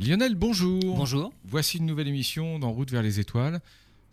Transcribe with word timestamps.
Lionel, 0.00 0.34
bonjour. 0.34 0.80
Bonjour. 0.96 1.30
Voici 1.44 1.76
une 1.76 1.84
nouvelle 1.84 2.08
émission 2.08 2.58
d'En 2.58 2.70
route 2.72 2.90
vers 2.90 3.02
les 3.02 3.20
étoiles. 3.20 3.60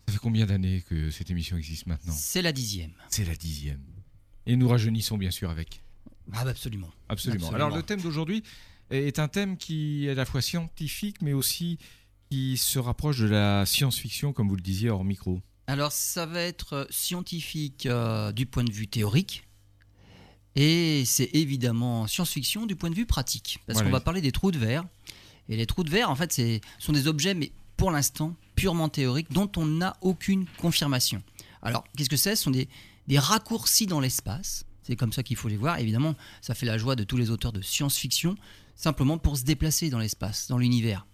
Ça 0.06 0.12
fait 0.12 0.18
combien 0.18 0.44
d'années 0.44 0.82
que 0.88 1.10
cette 1.10 1.30
émission 1.30 1.56
existe 1.56 1.86
maintenant? 1.86 2.12
C'est 2.14 2.42
la 2.42 2.52
dixième. 2.52 2.90
C'est 3.08 3.24
la 3.24 3.34
dixième. 3.34 3.80
Et 4.46 4.56
nous 4.56 4.68
rajeunissons 4.68 5.16
bien 5.16 5.30
sûr 5.30 5.48
avec. 5.48 5.82
Ah 6.34 6.44
bah 6.44 6.50
absolument. 6.50 6.90
Absolument. 7.08 7.46
Absolument. 7.46 7.64
Alors 7.64 7.74
le 7.74 7.82
thème 7.82 8.02
d'aujourd'hui 8.02 8.42
est 8.90 9.18
un 9.18 9.28
thème 9.28 9.56
qui 9.56 10.06
est 10.06 10.10
à 10.10 10.14
la 10.14 10.26
fois 10.26 10.42
scientifique 10.42 11.22
mais 11.22 11.32
aussi 11.32 11.78
qui 12.30 12.58
se 12.58 12.78
rapproche 12.78 13.20
de 13.20 13.26
la 13.26 13.64
science-fiction 13.64 14.34
comme 14.34 14.48
vous 14.48 14.56
le 14.56 14.62
disiez 14.62 14.90
hors 14.90 15.04
micro. 15.04 15.40
Alors 15.66 15.92
ça 15.92 16.26
va 16.26 16.42
être 16.42 16.72
euh, 16.74 16.84
scientifique 16.90 17.86
euh, 17.86 18.32
du 18.32 18.44
point 18.44 18.64
de 18.64 18.72
vue 18.72 18.88
théorique. 18.88 19.44
Et 20.54 21.04
c'est 21.06 21.30
évidemment 21.34 22.06
science-fiction 22.06 22.66
du 22.66 22.76
point 22.76 22.90
de 22.90 22.94
vue 22.94 23.06
pratique. 23.06 23.60
Parce 23.66 23.78
Voilà. 23.78 23.88
qu'on 23.88 23.92
va 23.92 24.00
parler 24.00 24.20
des 24.20 24.32
trous 24.32 24.50
de 24.50 24.58
verre. 24.58 24.84
Et 25.48 25.56
les 25.56 25.66
trous 25.66 25.84
de 25.84 25.90
verre, 25.90 26.10
en 26.10 26.16
fait, 26.16 26.32
c'est- 26.32 26.60
sont 26.78 26.92
des 26.92 27.06
objets, 27.06 27.34
mais 27.34 27.52
pour 27.76 27.90
l'instant, 27.90 28.34
purement 28.54 28.88
théoriques, 28.88 29.32
dont 29.32 29.50
on 29.56 29.64
n'a 29.64 29.96
aucune 30.00 30.46
confirmation. 30.58 31.22
Alors, 31.62 31.84
qu'est-ce 31.96 32.08
que 32.10 32.16
c'est? 32.16 32.36
Ce 32.36 32.44
sont 32.44 32.50
des, 32.50 32.68
raccourcis 33.16 33.86
dans 33.86 34.00
l'espace. 34.00 34.64
C'est 34.82 34.96
comme 34.96 35.12
ça 35.12 35.22
qu'il 35.22 35.36
faut 35.36 35.48
les 35.48 35.56
voir. 35.56 35.78
Évidemment, 35.78 36.14
ça 36.40 36.54
fait 36.54 36.66
la 36.66 36.76
joie 36.78 36.96
de 36.96 37.04
tous 37.04 37.16
les 37.16 37.30
auteurs 37.30 37.52
de 37.52 37.62
science-fiction, 37.62 38.36
simplement 38.74 39.18
pour 39.18 39.36
se 39.36 39.44
déplacer 39.44 39.90
dans 39.90 39.98
l'espace, 39.98 40.48
dans 40.48 40.58
l'univers. 40.58 41.06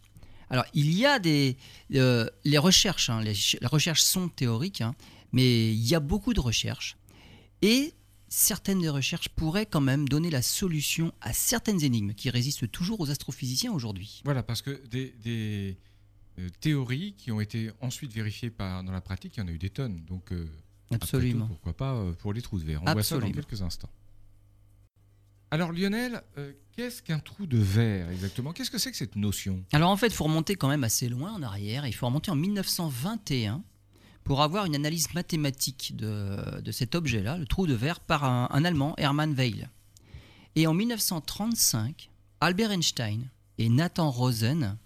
Alors, 0.50 0.64
il 0.74 0.92
y 0.92 1.06
a 1.06 1.19
des. 1.19 1.56
euh, 1.94 2.28
les 2.44 2.58
recherches, 2.58 3.10
hein, 3.10 3.20
les 3.22 3.34
recherches 3.66 4.02
sont 4.02 4.28
théoriques, 4.28 4.80
hein, 4.80 4.94
mais 5.32 5.72
il 5.72 5.86
y 5.86 5.94
a 5.94 6.00
beaucoup 6.00 6.34
de 6.34 6.41
recherches. 6.41 6.96
Et 7.62 7.94
certaines 8.34 8.80
des 8.80 8.88
recherches 8.88 9.28
pourraient 9.28 9.66
quand 9.66 9.80
même 9.80 10.08
donner 10.08 10.30
la 10.30 10.42
solution 10.42 11.12
à 11.20 11.32
certaines 11.32 11.82
énigmes 11.82 12.14
qui 12.14 12.30
résistent 12.30 12.70
toujours 12.70 13.00
aux 13.00 13.10
astrophysiciens 13.10 13.72
aujourd'hui. 13.72 14.22
Voilà, 14.24 14.42
parce 14.42 14.60
que 14.60 14.84
des, 14.88 15.14
des, 15.22 15.78
euh, 16.38 16.48
théories 16.60 17.14
qui 17.14 17.30
ont 17.30 17.40
été 17.40 17.70
ensuite 17.80 18.12
vérifiées 18.12 18.50
par, 18.50 18.82
dans 18.82 18.92
la 18.92 19.00
pratique, 19.00 19.36
il 19.36 19.41
y 19.41 19.42
en 19.42 19.48
a 19.48 19.52
eu 19.52 19.58
des 19.58 19.70
tonnes. 19.70 20.04
Donc, 20.06 20.32
euh, 20.32 20.46
Absolument. 20.91 21.46
tout, 21.46 21.52
pourquoi 21.52 21.76
pas 21.76 21.94
euh, 21.94 22.12
pour 22.12 22.32
les 22.32 22.42
trous 22.42 22.58
de 22.58 22.64
verre 22.64 22.80
On 22.82 22.92
voit 22.92 23.02
ça 23.02 23.14
Absolument. 23.14 23.28
dans 23.28 23.34
quelques 23.34 23.62
instants. 23.62 23.91
Alors 25.50 25.70
Lionel, 25.70 26.20
euh, 26.36 26.52
qu'est-ce 26.72 27.00
qu'un 27.00 27.20
trou 27.20 27.46
de 27.46 27.58
verre 27.58 28.10
exactement? 28.10 28.52
Qu'est-ce 28.52 28.72
que 28.72 28.78
c'est 28.78 28.91
que 28.91 28.96
cette 28.96 29.14
notion? 29.14 29.64
Alors 29.72 29.91
en 29.91 29.96
fait, 29.96 30.08
il 30.08 30.12
faut 30.12 30.24
remonter 30.24 30.56
quand 30.56 30.66
même 30.66 30.82
assez 30.82 31.08
loin 31.08 31.32
en 31.32 31.42
arrière. 31.42 31.86
Il 31.86 31.92
faut 31.92 32.06
remonter 32.06 32.32
en 32.32 32.34
1921 32.34 33.62
pour 34.25 34.42
avoir 34.42 34.64
une 34.64 34.75
analyse 34.75 35.12
mathématique 35.14 35.94
de, 35.94 36.70
cet 36.72 36.94
objet-là, 36.94 37.36
le 37.36 37.47
trou 37.47 37.67
de 37.67 37.75
verre, 37.75 38.00
par 38.00 38.25
un, 38.25 38.64
Allemand, 38.64 38.94
Hermann 38.97 39.34
Weyl. 39.34 39.69
Et 40.56 40.66
en 40.66 40.75
1935, 40.75 42.11
Albert 42.41 42.72
Einstein 42.72 43.28
et 43.58 43.69
Nathan 43.69 44.11
Rosen 44.11 44.77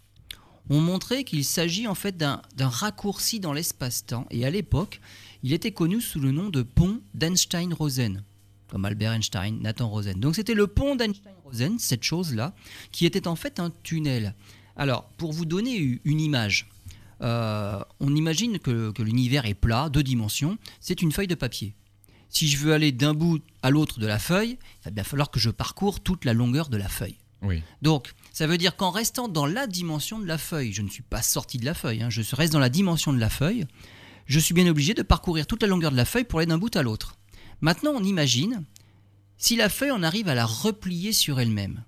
ont 0.71 0.81
montré 0.81 1.25
qu'il 1.25 1.45
s'agit 1.45 1.87
en 1.87 1.95
fait 1.95 2.17
d'un 2.17 2.43
raccourci 2.59 3.41
dans 3.41 3.53
l'espace-temps. 3.53 4.27
Et 4.31 4.45
à 4.45 4.51
l'époque, 4.51 5.01
il 5.43 5.53
était 5.53 5.73
connu 5.73 6.01
sous 6.01 6.21
le 6.21 6.33
nom 6.33 6.51
de 6.51 6.63
pont 6.63 7.01
d'Einstein-Rosen, 7.15 8.23
comme 8.69 8.85
Albert 8.85 9.13
Einstein, 9.13 9.61
Nathan 9.61 9.89
Rosen. 9.89 10.19
Donc 10.19 10.35
c'était 10.35 10.55
le 10.55 10.67
pont 10.67 10.97
d'Einstein-Rosen, 10.97 11.79
cette 11.79 12.03
chose-là, 12.03 12.55
qui 12.93 13.07
était 13.07 13.29
en 13.29 13.37
fait 13.37 13.61
un 13.61 13.71
tunnel. 13.83 14.35
Alors, 14.77 15.05
pour 15.17 15.33
vous 15.33 15.45
donner 15.45 16.01
une 16.05 16.21
image, 16.21 16.69
euh, 17.23 17.81
on 18.01 18.15
imagine 18.15 18.59
que, 18.59 18.91
que 18.93 19.03
l'univers 19.03 19.47
est 19.47 19.55
plat, 19.55 19.89
deux 19.89 20.03
dimensions, 20.03 20.59
c'est 20.81 21.03
une 21.03 21.13
feuille 21.13 21.27
de 21.27 21.35
papier. 21.35 21.75
Si 22.29 22.49
je 22.49 22.59
veux 22.59 22.73
aller 22.73 22.93
d'un 22.93 23.15
bout 23.15 23.41
à 23.63 23.71
l'autre 23.71 24.01
de 24.01 24.07
la 24.07 24.19
feuille, 24.19 24.59
il 24.81 24.85
va 24.85 24.91
bien 24.91 25.05
falloir 25.05 25.31
que 25.31 25.41
je 25.41 25.51
parcours 25.51 26.01
toute 26.01 26.25
la 26.25 26.35
longueur 26.35 26.69
de 26.69 26.77
la 26.77 26.89
feuille. 26.89 27.19
Oui. 27.43 27.63
Donc, 27.83 28.13
ça 28.33 28.47
veut 28.47 28.59
dire 28.59 28.77
qu'en 28.77 28.91
restant 28.91 29.29
dans 29.29 29.47
la 29.47 29.67
dimension 29.67 30.19
de 30.19 30.27
la 30.27 30.39
feuille, 30.39 30.73
je 30.73 30.83
ne 30.83 30.89
suis 30.89 31.03
pas 31.03 31.23
sorti 31.23 31.59
de 31.59 31.65
la 31.65 31.75
feuille, 31.75 32.03
hein, 32.03 32.11
je 32.11 32.23
reste 32.35 32.53
dans 32.53 32.59
la 32.59 32.69
dimension 32.69 33.13
de 33.13 33.19
la 33.19 33.31
feuille, 33.31 33.67
je 34.27 34.39
suis 34.39 34.55
bien 34.55 34.67
obligé 34.67 34.93
de 34.93 35.03
parcourir 35.03 35.47
toute 35.47 35.63
la 35.63 35.69
longueur 35.69 35.91
de 35.91 35.97
la 35.97 36.05
feuille 36.05 36.25
pour 36.25 36.41
aller 36.41 36.47
d'un 36.47 36.59
bout 36.59 36.75
à 36.77 36.83
l'autre. 36.83 37.17
Maintenant, 37.61 37.93
on 37.95 38.03
imagine 38.03 38.65
si 39.39 39.57
la 39.57 39.69
feuille, 39.69 39.93
on 39.93 40.03
arrive 40.03 40.29
à 40.29 40.35
la 40.35 40.47
replier 40.47 41.13
sur 41.13 41.41
elle-même, 41.41 41.85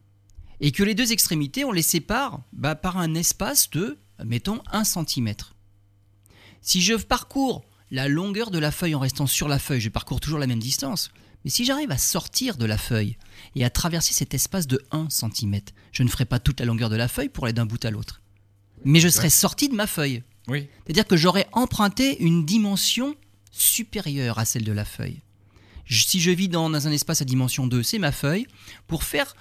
et 0.60 0.72
que 0.72 0.82
les 0.82 0.94
deux 0.94 1.12
extrémités, 1.12 1.64
on 1.64 1.72
les 1.72 1.82
sépare 1.82 2.41
bah, 2.52 2.76
par 2.76 2.97
un 2.97 3.14
espace 3.14 3.70
de, 3.70 3.98
mettons, 4.25 4.60
1 4.72 4.84
cm. 4.84 5.34
Si 6.62 6.81
je 6.82 6.94
parcours 6.94 7.64
la 7.91 8.08
longueur 8.08 8.50
de 8.50 8.58
la 8.58 8.70
feuille 8.70 8.94
en 8.94 9.00
restant 9.00 9.26
sur 9.26 9.48
la 9.48 9.58
feuille, 9.58 9.81
je 9.81 9.88
parcours 9.88 10.20
toujours 10.20 10.38
la 10.38 10.47
même 10.47 10.60
distance. 10.60 11.10
Mais 11.44 11.50
si 11.50 11.64
j'arrive 11.64 11.91
à 11.91 11.97
sortir 11.98 12.56
de 12.56 12.66
la 12.66 12.76
feuille 12.76 13.16
et 13.56 13.64
à 13.64 13.70
traverser 13.70 14.12
cet 14.12 14.34
espace 14.34 14.66
de 14.66 14.80
1 14.91 15.09
cm, 15.09 15.60
je 15.91 16.03
ne 16.03 16.09
ferai 16.09 16.26
pas 16.26 16.38
toute 16.38 16.60
la 16.60 16.66
longueur 16.66 16.91
de 16.91 16.97
la 16.97 17.09
feuille 17.09 17.30
pour 17.30 17.44
aller 17.44 17.54
d'un 17.54 17.66
bout 17.66 17.82
à 17.84 17.91
l'autre. 17.91 18.20
Mais 18.84 19.00
je 19.00 19.09
serai 19.09 19.30
sorti 19.30 19.69
de 19.69 19.75
ma 19.75 19.86
feuille. 19.86 20.22
Oui. 20.48 20.69
C'est-à-dire 20.84 21.06
que 21.06 21.16
j'aurais 21.16 21.47
emprunté 21.53 22.22
une 22.22 22.44
dimension 22.44 23.14
supérieure 23.50 24.38
à 24.38 24.44
celle 24.44 24.64
de 24.64 24.72
la 24.72 24.84
feuille. 24.84 25.20
Je- 25.86 26.04
Si 26.04 26.20
je 26.20 26.30
vis 26.30 26.48
dans 26.48 26.86
un 26.86 26.92
espace 26.92 27.20
à 27.22 27.25
dimension 27.25 27.66
2, 27.66 27.82
c'est 27.82 27.98
ma 27.98 28.12
feuille. 28.12 28.47
Pour 28.86 29.03
faire, 29.03 29.34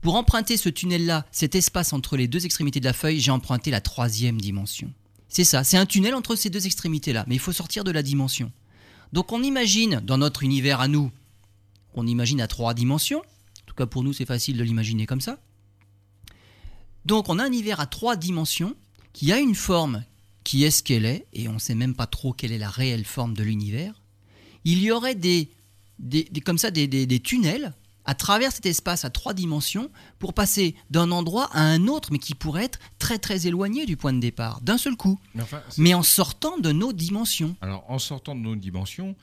pour 0.00 0.14
emprunter 0.14 0.56
ce 0.56 0.68
tunnel-là, 0.68 1.26
cet 1.30 1.54
espace 1.54 1.92
entre 1.92 2.16
les 2.16 2.28
deux 2.28 2.44
extrémités 2.46 2.80
de 2.80 2.86
la 2.86 2.92
feuille, 2.92 3.20
j'ai 3.20 3.30
emprunté 3.30 3.70
la 3.70 3.80
troisième 3.80 4.40
dimension. 4.40 4.92
C'est 5.28 5.44
ça, 5.44 5.62
c'est 5.62 5.76
un 5.76 5.86
tunnel 5.86 6.14
entre 6.14 6.36
ces 6.36 6.50
deux 6.50 6.66
extrémités-là, 6.66 7.24
mais 7.28 7.36
il 7.36 7.40
faut 7.40 7.52
sortir 7.52 7.84
de 7.84 7.90
la 7.90 8.02
dimension. 8.02 8.50
Donc 9.12 9.32
on 9.32 9.42
imagine, 9.42 10.00
dans 10.00 10.18
notre 10.18 10.42
univers 10.42 10.80
à 10.80 10.88
nous, 10.88 11.10
on 11.94 12.06
imagine 12.06 12.40
à 12.40 12.46
trois 12.46 12.74
dimensions. 12.74 13.20
En 13.20 13.66
tout 13.66 13.74
cas 13.74 13.86
pour 13.86 14.02
nous, 14.02 14.12
c'est 14.12 14.24
facile 14.24 14.56
de 14.56 14.64
l'imaginer 14.64 15.06
comme 15.06 15.20
ça. 15.20 15.38
Donc 17.04 17.28
on 17.28 17.38
a 17.38 17.44
un 17.44 17.48
univers 17.48 17.80
à 17.80 17.86
trois 17.86 18.16
dimensions 18.16 18.74
qui 19.12 19.32
a 19.32 19.38
une 19.38 19.54
forme 19.54 20.04
qui 20.44 20.64
est 20.64 20.70
ce 20.70 20.82
qu'elle 20.82 21.04
est, 21.04 21.26
et 21.32 21.48
on 21.48 21.54
ne 21.54 21.58
sait 21.58 21.74
même 21.74 21.94
pas 21.94 22.06
trop 22.06 22.32
quelle 22.32 22.52
est 22.52 22.58
la 22.58 22.70
réelle 22.70 23.04
forme 23.04 23.34
de 23.34 23.42
l'univers. 23.42 24.00
Il 24.64 24.82
y 24.82 24.90
aurait 24.90 25.14
des, 25.14 25.50
comme 26.44 26.58
ça 26.58 26.70
des 26.70 27.20
tunnels 27.20 27.74
à 28.10 28.14
travers 28.14 28.50
cet 28.50 28.66
espace 28.66 29.04
à 29.04 29.10
trois 29.10 29.34
dimensions 29.34 29.88
pour 30.18 30.34
passer 30.34 30.74
d'un 30.90 31.12
endroit 31.12 31.48
à 31.52 31.60
un 31.62 31.86
autre, 31.86 32.08
mais 32.10 32.18
qui 32.18 32.34
pourrait 32.34 32.64
être 32.64 32.80
très 32.98 33.18
très 33.18 33.46
éloigné 33.46 33.86
du 33.86 33.96
point 33.96 34.12
de 34.12 34.18
départ, 34.18 34.60
d'un 34.62 34.78
seul 34.78 34.96
coup, 34.96 35.16
Mais 35.36 35.42
enfin, 35.44 35.62
c'est- 35.68 35.80
mais 35.80 35.94
en 35.94 36.02
sortant 36.02 36.58
de 36.58 36.72
nos 36.72 36.92
dimensions. 36.92 37.54
alors 37.60 37.84
en 37.88 38.00
sortant 38.00 38.34
de 38.34 38.40
nos 38.40 38.56
dimensions, 38.56 39.14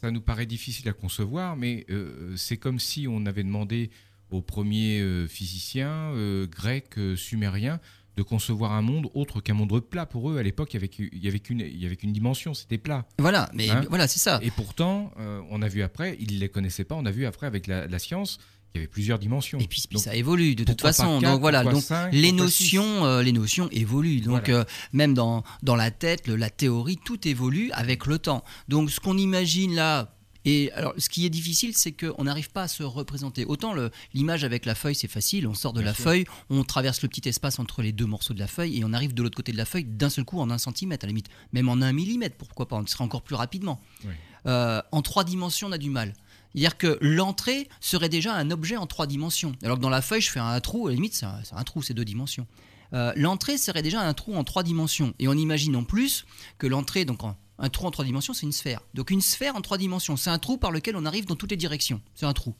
ça 0.00 0.10
nous 0.10 0.22
paraît 0.22 0.46
difficile 0.46 0.88
à 0.88 0.94
concevoir, 0.94 1.56
mais 1.56 1.84
euh, 1.90 2.34
c'est 2.38 2.56
comme 2.56 2.78
si 2.80 3.06
on 3.06 3.26
avait 3.26 3.44
demandé 3.44 3.90
aux 4.30 4.40
premiers 4.40 5.00
euh, 5.00 5.28
physiciens 5.28 5.90
euh, 6.14 6.46
grecs, 6.46 6.94
sumériens, 7.16 7.80
de 8.16 8.22
concevoir 8.22 8.72
un 8.72 8.82
monde 8.82 9.08
autre 9.14 9.40
qu'un 9.40 9.54
monde 9.54 9.70
plat. 9.88 10.06
Pour 10.06 10.30
eux, 10.30 10.38
à 10.38 10.42
l'époque, 10.42 10.74
il 10.74 10.76
y 10.76 10.78
avait 10.78 10.88
il 10.88 11.40
qu'une 11.40 11.60
il 11.60 12.12
dimension, 12.12 12.52
c'était 12.54 12.78
plat. 12.78 13.06
Voilà, 13.18 13.50
mais 13.54 13.70
Hein 13.70 13.84
voilà, 13.88 14.06
c'est 14.08 14.18
ça. 14.18 14.38
Et 14.42 14.50
pourtant, 14.50 15.12
euh, 15.18 15.40
on 15.50 15.62
a 15.62 15.68
vu 15.68 15.82
après, 15.82 16.16
ils 16.20 16.34
ne 16.34 16.40
les 16.40 16.48
connaissaient 16.48 16.84
pas, 16.84 16.94
on 16.94 17.06
a 17.06 17.10
vu 17.10 17.24
après 17.26 17.46
avec 17.46 17.66
la, 17.66 17.86
la 17.86 17.98
science 17.98 18.38
qu'il 18.72 18.80
y 18.80 18.84
avait 18.84 18.88
plusieurs 18.90 19.18
dimensions. 19.18 19.58
Et 19.58 19.66
puis, 19.66 19.82
Donc, 19.90 20.02
ça 20.02 20.14
évolue 20.14 20.54
de 20.54 20.64
toute 20.64 20.80
façon. 20.80 21.20
donc 21.20 21.40
voilà, 21.40 21.62
donc 21.64 21.84
les 22.12 22.32
notions, 22.32 23.04
euh, 23.04 23.22
les 23.22 23.32
notions 23.32 23.68
évoluent. 23.70 24.20
Donc 24.20 24.46
Voilà. 24.46 24.60
euh, 24.60 24.64
même 24.92 25.14
dans, 25.14 25.42
dans 25.62 25.76
la 25.76 25.90
tête, 25.90 26.26
le- 26.26 26.36
la 26.36 26.50
théorie, 26.50 26.98
tout 27.02 27.26
évolue 27.28 27.70
avec 27.72 28.06
le 28.06 28.18
temps. 28.18 28.44
Donc 28.68 28.90
ce 28.90 29.00
qu'on 29.00 29.16
imagine 29.18 29.74
là. 29.74 30.14
Et 30.44 30.72
alors, 30.72 30.92
ce 30.98 31.08
qui 31.08 31.24
est 31.26 31.30
difficile, 31.30 31.76
c'est 31.76 31.92
qu'on 31.92 32.24
n'arrive 32.24 32.50
pas 32.50 32.62
à 32.64 32.68
se 32.68 32.82
représenter. 32.82 33.44
Autant 33.44 33.74
l'image 34.14 34.42
avec 34.44 34.66
la 34.66 34.74
feuille, 34.74 34.94
c'est 34.94 35.08
facile. 35.08 35.46
On 35.46 35.54
sort 35.54 35.72
de 35.72 35.80
Bien 35.80 35.90
la 35.90 35.94
sûr. 35.94 36.04
feuille, 36.04 36.24
on 36.50 36.64
traverse 36.64 37.02
le 37.02 37.08
petit 37.08 37.28
espace 37.28 37.58
entre 37.58 37.82
les 37.82 37.92
deux 37.92 38.06
morceaux 38.06 38.34
de 38.34 38.38
la 38.40 38.48
feuille 38.48 38.78
et 38.78 38.84
on 38.84 38.92
arrive 38.92 39.14
de 39.14 39.22
l'autre 39.22 39.36
côté 39.36 39.52
de 39.52 39.56
la 39.56 39.64
feuille 39.64 39.84
d'un 39.84 40.10
seul 40.10 40.24
coup 40.24 40.40
en 40.40 40.50
un 40.50 40.58
centimètre, 40.58 41.04
à 41.04 41.06
la 41.06 41.10
limite, 41.10 41.28
même 41.52 41.68
en 41.68 41.80
un 41.80 41.92
millimètre. 41.92 42.36
Pourquoi 42.36 42.66
pas 42.66 42.76
On 42.76 42.86
serait 42.86 43.04
encore 43.04 43.22
plus 43.22 43.36
rapidement. 43.36 43.80
Oui. 44.04 44.10
Euh, 44.46 44.82
en 44.90 45.02
trois 45.02 45.22
dimensions, 45.24 45.68
on 45.68 45.72
a 45.72 45.78
du 45.78 45.90
mal. 45.90 46.14
C'est-à-dire 46.54 46.76
que 46.76 46.98
l'entrée 47.00 47.68
serait 47.80 48.08
déjà 48.08 48.34
un 48.34 48.50
objet 48.50 48.76
en 48.76 48.86
trois 48.86 49.06
dimensions. 49.06 49.52
Alors 49.62 49.76
que 49.78 49.82
dans 49.82 49.88
la 49.90 50.02
feuille, 50.02 50.20
je 50.20 50.30
fais 50.30 50.40
un 50.40 50.60
trou, 50.60 50.88
à 50.88 50.90
la 50.90 50.96
limite, 50.96 51.14
c'est 51.14 51.24
un, 51.24 51.38
c'est 51.44 51.54
un 51.54 51.62
trou, 51.62 51.82
c'est 51.82 51.94
deux 51.94 52.04
dimensions. 52.04 52.46
Euh, 52.94 53.12
l'entrée 53.16 53.56
serait 53.56 53.80
déjà 53.80 54.02
un 54.02 54.12
trou 54.12 54.34
en 54.34 54.44
trois 54.44 54.62
dimensions. 54.62 55.14
Et 55.18 55.28
on 55.28 55.32
imagine 55.32 55.76
en 55.76 55.84
plus 55.84 56.26
que 56.58 56.66
l'entrée, 56.66 57.04
donc 57.06 57.24
en- 57.24 57.36
un 57.62 57.68
trou 57.70 57.86
en 57.86 57.90
trois 57.90 58.04
dimensions, 58.04 58.34
c'est 58.34 58.44
une 58.44 58.52
sphère. 58.52 58.80
Donc 58.92 59.10
une 59.10 59.20
sphère 59.22 59.56
en 59.56 59.60
trois 59.62 59.78
dimensions, 59.78 60.16
c'est 60.18 60.30
un 60.30 60.38
trou 60.38 60.58
par 60.58 60.70
lequel 60.72 60.96
on 60.96 61.06
arrive 61.06 61.24
dans 61.26 61.36
toutes 61.36 61.52
les 61.52 61.56
directions. 61.56 62.02
C'est 62.14 62.26
un 62.26 62.32
trou. 62.34 62.54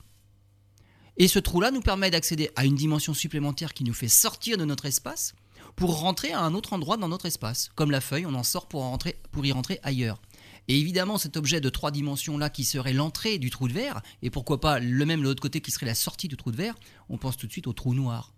Et 1.18 1.28
ce 1.28 1.38
trou-là 1.38 1.70
nous 1.70 1.82
permet 1.82 2.10
d'accéder 2.10 2.50
à 2.56 2.64
une 2.64 2.74
dimension 2.76 3.12
supplémentaire 3.12 3.74
qui 3.74 3.84
nous 3.84 3.92
fait 3.92 4.08
sortir 4.08 4.56
de 4.56 4.64
notre 4.64 4.86
espace 4.86 5.34
pour 5.76 6.00
rentrer 6.00 6.32
à 6.32 6.40
un 6.40 6.54
autre 6.54 6.72
endroit 6.72 6.96
dans 6.96 7.08
notre 7.08 7.26
espace. 7.26 7.70
Comme 7.74 7.90
la 7.90 8.00
feuille, 8.00 8.26
on 8.26 8.34
en 8.34 8.42
sort 8.44 8.66
pour, 8.68 8.82
rentrer, 8.82 9.16
pour 9.30 9.44
y 9.44 9.52
rentrer 9.52 9.78
ailleurs. 9.82 10.22
Et 10.68 10.78
évidemment, 10.78 11.18
cet 11.18 11.36
objet 11.36 11.60
de 11.60 11.68
trois 11.68 11.90
dimensions-là 11.90 12.48
qui 12.48 12.64
serait 12.64 12.92
l'entrée 12.92 13.38
du 13.38 13.50
trou 13.50 13.66
de 13.68 13.72
verre, 13.72 14.00
et 14.22 14.30
pourquoi 14.30 14.60
pas 14.60 14.78
le 14.78 15.04
même 15.04 15.20
de 15.20 15.24
l'autre 15.24 15.42
côté 15.42 15.60
qui 15.60 15.72
serait 15.72 15.86
la 15.86 15.94
sortie 15.96 16.28
du 16.28 16.36
trou 16.36 16.52
de 16.52 16.56
verre, 16.56 16.76
on 17.08 17.18
pense 17.18 17.36
tout 17.36 17.46
de 17.48 17.52
suite 17.52 17.66
au 17.66 17.72
trou 17.72 17.94
noir. 17.94 18.32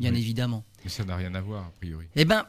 Bien 0.00 0.12
Oui. 0.12 0.18
évidemment. 0.20 0.64
Mais 0.84 0.90
ça 0.90 1.04
n'a 1.04 1.16
rien 1.16 1.34
à 1.34 1.40
voir, 1.42 1.64
a 1.66 1.70
priori. 1.72 2.06
Eh 2.16 2.24
ben, 2.24 2.46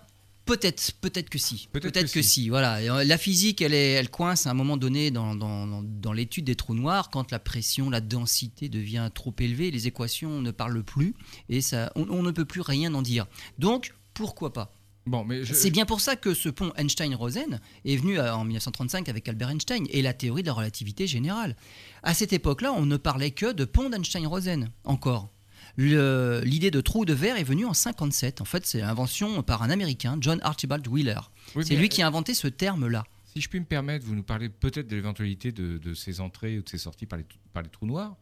peut-être, 0.48 0.94
peut-être 1.02 1.30
que 1.30 1.38
si. 1.38 1.68
Peut-être 1.72 1.94
que 2.08 2.14
que, 2.14 2.22
si. 2.24 2.24
si. 2.44 2.50
Voilà. 2.50 2.78
Euh, 2.78 3.04
La 3.04 3.18
physique, 3.20 3.62
elle, 3.62 3.74
est, 3.76 3.92
elle 3.92 4.10
coince 4.10 4.48
à 4.48 4.52
un 4.52 4.54
moment 4.56 4.78
donné 4.78 5.12
dans, 5.12 5.36
dans, 5.36 5.68
dans- 5.68 5.84
dans 5.84 6.14
l'étude 6.14 6.46
des 6.46 6.56
trous 6.56 6.74
noirs 6.74 7.10
quand 7.12 7.32
la 7.32 7.40
pression, 7.40 7.90
la 7.92 8.02
densité 8.02 8.70
devient 8.70 9.10
trop 9.14 9.34
élevée, 9.40 9.70
les 9.70 9.86
équations 9.88 10.42
ne 10.42 10.52
parlent 10.52 10.84
plus 10.84 11.14
et 11.50 11.62
ça, 11.62 11.92
on, 11.96 12.08
on 12.10 12.24
ne 12.24 12.32
peut 12.32 12.46
plus 12.46 12.62
rien 12.62 12.94
en 12.96 13.02
dire. 13.04 13.28
Donc, 13.60 13.94
pourquoi 14.16 14.52
pas? 14.54 14.74
Bon, 15.06 15.24
mais 15.24 15.44
je- 15.46 15.54
C'est 15.54 15.70
bien 15.72 15.86
pour 15.86 16.02
ça 16.02 16.16
que 16.18 16.34
ce 16.34 16.50
pont 16.50 16.74
Einstein-Rosen 16.76 17.62
est 17.86 17.96
venu 17.96 18.20
en 18.20 18.44
1935 18.44 19.08
avec 19.08 19.30
Albert 19.30 19.50
Einstein 19.52 19.86
et 19.92 20.02
la 20.02 20.14
théorie 20.14 20.42
de 20.42 20.48
la 20.48 20.54
relativité 20.54 21.08
générale. 21.08 21.56
À 22.04 22.14
cette 22.14 22.34
époque-là, 22.34 22.74
on 22.74 22.86
ne 22.86 22.98
parlait 22.98 23.32
que 23.32 23.54
de 23.54 23.64
pont 23.64 23.90
d'Einstein-Rosen, 23.90 24.70
encore. 24.84 25.30
Le- 25.78 26.42
L'idée 26.44 26.72
de 26.72 26.82
trou 26.82 27.06
de 27.06 27.14
verre 27.14 27.38
est 27.38 27.44
venue 27.44 27.66
en 27.66 27.74
57. 27.74 28.42
En 28.42 28.46
fait, 28.46 28.66
c'est 28.66 28.80
l'invention 28.80 29.42
par 29.44 29.62
un 29.64 29.70
Américain, 29.70 30.18
John 30.20 30.40
Archibald 30.44 30.86
Wheeler. 30.88 31.20
Oui, 31.56 31.64
c'est 31.66 31.76
lui 31.76 31.88
qui 31.90 32.02
a 32.02 32.08
inventé 32.08 32.34
ce 32.34 32.48
terme-là. 32.48 33.06
Si 33.34 33.42
je 33.42 33.48
puis 33.50 33.60
me 33.60 33.66
permettre, 33.66 34.06
vous 34.06 34.16
nous 34.16 34.24
parlez 34.24 34.50
peut-être 34.50 34.88
de 34.88 34.96
l'éventualité 34.96 35.52
de, 35.52 35.78
de 35.78 35.94
ces 35.94 36.20
entrées 36.20 36.58
ou 36.58 36.64
de 36.64 36.70
ces 36.70 36.80
sorties 36.80 37.06
par 37.06 37.18
les, 37.20 37.26
par 37.54 37.62
les 37.62 37.70
trous 37.70 37.86
noirs, 37.86 38.16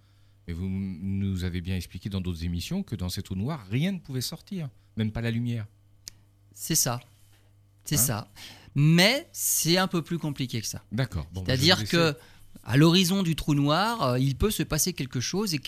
mais 0.48 0.54
vous 0.54 0.68
nous 0.70 1.44
avez 1.46 1.62
bien 1.62 1.76
expliqué 1.78 2.10
dans 2.10 2.20
d'autres 2.22 2.44
émissions 2.44 2.84
que 2.84 2.96
dans 2.96 3.10
ces 3.10 3.22
trous 3.24 3.36
noirs, 3.36 3.66
rien 3.72 3.94
ne 3.94 4.00
pouvait 4.00 4.20
sortir, 4.22 4.68
même 4.98 5.12
pas 5.12 5.22
la 5.22 5.32
lumière. 5.32 5.66
C'est 6.54 6.76
ça. 6.76 7.00
C'est 7.86 7.96
Hein 7.96 8.00
ça. 8.00 8.28
Mais 8.76 9.30
c'est 9.32 9.78
un 9.78 9.88
peu 9.88 10.02
plus 10.02 10.18
compliqué 10.20 10.60
que 10.60 10.68
ça. 10.68 10.84
D'accord. 10.92 11.26
Bon, 11.32 11.42
bah, 11.42 11.46
C'est-à-dire 11.48 11.88
que 11.88 12.16
à 12.64 12.76
l'horizon 12.76 13.24
du 13.24 13.36
trou 13.38 13.54
noir, 13.56 14.02
euh, 14.04 14.20
il 14.20 14.36
peut 14.36 14.52
se 14.52 14.64
passer 14.64 14.92
quelque 14.92 15.22
chose 15.22 15.54
et 15.54 15.60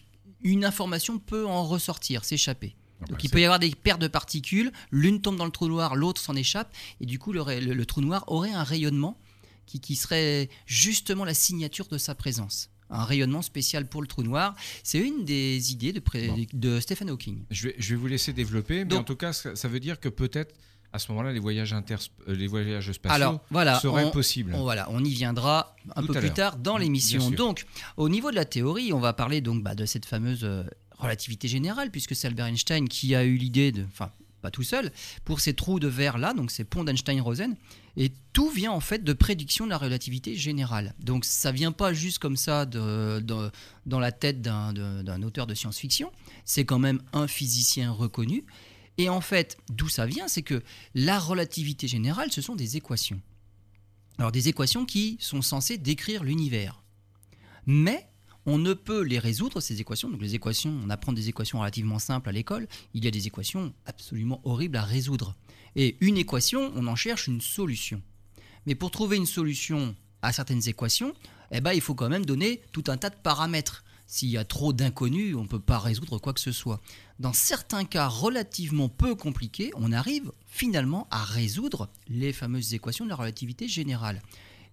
une 0.42 0.66
information 0.66 1.20
peut 1.20 1.46
en 1.46 1.64
ressortir, 1.66 2.24
s'échapper. 2.26 2.76
Ah 2.78 2.82
bah, 3.02 3.08
Donc 3.12 3.24
il 3.24 3.28
c'est- 3.28 3.34
peut 3.34 3.42
y 3.42 3.46
avoir 3.46 3.60
des 3.60 3.72
paires 3.72 3.98
de 4.00 4.08
particules, 4.08 4.72
l'une 4.92 5.22
tombe 5.22 5.38
dans 5.38 5.46
le 5.46 5.52
trou 5.52 5.68
noir, 5.68 5.96
l'autre 5.96 6.20
s'en 6.22 6.36
échappe, 6.36 6.74
et 7.02 7.06
du 7.06 7.20
coup 7.20 7.32
le, 7.34 7.44
le- 7.60 7.74
le 7.74 7.86
trou 7.86 8.02
noir 8.02 8.24
aurait 8.28 8.52
un 8.52 8.64
rayonnement 8.64 9.18
qui, 9.66 9.80
qui 9.80 9.96
serait 9.96 10.50
justement 10.66 11.26
la 11.26 11.34
signature 11.34 11.88
de 11.88 11.98
sa 11.98 12.16
présence. 12.16 12.70
Un 12.90 13.04
rayonnement 13.04 13.42
spécial 13.42 13.86
pour 13.90 14.02
le 14.02 14.08
trou 14.08 14.24
noir. 14.24 14.56
C'est 14.82 15.00
une 15.00 15.26
des 15.26 15.74
idées 15.74 15.92
de, 15.92 16.00
pré- 16.00 16.28
Bon. 16.30 16.46
de 16.54 16.80
Stephen 16.80 17.10
Hawking. 17.10 17.44
Je 17.52 17.68
vais, 17.68 17.76
je 17.78 17.90
vais 17.90 17.96
vous 18.00 18.08
laisser 18.08 18.32
développer, 18.32 18.80
mais 18.80 18.86
Donc- 18.86 19.02
en 19.02 19.04
tout 19.04 19.18
cas, 19.18 19.34
ça, 19.34 19.58
ça 19.58 19.68
veut 19.68 19.82
dire 19.82 20.00
que 20.00 20.08
peut-être 20.08 20.56
à 20.98 21.00
ce 21.00 21.12
moment-là, 21.12 21.32
les 21.32 21.40
voyages, 21.40 21.74
inter, 21.74 21.96
euh, 22.28 22.36
les 22.36 22.48
voyages 22.48 22.92
spatiaux 22.92 23.16
Alors 23.16 23.40
voilà, 23.50 23.80
seraient 23.80 24.06
on- 24.06 24.12
possibles. 24.12 24.54
On, 24.54 24.62
voilà, 24.64 24.88
on 24.92 25.04
y 25.04 25.10
viendra 25.14 25.76
un 25.96 26.02
Tout 26.02 26.08
peu 26.14 26.20
plus 26.20 26.32
tard 26.34 26.58
dans 26.58 26.78
l'émission. 26.78 27.32
Donc, 27.32 27.66
au 27.96 28.10
niveau 28.10 28.30
de 28.30 28.36
la 28.36 28.46
théorie, 28.46 28.92
on 28.94 29.00
va 29.00 29.14
parler 29.14 29.42
donc 29.42 29.64
bah, 29.64 29.74
de 29.76 29.86
cette 29.86 30.06
fameuse 30.06 30.42
euh, 30.44 30.64
relativité 30.98 31.48
générale, 31.48 31.90
puisque 31.92 32.16
c'est 32.16 32.28
Albert 32.28 32.48
Einstein 32.48 32.88
qui 32.90 33.16
a 33.16 33.24
eu 33.24 33.36
l'idée 33.38 33.72
de, 33.72 33.84
enfin, 33.92 34.12
pas 34.42 34.52
tout 34.52 34.64
seul, 34.64 34.92
pour 35.26 35.40
ces 35.40 35.54
trous 35.54 35.80
de 35.80 35.88
verre 35.88 36.18
là, 36.18 36.34
donc 36.34 36.52
ces 36.52 36.64
ponts 36.64 36.84
d'Einstein-Rosen. 36.84 37.56
Et 38.00 38.12
tout 38.32 38.50
vient 38.52 38.72
en 38.72 38.80
fait 38.80 39.04
de 39.04 39.12
prédiction 39.14 39.66
de 39.66 39.72
la 39.72 39.80
relativité 39.80 40.36
générale. 40.36 40.94
Donc, 41.00 41.26
ça 41.26 41.52
vient 41.52 41.72
pas 41.72 41.94
juste 41.94 42.20
comme 42.20 42.38
ça 42.38 42.66
de- 42.68 43.20
de- 43.22 43.50
dans 43.88 44.00
la 44.00 44.12
tête 44.12 44.42
d'un 44.44 45.22
auteur 45.24 45.48
de 45.48 45.56
science-fiction. 45.56 46.12
C'est 46.46 46.64
quand 46.66 46.78
même 46.78 47.02
un 47.14 47.28
physicien 47.28 47.92
reconnu. 47.92 48.44
Et 48.98 49.10
en 49.10 49.22
fait, 49.22 49.58
d'où 49.70 49.90
ça 49.90 50.06
vient, 50.06 50.28
c'est 50.28 50.42
que 50.42 50.64
la 50.96 51.20
relativité 51.20 51.88
générale, 51.88 52.32
ce 52.32 52.42
sont 52.42 52.56
des 52.56 52.78
équations. 52.78 53.22
Alors 54.18 54.32
des 54.32 54.48
équations 54.48 54.86
qui 54.86 55.18
sont 55.20 55.42
censées 55.42 55.78
décrire 55.78 56.24
l'univers. 56.24 56.82
Mais 57.68 58.10
on 58.48 58.58
ne 58.58 58.74
peut 58.74 59.02
les 59.02 59.20
résoudre, 59.20 59.60
ces 59.60 59.82
équations. 59.82 60.10
Donc 60.10 60.22
les 60.22 60.34
équations, 60.34 60.74
on 60.84 60.90
apprend 60.90 61.14
des 61.14 61.30
équations 61.30 61.60
relativement 61.60 62.00
simples 62.00 62.30
à 62.30 62.32
l'école. 62.32 62.68
Il 62.94 63.04
y 63.04 63.08
a 63.08 63.12
des 63.12 63.28
équations 63.28 63.74
absolument 63.86 64.42
horribles 64.44 64.78
à 64.78 64.84
résoudre. 64.84 65.36
Et 65.76 65.98
une 66.00 66.18
équation, 66.18 66.72
on 66.76 66.88
en 66.88 66.96
cherche 66.96 67.28
une 67.28 67.42
solution. 67.42 68.02
Mais 68.66 68.74
pour 68.74 68.90
trouver 68.90 69.18
une 69.18 69.26
solution 69.26 69.96
à 70.22 70.34
certaines 70.34 70.68
équations, 70.68 71.14
eh 71.52 71.62
ben, 71.62 71.74
il 71.74 71.82
faut 71.82 71.94
quand 71.94 72.10
même 72.10 72.26
donner 72.26 72.62
tout 72.72 72.86
un 72.88 72.98
tas 72.98 73.10
de 73.10 73.16
paramètres. 73.16 73.84
S'il 74.08 74.30
y 74.30 74.38
a 74.38 74.46
trop 74.46 74.72
d'inconnus, 74.72 75.36
on 75.36 75.44
ne 75.44 75.48
peut 75.48 75.60
pas 75.60 75.80
résoudre 75.80 76.18
quoi 76.18 76.34
que 76.34 76.40
ce 76.40 76.54
soit. 76.54 76.82
Dans 77.20 77.34
certains 77.34 77.84
cas 77.84 78.08
relativement 78.08 78.88
peu 78.88 79.16
compliqués, 79.16 79.72
on 79.76 79.92
arrive 79.92 80.32
finalement 80.48 81.08
à 81.12 81.24
résoudre 81.24 81.90
les 82.08 82.32
fameuses 82.32 82.74
équations 82.74 83.06
de 83.06 83.10
la 83.10 83.18
relativité 83.18 83.68
générale. 83.68 84.22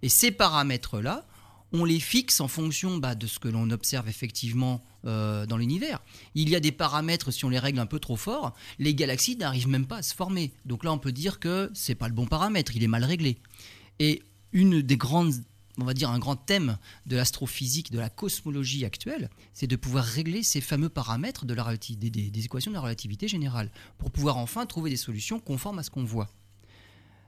Et 0.01 0.09
ces 0.09 0.31
paramètres-là, 0.31 1.25
on 1.73 1.83
les 1.83 1.99
fixe 1.99 2.39
en 2.39 2.47
fonction 2.47 2.97
bah, 2.97 3.15
de 3.15 3.27
ce 3.27 3.39
que 3.39 3.47
l'on 3.47 3.69
observe 3.71 4.07
effectivement 4.07 4.81
euh, 5.05 5.45
dans 5.45 5.57
l'univers. 5.57 6.01
Il 6.33 6.49
y 6.49 6.55
a 6.55 6.59
des 6.59 6.71
paramètres, 6.71 7.31
si 7.31 7.43
on 7.45 7.49
les 7.49 7.59
règle 7.59 7.79
un 7.79 7.85
peu 7.85 7.99
trop 7.99 8.15
fort, 8.15 8.55
les 8.79 8.95
galaxies 8.95 9.35
n'arrivent 9.35 9.67
même 9.67 9.85
pas 9.85 9.97
à 9.97 10.01
se 10.01 10.15
former. 10.15 10.53
Donc 10.65 10.83
là, 10.83 10.93
on 10.93 10.97
peut 10.97 11.11
dire 11.11 11.39
que 11.39 11.69
c'est 11.73 11.95
pas 11.95 12.07
le 12.07 12.13
bon 12.13 12.25
paramètre, 12.25 12.75
il 12.75 12.83
est 12.83 12.87
mal 12.87 13.03
réglé. 13.03 13.37
Et 13.99 14.23
une 14.53 14.81
des 14.81 14.97
grandes, 14.97 15.33
on 15.77 15.85
va 15.85 15.93
dire 15.93 16.09
un 16.09 16.19
grand 16.19 16.35
thème 16.35 16.77
de 17.05 17.15
l'astrophysique, 17.15 17.91
de 17.91 17.99
la 17.99 18.09
cosmologie 18.09 18.85
actuelle, 18.85 19.29
c'est 19.53 19.67
de 19.67 19.75
pouvoir 19.75 20.05
régler 20.05 20.43
ces 20.43 20.61
fameux 20.61 20.89
paramètres 20.89 21.45
de 21.45 21.55
des, 21.95 22.45
équations 22.45 22.71
de 22.71 22.75
la 22.75 22.81
relativité 22.81 23.27
générale, 23.27 23.71
pour 23.97 24.11
pouvoir 24.11 24.37
enfin 24.37 24.65
trouver 24.65 24.89
des 24.89 24.97
solutions 24.97 25.39
conformes 25.39 25.79
à 25.79 25.83
ce 25.83 25.89
qu'on 25.89 26.03
voit. 26.03 26.29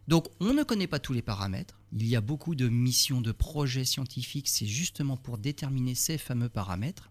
Donc 0.07 0.27
on 0.39 0.53
ne 0.53 0.63
connaît 0.63 0.87
pas 0.87 0.99
tous 0.99 1.13
les 1.13 1.21
paramètres, 1.21 1.79
il 1.93 2.07
y 2.07 2.15
a 2.15 2.21
beaucoup 2.21 2.55
de 2.55 2.69
missions, 2.69 3.21
de 3.21 3.31
projets 3.31 3.85
scientifiques, 3.85 4.47
c'est 4.47 4.67
justement 4.67 5.17
pour 5.17 5.37
déterminer 5.37 5.95
ces 5.95 6.17
fameux 6.17 6.49
paramètres. 6.49 7.09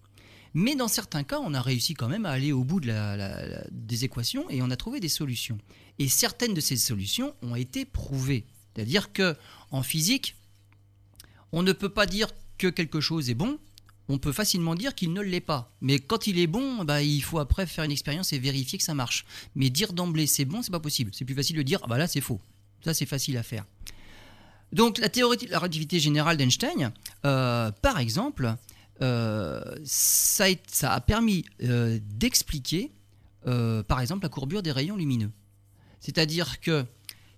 Mais 0.55 0.75
dans 0.75 0.89
certains 0.89 1.23
cas, 1.23 1.39
on 1.41 1.53
a 1.53 1.61
réussi 1.61 1.93
quand 1.93 2.09
même 2.09 2.25
à 2.25 2.31
aller 2.31 2.53
au 2.53 2.65
bout 2.65 2.81
des 2.81 4.05
équations 4.05 4.49
et 4.49 4.63
on 4.63 4.71
a 4.71 4.77
trouvé 4.77 5.01
des 5.01 5.11
solutions. 5.11 5.59
Et 5.99 6.09
certaines 6.09 6.55
de 6.55 6.63
ces 6.63 6.77
solutions 6.77 7.35
ont 7.43 7.57
été 7.57 7.85
prouvées. 7.85 8.47
C'est-à-dire 8.75 9.13
que 9.13 9.37
en 9.71 9.83
physique, 9.83 10.37
on 11.57 11.63
ne 11.63 11.73
peut 11.73 11.89
pas 11.89 12.05
dire 12.05 12.29
que 12.59 12.67
quelque 12.67 13.01
chose 13.01 13.31
est 13.31 13.35
bon, 13.35 13.59
on 14.09 14.19
peut 14.19 14.33
facilement 14.33 14.75
dire 14.75 14.95
qu'il 14.95 15.15
ne 15.15 15.23
l'est 15.23 15.41
pas. 15.41 15.75
Mais 15.81 15.99
quand 15.99 16.27
il 16.27 16.39
est 16.39 16.47
bon, 16.47 16.85
bah, 16.85 17.03
il 17.03 17.23
faut 17.23 17.39
après 17.39 17.67
faire 17.67 17.83
une 17.83 17.91
expérience 17.91 18.35
et 18.35 18.39
vérifier 18.39 18.77
que 18.79 18.85
ça 18.85 18.93
marche. 18.93 19.25
Mais 19.55 19.71
dire 19.71 19.95
d'emblée 19.95 20.27
c'est 20.27 20.45
bon, 20.45 20.61
c'est 20.61 20.71
pas 20.71 20.81
possible. 20.81 21.13
C'est 21.15 21.25
plus 21.25 21.35
facile 21.35 21.57
de 21.57 21.63
dire 21.63 21.81
ah 21.83 21.87
bah 21.87 21.97
là 21.97 22.07
c'est 22.07 22.21
faux. 22.21 22.43
Ça 22.85 22.93
c'est 22.93 23.07
facile 23.07 23.39
à 23.39 23.43
faire. 23.43 23.65
Donc 24.73 24.99
la 24.99 25.09
théorie 25.09 25.39
de 25.39 25.51
la 25.51 25.59
relativité 25.59 25.99
générale 25.99 26.37
d'Einstein, 26.37 26.93
euh, 27.25 27.73
par 27.81 27.99
exemple, 28.01 28.55
euh, 29.01 29.63
ça, 29.83 30.45
a, 30.83 31.01
permis 31.01 31.47
euh, 31.63 31.99
d'expliquer, 32.03 32.93
par 33.45 34.01
exemple, 34.03 34.25
la 34.25 34.29
courbure 34.29 34.63
des 34.63 34.73
rayons 34.73 34.97
lumineux. 34.97 35.31
C'est-à-dire 36.01 36.61
que 36.61 36.85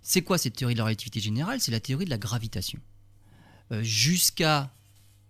c'est 0.03 0.23
quoi 0.23 0.39
cette 0.39 0.57
théorie 0.57 0.75
de 0.75 0.79
la 0.79 0.85
relativité 0.87 1.21
générale? 1.21 1.61
C'est 1.61 1.71
la 1.71 1.81
théorie 1.81 2.05
de 2.05 2.11
la 2.11 2.19
gravitation. 2.19 2.81
Euh, 3.73 3.83
Jusqu'à 3.83 4.73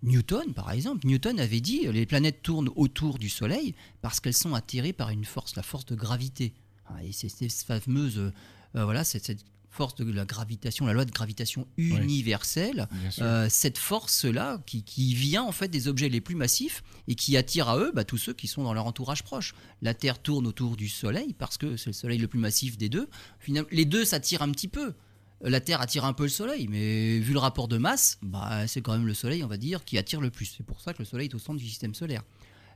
Newton, 0.03 0.55
par 0.55 0.71
exemple, 0.71 1.07
Newton 1.07 1.41
avait 1.41 1.61
dit 1.61 1.87
les 1.91 2.07
planètes 2.07 2.43
tournent 2.43 2.71
autour 2.77 3.19
du 3.19 3.29
Soleil 3.29 3.75
parce 4.01 4.21
qu'elles 4.21 4.35
sont 4.35 4.55
attirées 4.55 4.93
par 4.93 5.11
une 5.11 5.25
force, 5.25 5.57
la 5.57 5.63
force 5.63 5.87
de 5.87 5.95
gravité. 5.97 6.53
Ah, 6.87 7.03
Et 7.05 7.13
c'est 7.13 7.29
cette 7.29 7.53
fameuse, 7.83 8.19
euh, 8.19 8.85
voilà, 8.85 9.05
c'est 9.05 9.25
cette 9.25 9.45
force 9.71 9.95
de 9.97 10.11
la 10.11 10.25
gravitation, 10.25 10.87
la 10.87 10.93
loi 10.93 11.05
de 11.05 11.11
gravitation 11.11 11.67
universelle. 11.77 12.89
Euh, 13.21 13.49
cette 13.51 13.79
force-là 13.79 14.61
qui, 14.67 14.83
qui 14.83 15.15
vient 15.15 15.43
en 15.43 15.53
fait 15.53 15.69
des 15.69 15.89
objets 15.89 16.09
les 16.09 16.21
plus 16.21 16.35
massifs 16.35 16.83
et 17.07 17.15
qui 17.15 17.37
attire 17.37 17.69
à 17.69 17.79
eux 17.79 17.93
bah, 17.95 18.05
tous 18.05 18.19
ceux 18.19 18.33
qui 18.33 18.49
sont 18.49 18.63
dans 18.63 18.73
leur 18.73 18.87
entourage 18.87 19.23
proche. 19.23 19.55
La 19.83 19.95
Terre 19.95 20.21
tourne 20.21 20.47
autour 20.47 20.77
du 20.77 20.89
Soleil 20.89 21.35
parce 21.35 21.59
que 21.59 21.77
c'est 21.77 21.91
le 21.91 21.95
Soleil 21.95 22.19
le 22.19 22.29
plus 22.29 22.39
massif 22.39 22.79
des 22.79 22.89
deux. 22.89 23.09
Finalement, 23.39 23.69
les 23.71 23.85
deux 23.85 24.05
s'attirent 24.05 24.43
un 24.43 24.51
petit 24.51 24.69
peu. 24.69 24.95
La 25.41 25.61
Terre 25.61 25.81
attire 25.81 26.05
un 26.05 26.13
peu 26.13 26.25
le 26.25 26.29
Soleil, 26.29 26.67
mais 26.69 27.19
vu 27.21 27.33
le 27.33 27.39
rapport 27.39 27.69
de 27.69 27.79
masse, 27.79 28.19
bah, 28.23 28.67
c'est 28.67 28.83
quand 28.83 28.93
même 28.93 29.07
le 29.07 29.15
Soleil, 29.15 29.45
on 29.45 29.49
va 29.49 29.57
dire, 29.57 29.85
qui 29.85 29.97
attire 29.97 30.21
le 30.21 30.31
plus. 30.31 30.47
C'est 30.57 30.67
pour 30.67 30.81
ça 30.81 30.93
que 30.93 30.99
le 30.99 31.05
Soleil 31.05 31.29
est 31.29 31.35
au 31.35 31.39
centre 31.39 31.59
du 31.61 31.69
système 31.69 31.95
solaire. 31.95 32.23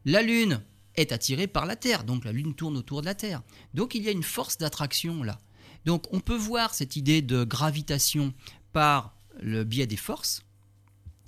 La 0.05 0.23
Lune 0.23 0.61
est 0.95 1.11
attirée 1.11 1.49
par 1.49 1.67
la 1.67 1.75
Terre, 1.75 2.05
donc 2.05 2.25
la 2.25 2.31
Lune 2.33 2.55
tourne 2.55 2.77
autour 2.77 3.01
de 3.01 3.07
la 3.07 3.15
Terre. 3.15 3.43
Donc 3.75 3.95
il 3.97 4.03
y 4.05 4.09
a 4.09 4.13
une 4.13 4.23
force 4.23 4.59
d'attraction 4.59 5.23
là. 5.25 5.41
Donc 5.87 6.05
on 6.13 6.21
peut 6.21 6.37
voir 6.37 6.75
cette 6.75 6.95
idée 6.97 7.21
de 7.23 7.43
gravitation 7.45 8.33
par 8.73 9.17
le 9.41 9.65
biais 9.65 9.87
des 9.89 9.97
forces. 9.97 10.43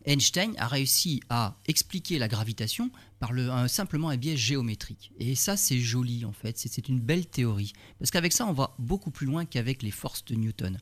Einstein 0.06 0.54
a 0.58 0.68
réussi 0.68 1.20
à 1.30 1.56
expliquer 1.66 2.18
la 2.18 2.28
gravitation 2.28 2.90
par 3.18 3.32
un- 3.32 3.68
simplement 3.68 4.10
un 4.10 4.18
biais 4.18 4.36
géométrique. 4.36 5.12
Et 5.18 5.34
ça, 5.34 5.56
c'est 5.56 5.80
joli 5.80 6.24
en 6.26 6.32
fait, 6.32 6.58
c'est 6.58 6.88
une 6.88 7.00
belle 7.00 7.26
théorie. 7.26 7.72
Parce 7.98 8.10
qu'avec 8.10 8.32
ça, 8.32 8.46
on 8.46 8.52
va 8.52 8.74
beaucoup 8.78 9.10
plus 9.10 9.26
loin 9.26 9.46
qu'avec 9.46 9.82
les 9.82 9.90
forces 9.90 10.24
de 10.26 10.34
Newton. 10.34 10.78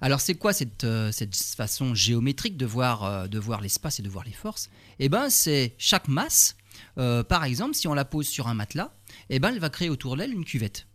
Alors 0.00 0.20
c'est 0.20 0.34
quoi 0.34 0.52
cette, 0.52 0.84
euh, 0.84 1.10
cette 1.12 1.34
façon 1.36 1.94
géométrique 1.94 2.56
de 2.56 2.66
voir, 2.66 3.04
euh, 3.04 3.26
de 3.26 3.38
voir 3.38 3.60
l'espace 3.60 3.98
et 3.98 4.02
de 4.02 4.08
voir 4.08 4.24
les 4.24 4.32
forces? 4.32 4.68
Eh 4.98 5.08
bien, 5.08 5.30
c'est 5.30 5.74
chaque 5.78 6.08
masse, 6.08 6.56
euh, 6.98 7.22
par 7.22 7.44
exemple, 7.44 7.74
si 7.74 7.88
on 7.88 7.94
la 7.94 8.04
pose 8.04 8.28
sur 8.28 8.48
un 8.48 8.54
matelas, 8.54 8.92
eh 9.30 9.38
ben, 9.38 9.50
elle 9.50 9.60
va 9.60 9.70
créer 9.70 9.88
autour 9.88 10.16
d'elle 10.16 10.32
une 10.32 10.44
cuvette. 10.44 10.86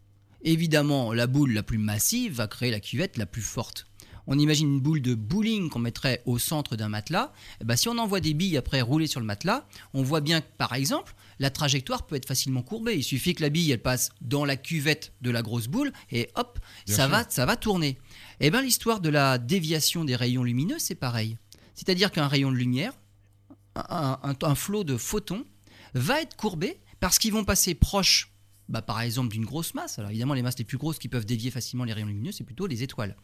Évidemment, 0.43 1.13
la 1.13 1.27
boule 1.27 1.53
la 1.53 1.63
plus 1.63 1.77
massive 1.77 2.33
va 2.35 2.47
créer 2.47 2.71
la 2.71 2.79
cuvette 2.79 3.17
la 3.17 3.25
plus 3.25 3.41
forte. 3.43 3.87
On 4.27 4.37
imagine 4.37 4.67
une 4.75 4.79
boule 4.79 5.01
de 5.01 5.15
bowling 5.15 5.69
qu'on 5.69 5.79
mettrait 5.79 6.21
au 6.25 6.37
centre 6.37 6.75
d'un 6.75 6.89
matelas. 6.89 7.33
Eh 7.59 7.65
ben, 7.65 7.75
si 7.75 7.89
on 7.89 7.97
envoie 7.97 8.19
des 8.19 8.33
billes 8.35 8.55
après 8.57 8.81
rouler 8.81 9.07
sur 9.07 9.19
le 9.19 9.25
matelas, 9.25 9.67
on 9.93 10.03
voit 10.03 10.21
bien 10.21 10.41
que, 10.41 10.47
par 10.57 10.73
exemple, 10.73 11.15
la 11.39 11.49
trajectoire 11.49 12.05
peut 12.05 12.15
être 12.15 12.27
facilement 12.27 12.61
courbée. 12.61 12.95
Il 12.95 13.03
suffit 13.03 13.33
que 13.33 13.41
la 13.41 13.49
bille 13.49 13.71
elle 13.71 13.81
passe 13.81 14.09
dans 14.21 14.45
la 14.45 14.57
cuvette 14.57 15.11
de 15.21 15.31
la 15.31 15.41
grosse 15.41 15.67
boule 15.67 15.91
et 16.11 16.29
hop, 16.35 16.59
Bien 16.85 16.95
ça 16.95 17.03
sûr. 17.03 17.11
va, 17.11 17.25
ça 17.29 17.45
va 17.47 17.55
tourner. 17.55 17.97
Eh 18.43 18.49
bien, 18.49 18.63
l'histoire 18.63 19.01
de 19.01 19.09
la 19.09 19.37
déviation 19.37 20.03
des 20.03 20.15
rayons 20.15 20.43
lumineux, 20.43 20.79
c'est 20.79 20.95
pareil. 20.95 21.37
C'est-à-dire 21.75 22.11
qu'un 22.11 22.27
rayon 22.27 22.51
de 22.51 22.55
lumière, 22.55 22.91
un, 23.75 24.55
flot 24.55 24.83
de 24.83 24.97
photons, 24.97 25.45
va 25.93 26.21
être 26.21 26.35
courbé 26.35 26.79
parce 26.99 27.19
qu'ils 27.19 27.33
vont 27.33 27.43
passer 27.43 27.75
proche 27.75 28.31
bah, 28.67 28.81
par 28.81 28.99
exemple 29.01 29.31
d'une 29.31 29.45
grosse 29.45 29.75
masse. 29.75 29.99
Alors 29.99 30.09
évidemment, 30.09 30.33
les 30.33 30.41
masses 30.41 30.57
les 30.57 30.65
plus 30.65 30.79
grosses 30.79 30.97
qui 30.97 31.07
peuvent 31.07 31.25
dévier 31.25 31.51
facilement 31.51 31.83
les 31.83 31.93
rayons 31.93 32.07
lumineux, 32.07 32.31
c'est 32.31 32.43
plutôt 32.43 32.65
les 32.65 32.81
étoiles. 32.81 33.15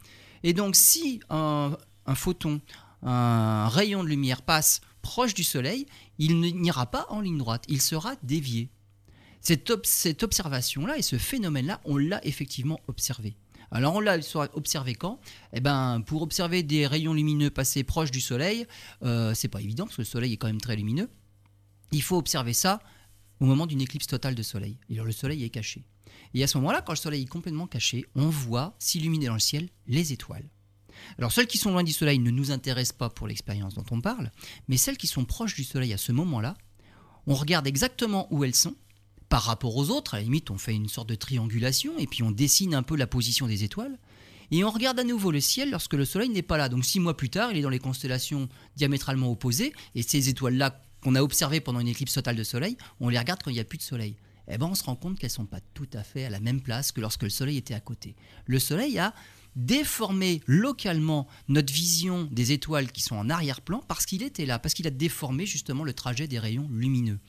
Et 0.43 0.53
donc, 0.53 0.75
si 0.75 1.19
un, 1.31 1.75
photon, 2.13 2.61
un 3.01 3.69
rayon 3.69 4.03
de 4.03 4.09
lumière 4.09 4.43
passe 4.43 4.81
proche 5.01 5.33
du 5.33 5.43
Soleil, 5.43 5.87
il 6.19 6.39
n'ira 6.39 6.85
pas 6.91 7.07
en 7.09 7.21
ligne 7.21 7.39
droite, 7.39 7.63
il 7.69 7.81
sera 7.81 8.13
dévié. 8.21 8.69
Cette 9.41 10.21
observation-là 10.21 10.95
et 10.99 11.01
ce 11.01 11.17
phénomène-là, 11.17 11.81
on 11.85 11.97
l'a 11.97 12.23
effectivement 12.23 12.79
observé. 12.87 13.35
Alors 13.71 13.95
on 13.95 13.99
l'a 13.99 14.17
observé 14.53 14.95
quand? 14.95 15.19
Eh 15.53 15.59
ben, 15.59 16.01
pour 16.05 16.21
observer 16.21 16.63
des 16.63 16.87
rayons 16.87 17.13
lumineux 17.13 17.49
passer 17.49 17.83
proche 17.83 18.11
du 18.11 18.21
Soleil, 18.21 18.65
euh, 19.03 19.33
c'est 19.33 19.47
pas 19.47 19.61
évident 19.61 19.85
parce 19.85 19.97
que 19.97 20.01
le 20.01 20.05
Soleil 20.05 20.33
est 20.33 20.37
quand 20.37 20.47
même 20.47 20.61
très 20.61 20.75
lumineux. 20.75 21.09
Il 21.91 22.01
faut 22.01 22.17
observer 22.17 22.53
ça 22.53 22.79
au 23.39 23.45
moment 23.45 23.65
d'une 23.65 23.81
éclipse 23.81 24.07
totale 24.07 24.35
de 24.35 24.43
Soleil. 24.43 24.77
Alors 24.91 25.05
le 25.05 25.11
Soleil 25.11 25.43
est 25.43 25.49
caché. 25.49 25.83
Et 26.33 26.43
à 26.43 26.47
ce 26.47 26.57
moment-là, 26.57 26.81
quand 26.81 26.93
le 26.93 26.97
Soleil 26.97 27.23
est 27.23 27.27
complètement 27.27 27.67
caché, 27.67 28.05
on 28.15 28.29
voit 28.29 28.75
s'illuminer 28.79 29.27
dans 29.27 29.33
le 29.33 29.39
ciel 29.39 29.69
les 29.87 30.13
étoiles. 30.13 30.49
Alors 31.17 31.31
celles 31.31 31.47
qui 31.47 31.57
sont 31.57 31.71
loin 31.71 31.83
du 31.83 31.93
Soleil 31.93 32.19
ne 32.19 32.31
nous 32.31 32.51
intéressent 32.51 32.97
pas 32.97 33.09
pour 33.09 33.27
l'expérience 33.27 33.75
dont 33.75 33.85
on 33.91 34.01
parle, 34.01 34.31
mais 34.67 34.77
celles 34.77 34.97
qui 34.97 35.07
sont 35.07 35.25
proches 35.25 35.55
du 35.55 35.63
Soleil 35.63 35.93
à 35.93 35.97
ce 35.97 36.11
moment-là, 36.11 36.57
on 37.27 37.35
regarde 37.35 37.67
exactement 37.67 38.27
où 38.31 38.43
elles 38.43 38.55
sont 38.55 38.75
par 39.29 39.43
rapport 39.43 39.75
aux 39.75 39.89
autres. 39.89 40.13
À 40.13 40.17
la 40.17 40.23
limite, 40.23 40.51
on 40.51 40.57
fait 40.57 40.73
une 40.73 40.89
sorte 40.89 41.09
de 41.09 41.15
triangulation 41.15 41.97
et 41.97 42.07
puis 42.07 42.23
on 42.23 42.31
dessine 42.31 42.73
un 42.73 42.83
peu 42.83 42.95
la 42.95 43.07
position 43.07 43.47
des 43.47 43.63
étoiles. 43.63 43.97
Et 44.51 44.63
on 44.63 44.69
regarde 44.69 44.99
à 44.99 45.03
nouveau 45.03 45.31
le 45.31 45.41
ciel 45.41 45.71
lorsque 45.71 45.93
le 45.93 46.05
Soleil 46.05 46.29
n'est 46.29 46.41
pas 46.41 46.57
là. 46.57 46.69
Donc 46.69 46.85
six 46.85 46.99
mois 46.99 47.17
plus 47.17 47.29
tard, 47.29 47.51
il 47.51 47.57
est 47.57 47.61
dans 47.61 47.69
les 47.69 47.79
constellations 47.79 48.47
diamétralement 48.75 49.29
opposées. 49.31 49.73
Et 49.93 50.03
ces 50.03 50.29
étoiles-là 50.29 50.81
qu'on 51.01 51.15
a 51.15 51.21
observées 51.21 51.59
pendant 51.59 51.79
une 51.79 51.87
éclipse 51.87 52.13
totale 52.13 52.37
de 52.37 52.43
Soleil, 52.43 52.77
on 52.99 53.09
les 53.09 53.19
regarde 53.19 53.41
quand 53.43 53.51
il 53.51 53.55
n'y 53.55 53.59
a 53.59 53.65
plus 53.65 53.77
de 53.77 53.83
Soleil. 53.83 54.15
Eh 54.49 54.57
ben, 54.57 54.67
on 54.67 54.75
se 54.75 54.83
rend 54.83 54.95
compte 54.95 55.19
qu'elles 55.19 55.29
ne 55.29 55.35
sont 55.35 55.45
pas 55.45 55.59
tout 55.73 55.89
à 55.93 56.03
fait 56.03 56.23
à 56.23 56.29
la 56.29 56.39
même 56.39 56.61
place 56.61 56.93
que 56.93 57.01
lorsque 57.01 57.23
le 57.23 57.29
Soleil 57.29 57.57
était 57.57 57.73
à 57.73 57.81
côté. 57.81 58.15
Le 58.45 58.59
Soleil 58.59 58.97
a 58.97 59.13
déformé 59.57 60.41
localement 60.45 61.27
notre 61.49 61.73
vision 61.73 62.29
des 62.31 62.51
étoiles 62.51 62.91
qui 62.91 63.01
sont 63.01 63.15
en 63.15 63.29
arrière-plan 63.29 63.83
parce 63.87 64.05
qu'il 64.05 64.23
était 64.23 64.45
là, 64.45 64.59
parce 64.59 64.73
qu'il 64.73 64.87
a 64.87 64.91
déformé 64.91 65.45
justement 65.45 65.83
le 65.83 65.93
trajet 65.93 66.27
des 66.27 66.39
rayons 66.39 66.69
lumineux. 66.71 67.19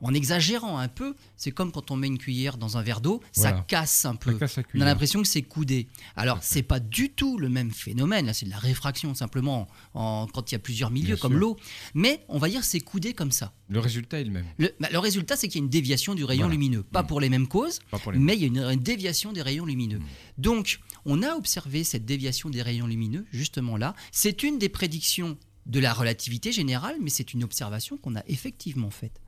En 0.00 0.12
exagérant 0.14 0.78
un 0.78 0.88
peu, 0.88 1.14
c'est 1.36 1.50
comme 1.50 1.72
quand 1.72 1.90
on 1.90 1.96
met 1.96 2.06
une 2.06 2.18
cuillère 2.18 2.56
dans 2.58 2.76
un 2.76 2.82
verre 2.82 3.00
d'eau, 3.00 3.20
ça 3.32 3.52
casse 3.52 4.04
un 4.04 4.16
peu. 4.16 4.34
casse 4.38 4.58
On 4.74 4.80
a 4.80 4.84
l'impression 4.84 5.22
que 5.22 5.28
c'est 5.28 5.42
coudé. 5.42 5.88
Alors, 6.16 6.38
c'est 6.42 6.62
pas 6.62 6.80
du 6.80 7.10
tout 7.10 7.38
le 7.38 7.48
même 7.48 7.70
phénomène. 7.70 8.26
Là, 8.26 8.32
c'est 8.34 8.46
de 8.46 8.50
la 8.50 8.58
réfraction 8.58 9.14
simplement 9.14 9.66
en- 9.94 10.26
quand 10.32 10.50
il 10.50 10.54
y 10.54 10.56
a 10.56 10.58
plusieurs 10.58 10.90
milieux 10.90 11.14
Bien 11.14 11.16
comme 11.16 11.36
l'eau. 11.38 11.56
Mais 11.94 12.24
on 12.28 12.38
va 12.38 12.48
dire 12.48 12.60
que 12.60 12.66
c'est 12.66 12.80
coudé 12.80 13.14
comme 13.14 13.32
ça. 13.32 13.52
Le 13.70 13.80
résultat 13.80 14.20
est 14.20 14.24
le 14.24 14.30
même. 14.30 14.44
Le, 14.58 14.74
bah, 14.80 14.88
le 14.92 14.98
résultat, 14.98 15.36
c'est 15.36 15.48
qu'il 15.48 15.60
y 15.60 15.62
a 15.62 15.64
une 15.64 15.70
déviation 15.70 16.14
du 16.14 16.24
rayon 16.24 16.42
Voilà. 16.42 16.52
lumineux. 16.54 16.82
Pas 16.82 17.02
Mm. 17.02 17.06
pour 17.06 17.20
les 17.20 17.28
mêmes 17.30 17.48
causes, 17.48 17.78
les 18.12 18.18
mais 18.18 18.34
il 18.34 18.40
y 18.40 18.44
a 18.44 18.46
une, 18.48 18.58
une 18.58 18.80
déviation 18.82 19.32
des 19.32 19.42
rayons 19.42 19.64
lumineux. 19.64 19.98
Mm. 20.00 20.04
Donc, 20.38 20.80
on 21.06 21.22
a 21.22 21.34
observé 21.34 21.84
cette 21.84 22.04
déviation 22.04 22.50
des 22.50 22.60
rayons 22.62 22.86
lumineux, 22.86 23.24
justement 23.32 23.76
là. 23.76 23.94
C'est 24.12 24.42
une 24.42 24.58
des 24.58 24.68
prédictions 24.68 25.38
de 25.66 25.80
la 25.80 25.94
relativité 25.94 26.52
générale, 26.52 26.96
mais 27.00 27.08
c'est 27.10 27.32
une 27.32 27.42
observation 27.42 27.96
qu'on 27.96 28.16
a 28.16 28.22
effectivement 28.26 28.90
faite. 28.90 29.18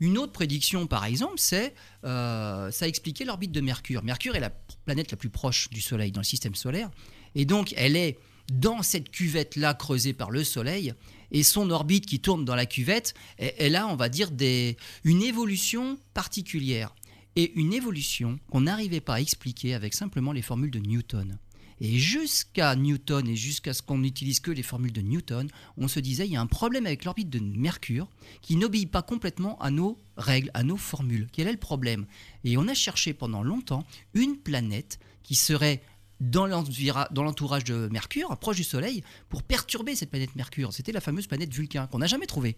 Une 0.00 0.18
autre 0.18 0.32
prédiction, 0.32 0.86
par 0.86 1.04
exemple, 1.04 1.38
c'est 1.38 1.74
euh, 2.04 2.70
ça 2.70 2.84
a 2.84 2.88
expliqué 2.88 3.24
l'orbite 3.24 3.52
de 3.52 3.60
Mercure. 3.60 4.02
Mercure 4.02 4.36
est 4.36 4.40
la 4.40 4.50
planète 4.84 5.10
la 5.10 5.16
plus 5.16 5.30
proche 5.30 5.70
du 5.70 5.80
Soleil 5.80 6.12
dans 6.12 6.20
le 6.20 6.26
système 6.26 6.54
solaire, 6.54 6.90
et 7.34 7.44
donc 7.44 7.72
elle 7.76 7.96
est 7.96 8.18
dans 8.52 8.82
cette 8.82 9.10
cuvette-là 9.10 9.74
creusée 9.74 10.12
par 10.12 10.30
le 10.30 10.44
Soleil, 10.44 10.94
et 11.32 11.42
son 11.42 11.70
orbite 11.70 12.06
qui 12.06 12.20
tourne 12.20 12.44
dans 12.44 12.54
la 12.54 12.66
cuvette, 12.66 13.14
elle 13.38 13.74
a, 13.74 13.88
on 13.88 13.96
va 13.96 14.08
dire, 14.08 14.30
des, 14.30 14.76
une 15.04 15.22
évolution 15.22 15.98
particulière 16.14 16.94
et 17.34 17.52
une 17.58 17.72
évolution 17.72 18.38
qu'on 18.50 18.62
n'arrivait 18.62 19.00
pas 19.00 19.14
à 19.14 19.20
expliquer 19.20 19.74
avec 19.74 19.94
simplement 19.94 20.32
les 20.32 20.42
formules 20.42 20.70
de 20.70 20.78
Newton. 20.78 21.38
Et 21.80 21.98
jusqu'à 21.98 22.74
Newton 22.74 23.28
et 23.28 23.36
jusqu'à 23.36 23.74
ce 23.74 23.82
qu'on 23.82 23.98
n'utilise 23.98 24.40
que 24.40 24.50
les 24.50 24.62
formules 24.62 24.92
de 24.92 25.02
Newton, 25.02 25.48
on 25.76 25.88
se 25.88 26.00
disait 26.00 26.26
il 26.26 26.32
y 26.32 26.36
a 26.36 26.40
un 26.40 26.46
problème 26.46 26.86
avec 26.86 27.04
l'orbite 27.04 27.28
de 27.28 27.38
Mercure 27.38 28.08
qui 28.40 28.56
n'obéit 28.56 28.90
pas 28.90 29.02
complètement 29.02 29.58
à 29.60 29.70
nos 29.70 29.98
règles, 30.16 30.50
à 30.54 30.62
nos 30.62 30.76
formules. 30.76 31.28
Quel 31.32 31.48
est 31.48 31.52
le 31.52 31.58
problème? 31.58 32.06
Et 32.44 32.56
on 32.56 32.66
a 32.68 32.74
cherché 32.74 33.12
pendant 33.12 33.42
longtemps 33.42 33.84
une 34.14 34.36
planète 34.36 34.98
qui 35.22 35.34
serait 35.34 35.82
dans 36.18 36.46
l'entourage 36.46 37.64
de 37.64 37.88
Mercure, 37.92 38.34
proche 38.38 38.56
du 38.56 38.64
Soleil, 38.64 39.02
pour 39.28 39.42
perturber 39.42 39.94
cette 39.94 40.08
planète 40.08 40.34
Mercure. 40.34 40.72
C'était 40.72 40.92
la 40.92 41.02
fameuse 41.02 41.26
planète 41.26 41.52
Vulcain 41.52 41.86
qu'on 41.88 41.98
n'a 41.98 42.06
jamais 42.06 42.26
trouvée. 42.26 42.56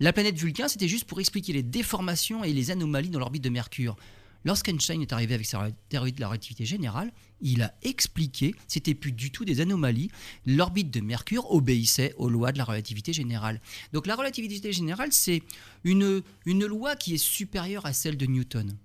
La 0.00 0.12
planète 0.12 0.36
Vulcain, 0.36 0.68
c'était 0.68 0.88
juste 0.88 1.04
pour 1.04 1.20
expliquer 1.20 1.54
les 1.54 1.62
déformations 1.62 2.44
et 2.44 2.52
les 2.52 2.70
anomalies 2.70 3.08
dans 3.08 3.20
l'orbite 3.20 3.44
de 3.44 3.48
Mercure. 3.48 3.96
Lorsqu'Einstein 4.44 5.00
est 5.00 5.14
arrivé 5.14 5.32
avec 5.32 5.46
sa 5.46 5.70
théorie 5.88 6.12
de 6.12 6.20
la 6.20 6.28
relativité 6.28 6.66
générale, 6.66 7.10
il 7.44 7.62
a 7.62 7.72
expliqué, 7.82 8.54
c'était 8.66 8.94
plus 8.94 9.12
du 9.12 9.30
tout 9.30 9.44
des 9.44 9.60
anomalies, 9.60 10.10
l'orbite 10.46 10.90
de 10.90 11.00
Mercure 11.00 11.48
obéissait 11.52 12.14
aux 12.16 12.28
lois 12.28 12.50
de 12.50 12.58
la 12.58 12.64
relativité 12.64 13.12
générale. 13.12 13.60
Donc 13.92 14.06
la 14.08 14.16
relativité 14.16 14.72
générale, 14.72 15.12
c'est 15.12 15.42
une, 15.84 16.22
une 16.46 16.66
loi 16.66 16.96
qui 16.96 17.14
est 17.14 17.18
supérieure 17.18 17.86
à 17.86 17.92
celle 17.92 18.16
de 18.16 18.26
Newton. 18.26 18.76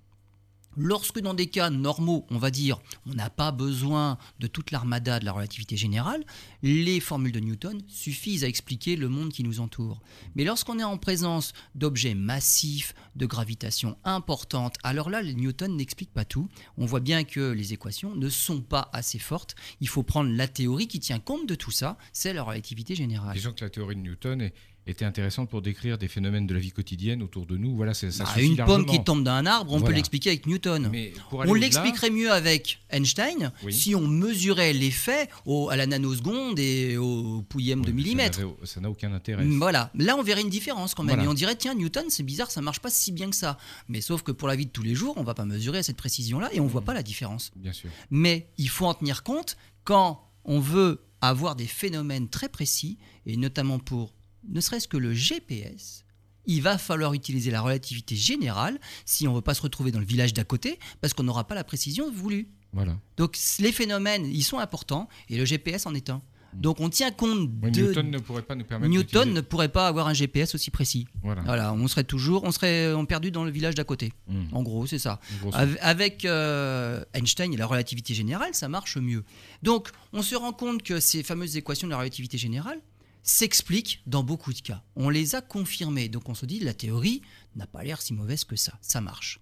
Lorsque 0.78 1.20
dans 1.20 1.34
des 1.34 1.48
cas 1.48 1.70
normaux, 1.70 2.26
on 2.30 2.38
va 2.38 2.52
dire, 2.52 2.80
on 3.06 3.14
n'a 3.14 3.30
pas 3.30 3.52
besoin 3.52 4.18
de 4.40 4.48
toute 4.48 4.72
l'armada 4.72 5.20
de 5.20 5.26
la 5.26 5.32
relativité 5.32 5.76
générale, 5.78 6.24
les 6.64 7.00
formules 7.00 7.32
de 7.32 7.40
Newton 7.40 7.82
suffisent 7.88 8.44
à 8.44 8.48
expliquer 8.48 8.96
le 8.96 9.10
monde 9.10 9.32
qui 9.34 9.44
nous 9.44 9.60
entoure. 9.60 10.00
Mais 10.36 10.44
lorsqu'on 10.44 10.80
est 10.80 10.84
en 10.84 10.98
présence 10.98 11.54
d'objets 11.76 12.14
massifs, 12.16 12.94
de 13.16 13.26
gravitation 13.26 13.98
importante, 14.04 14.76
alors 14.84 15.10
là, 15.10 15.22
Newton 15.24 15.76
n'explique 15.76 16.14
pas 16.14 16.26
tout. 16.26 16.48
On 16.78 16.86
voit 16.86 17.00
bien 17.02 17.24
que 17.24 17.52
les 17.52 17.74
équations 17.74 18.16
ne 18.16 18.30
sont 18.30 18.62
pas 18.62 18.90
assez 18.94 19.20
fortes. 19.20 19.56
Il 19.82 19.88
faut 19.88 20.04
prendre 20.04 20.32
la 20.32 20.48
théorie 20.48 20.88
qui 20.88 21.00
tient 21.00 21.20
compte 21.20 21.48
de 21.48 21.56
tout 21.56 21.72
ça, 21.72 21.98
c'est 22.14 22.34
la 22.34 22.44
relativité 22.44 22.96
générale. 22.96 23.36
Disons 23.36 23.54
que 23.54 23.64
la 23.66 23.70
théorie 23.70 23.96
de 23.96 24.02
Newton 24.02 24.42
est- 24.42 24.54
était 24.88 25.06
intéressante 25.06 25.50
pour 25.50 25.62
décrire 25.62 25.98
des 26.00 26.08
phénomènes 26.08 26.48
de 26.48 26.54
la 26.54 26.60
vie 26.60 26.72
quotidienne 26.72 27.22
autour 27.22 27.46
de 27.46 27.58
nous. 27.58 27.76
Voilà, 27.76 27.94
c'est- 27.94 28.10
ça 28.12 28.24
Bah, 28.24 28.42
une 28.42 28.56
pomme 28.58 28.86
qui 28.86 29.04
tombe 29.04 29.24
d'un 29.24 29.46
arbre, 29.46 29.74
on 29.74 29.82
peut 29.82 29.92
l'expliquer 29.92 30.30
avec 30.32 30.48
Newton. 30.48 30.90
Mais 30.92 31.14
On 31.32 31.54
l'expliquerait 31.54 32.10
mieux 32.10 32.32
avec 32.32 32.80
Einstein 32.90 33.52
Oui. 33.64 33.72
si 33.74 33.94
on 33.94 34.08
mesurait 34.08 34.74
l'effet 34.74 35.30
à 35.70 35.76
la 35.76 35.86
nanoseconde 35.86 36.58
et 36.60 36.98
au 36.98 37.44
pouillème 37.44 37.82
de 37.82 37.88
ça 37.88 37.94
millimètre. 37.94 38.40
Ça 38.64 38.80
n'a 38.82 38.90
aucun 38.90 39.14
intérêt. 39.14 39.46
Voilà, 39.46 39.92
là 39.96 40.16
on 40.18 40.24
verrait 40.24 40.42
une 40.42 40.50
différence 40.50 40.96
quand 40.96 41.04
même. 41.04 41.16
Voilà. 41.16 41.26
Et 41.26 41.32
on 41.32 41.34
dirait, 41.36 41.56
tiens, 41.56 41.76
Newton, 41.76 42.06
c'est 42.10 42.24
bizarre, 42.24 42.50
ça 42.50 42.62
marche 42.62 42.80
pas 42.80 42.90
si 42.90 43.12
bien 43.12 43.30
que 43.30 43.36
ça. 43.36 43.58
Mais 43.90 44.02
sauf 44.02 44.24
que 44.24 44.32
pour 44.32 44.48
la 44.48 44.56
vie 44.56 44.66
de 44.66 44.72
tous 44.72 44.84
les 44.84 44.96
jours, 44.96 45.14
on 45.18 45.24
va 45.24 45.34
pas 45.36 45.46
mesurer 45.46 45.80
à 45.80 45.84
cette 45.84 45.98
précision-là 45.98 46.50
et 46.52 46.60
on 46.60 46.66
voit 46.68 46.82
pas 46.82 46.94
la 46.94 47.04
différence. 47.04 47.52
Bien 47.56 47.74
sûr. 47.74 47.90
Mais 48.10 48.50
il 48.58 48.70
faut 48.70 48.86
en 48.88 48.94
tenir 48.96 49.22
compte 49.24 49.56
quand 49.84 50.28
on 50.46 50.60
veut 50.60 51.04
avoir 51.22 51.56
des 51.56 51.68
phénomènes 51.68 52.30
très 52.30 52.48
précis, 52.50 52.98
et 53.26 53.36
notamment 53.38 53.78
pour 53.78 54.14
ne 54.50 54.62
serait-ce 54.62 54.88
que 54.88 54.98
le 54.98 55.14
GPS. 55.14 56.04
Il 56.46 56.62
va 56.62 56.78
falloir 56.78 57.14
utiliser 57.14 57.52
la 57.52 57.62
relativité 57.62 58.16
générale 58.16 58.80
si 59.06 59.28
on 59.28 59.32
ne 59.32 59.36
veut 59.38 59.42
pas 59.42 59.54
se 59.54 59.62
retrouver 59.62 59.92
dans 59.92 60.00
le 60.00 60.06
village 60.06 60.34
d'à 60.34 60.44
côté, 60.44 60.80
parce 61.02 61.14
qu'on 61.14 61.24
n'aura 61.24 61.46
pas 61.46 61.56
la 61.56 61.64
précision 61.64 62.12
voulue. 62.12 62.50
Voilà. 62.74 62.98
Donc 63.18 63.38
les 63.60 63.72
phénomènes, 63.72 64.26
ils 64.26 64.44
sont 64.44 64.60
importants, 64.60 65.10
et 65.30 65.38
le 65.38 65.46
GPS 65.46 65.86
en 65.86 65.94
est 65.94 66.10
un. 66.10 66.22
Donc 66.54 66.80
on 66.80 66.90
tient 66.90 67.12
compte 67.12 67.50
Oui, 67.62 67.72
de... 67.72 67.82
Newton 67.82 68.10
ne 68.10 68.18
pourrait 68.18 68.42
pas 68.42 68.56
nous 68.56 68.64
permettre 68.64 68.90
Newton 68.90 69.34
ne 69.34 69.42
pourrait 69.42 69.70
pas 69.70 69.88
avoir 69.88 70.08
un 70.08 70.14
GPS 70.14 70.56
aussi 70.56 70.72
précis. 70.72 71.08
Voilà. 71.22 71.42
Voilà, 71.44 71.74
on 71.74 71.88
serait 71.88 72.04
toujours, 72.04 72.44
on 72.44 72.52
serait 72.52 72.92
on 72.94 73.06
perdu 73.06 73.32
dans 73.32 73.44
le 73.44 73.52
village 73.52 73.76
d'à 73.76 73.84
côté. 73.84 74.14
Mmh. 74.28 74.46
En 74.52 74.64
gros, 74.64 74.88
c'est 74.88 75.00
ça. 75.00 75.20
Avec 75.54 76.26
euh, 76.26 77.04
Einstein 77.14 77.54
et 77.54 77.58
la 77.58 77.68
relativité 77.68 78.14
générale, 78.14 78.54
ça 78.54 78.68
marche 78.68 78.98
mieux. 78.98 79.24
Donc, 79.62 79.90
on 80.14 80.22
se 80.22 80.36
rend 80.36 80.54
compte 80.54 80.82
que 80.82 81.00
ces 81.00 81.22
fameuses 81.24 81.58
équations 81.58 81.88
de 81.88 81.92
la 81.92 82.00
relativité 82.00 82.38
générale 82.38 82.80
s'expliquent 83.24 84.02
dans 84.06 84.24
beaucoup 84.24 84.54
de 84.54 84.60
cas. 84.60 84.84
On 84.96 85.10
les 85.10 85.36
a 85.36 85.42
confirmées. 85.42 86.10
Donc, 86.10 86.30
on 86.30 86.36
se 86.36 86.46
dit, 86.46 86.60
la 86.60 86.74
théorie 86.74 87.22
n'a 87.56 87.68
pas 87.68 87.84
l'air 87.84 88.02
si 88.02 88.14
mauvaise 88.14 88.44
que 88.44 88.56
ça. 88.56 88.78
Ça 88.82 89.02
marche. 89.02 89.40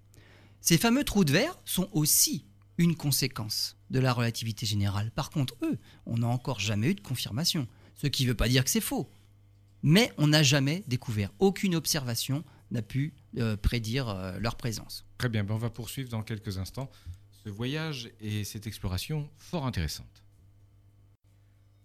Ces 0.62 0.78
fameux 0.78 1.04
trous 1.04 1.24
de 1.24 1.32
verre 1.32 1.58
sont 1.66 1.90
aussi 1.94 2.46
une 2.78 2.96
conséquence 2.96 3.78
de 3.90 4.00
la 4.00 4.14
relativité 4.14 4.66
générale. 4.66 5.12
Par 5.12 5.30
contre, 5.30 5.56
eux, 5.64 5.78
on 6.06 6.18
n'a 6.18 6.28
encore 6.28 6.60
jamais 6.60 6.90
eu 6.90 6.96
de 6.96 7.02
confirmation. 7.02 7.68
Ce 7.96 8.08
qui 8.08 8.24
ne 8.24 8.30
veut 8.30 8.36
pas 8.36 8.50
dire 8.50 8.64
que 8.64 8.70
c'est 8.70 8.82
faux. 8.82 9.10
Mais 9.84 10.12
on 10.18 10.28
n'a 10.28 10.44
jamais 10.44 10.84
découvert. 10.88 11.32
Aucune 11.40 11.76
observation 11.76 12.44
n'a 12.72 12.82
pu 12.82 13.14
euh, 13.38 13.56
prédire 13.56 14.10
euh, 14.10 14.38
leur 14.40 14.56
présence. 14.56 15.06
Très 15.18 15.30
bien, 15.30 15.44
ben 15.44 15.56
on 15.56 15.58
va 15.58 15.70
poursuivre 15.70 16.10
dans 16.10 16.24
quelques 16.24 16.58
instants 16.58 16.92
ce 17.44 17.50
voyage 17.50 18.12
et 18.20 18.44
cette 18.44 18.68
exploration 18.68 19.30
fort 19.38 19.66
intéressante. 19.66 20.17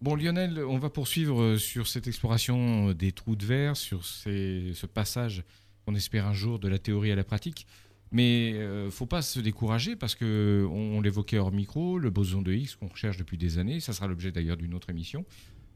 Bon 0.03 0.17
Lionel, 0.17 0.59
on 0.59 0.79
va 0.79 0.91
poursuivre 0.91 1.41
euh, 1.41 1.59
sur 1.59 1.87
cette 1.87 2.09
exploration 2.09 2.89
euh, 2.89 2.93
des 2.93 3.13
trous 3.13 3.37
de 3.37 3.47
verre, 3.47 3.77
sur 3.77 4.05
ce 4.05 4.87
passage 4.87 5.45
qu'on 5.87 5.95
espère 5.95 6.27
un 6.27 6.33
jour 6.33 6.59
de 6.59 6.67
la 6.67 6.81
théorie 6.81 7.13
à 7.13 7.15
la 7.15 7.23
pratique. 7.23 7.69
Mais 8.11 8.55
euh, 8.55 8.91
faut 8.91 9.07
pas 9.07 9.23
se 9.23 9.39
décourager 9.39 9.95
parce 9.95 10.17
que 10.17 10.67
on, 10.73 11.01
l'évoquait 11.01 11.39
hors 11.39 11.53
micro, 11.53 12.01
le 12.01 12.11
boson 12.11 12.43
de 12.43 12.53
Higgs 12.53 12.75
qu'on 12.81 12.89
recherche 12.89 13.17
depuis 13.17 13.39
des 13.39 13.59
années, 13.59 13.79
ça 13.79 13.93
sera 13.93 14.09
l'objet 14.09 14.33
d'ailleurs 14.33 14.57
d'une 14.57 14.75
autre 14.75 14.91
émission. 14.91 15.25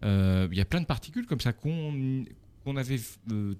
Euh, 0.02 0.48
Il 0.50 0.58
y 0.58 0.60
a 0.60 0.64
plein 0.64 0.80
de 0.80 0.86
particules 0.86 1.26
comme 1.26 1.40
ça 1.40 1.52
qu'on 1.52 2.26
avait 2.76 3.00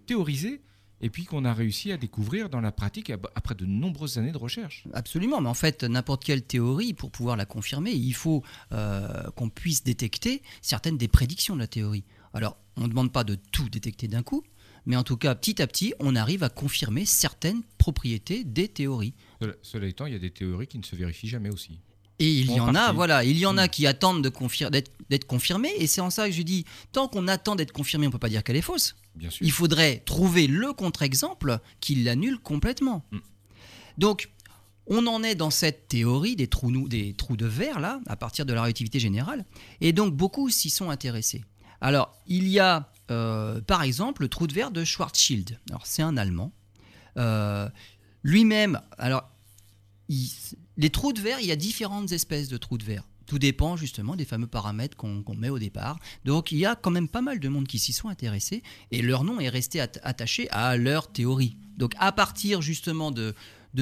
théorisées, 0.06 0.62
et 1.00 1.10
puis 1.10 1.24
qu'on 1.24 1.44
a 1.44 1.52
réussi 1.52 1.92
à 1.92 1.96
découvrir 1.96 2.48
dans 2.48 2.60
la 2.60 2.72
pratique 2.72 3.10
après 3.34 3.54
de 3.54 3.66
nombreuses 3.66 4.18
années 4.18 4.32
de 4.32 4.38
recherche. 4.38 4.84
Absolument, 4.92 5.40
mais 5.40 5.48
en 5.48 5.54
fait, 5.54 5.84
n'importe 5.84 6.24
quelle 6.24 6.42
théorie, 6.42 6.94
pour 6.94 7.10
pouvoir 7.10 7.36
la 7.36 7.44
confirmer, 7.44 7.92
il 7.92 8.14
faut 8.14 8.42
euh, 8.72 9.30
qu'on 9.36 9.50
puisse 9.50 9.84
détecter 9.84 10.42
certaines 10.62 10.96
des 10.96 11.08
prédictions 11.08 11.54
de 11.54 11.60
la 11.60 11.66
théorie. 11.66 12.04
Alors, 12.32 12.56
on 12.76 12.82
ne 12.82 12.88
demande 12.88 13.12
pas 13.12 13.24
de 13.24 13.34
tout 13.34 13.68
détecter 13.68 14.08
d'un 14.08 14.22
coup, 14.22 14.42
mais 14.86 14.96
en 14.96 15.02
tout 15.02 15.16
cas, 15.16 15.34
petit 15.34 15.60
à 15.60 15.66
petit, 15.66 15.94
on 16.00 16.16
arrive 16.16 16.42
à 16.42 16.48
confirmer 16.48 17.04
certaines 17.04 17.62
propriétés 17.78 18.44
des 18.44 18.68
théories. 18.68 19.14
Cela, 19.62 19.86
étant, 19.86 20.06
il 20.06 20.12
y 20.12 20.16
a 20.16 20.20
des 20.20 20.30
théories 20.30 20.66
qui 20.66 20.78
ne 20.78 20.84
se 20.84 20.96
vérifient 20.96 21.28
jamais 21.28 21.50
aussi. 21.50 21.80
Et 22.18 22.30
il 22.30 22.50
y 22.50 22.60
en 22.60 22.74
a, 22.74 22.92
voilà, 22.92 23.24
il 23.24 23.36
y 23.36 23.44
en 23.44 23.58
a 23.58 23.68
qui 23.68 23.86
attendent 23.86 24.22
d'être 24.22 25.26
confirmées, 25.26 25.72
et 25.76 25.86
c'est 25.86 26.00
en 26.00 26.08
ça 26.08 26.26
que 26.26 26.34
je 26.34 26.40
dis, 26.40 26.64
tant 26.92 27.08
qu'on 27.08 27.28
attend 27.28 27.56
d'être 27.56 27.72
confirmé, 27.72 28.06
on 28.06 28.08
ne 28.08 28.12
peut 28.12 28.18
pas 28.18 28.30
dire 28.30 28.42
qu'elle 28.42 28.56
est 28.56 28.62
fausse. 28.62 28.96
Bien 29.16 29.30
sûr. 29.30 29.44
Il 29.44 29.52
faudrait 29.52 30.02
trouver 30.04 30.46
le 30.46 30.72
contre-exemple 30.72 31.58
qui 31.80 31.96
l'annule 31.96 32.38
complètement. 32.38 33.04
Hmm. 33.10 33.18
Donc, 33.98 34.30
on 34.86 35.06
en 35.06 35.22
est 35.22 35.34
dans 35.34 35.50
cette 35.50 35.88
théorie 35.88 36.36
des 36.36 36.46
trous, 36.46 36.88
des 36.88 37.14
trous 37.14 37.36
de 37.36 37.46
verre, 37.46 37.80
là, 37.80 38.00
à 38.06 38.16
partir 38.16 38.46
de 38.46 38.52
la 38.52 38.62
relativité 38.62 39.00
générale, 39.00 39.44
et 39.80 39.92
donc 39.92 40.14
beaucoup 40.14 40.48
s'y 40.50 40.70
sont 40.70 40.90
intéressés. 40.90 41.44
Alors, 41.80 42.14
il 42.26 42.48
y 42.48 42.60
a 42.60 42.90
euh, 43.10 43.60
par 43.60 43.82
exemple 43.82 44.22
le 44.22 44.28
trou 44.28 44.46
de 44.46 44.52
verre 44.52 44.70
de 44.70 44.84
Schwarzschild. 44.84 45.58
Alors, 45.70 45.86
c'est 45.86 46.02
un 46.02 46.16
Allemand. 46.16 46.52
Euh, 47.16 47.68
lui-même, 48.22 48.80
alors, 48.98 49.28
les 50.76 50.90
trous 50.90 51.12
de 51.12 51.20
verre, 51.20 51.40
il 51.40 51.46
y 51.46 51.52
a 51.52 51.56
différentes 51.56 52.12
espèces 52.12 52.48
de 52.48 52.56
trous 52.56 52.78
de 52.78 52.84
verre. 52.84 53.04
Tout 53.26 53.38
dépend 53.38 53.76
justement 53.76 54.16
des 54.16 54.24
fameux 54.24 54.46
paramètres 54.46 54.96
qu'on 54.96 55.24
met 55.36 55.50
au 55.50 55.58
départ. 55.58 55.98
Donc 56.24 56.52
il 56.52 56.58
y 56.58 56.66
a 56.66 56.76
quand 56.76 56.90
même 56.90 57.08
pas 57.08 57.22
mal 57.22 57.40
de 57.40 57.48
monde 57.48 57.66
qui 57.66 57.78
s'y 57.78 57.92
sont 57.92 58.08
intéressés 58.08 58.62
et 58.90 59.02
leur 59.02 59.24
nom 59.24 59.40
est 59.40 59.48
resté 59.48 59.80
attaché 59.80 60.48
à 60.50 60.76
leur 60.76 61.12
théorie. 61.12 61.56
Donc 61.76 61.92
à 61.98 62.12
partir 62.12 62.62
justement 62.62 63.10
de, 63.10 63.34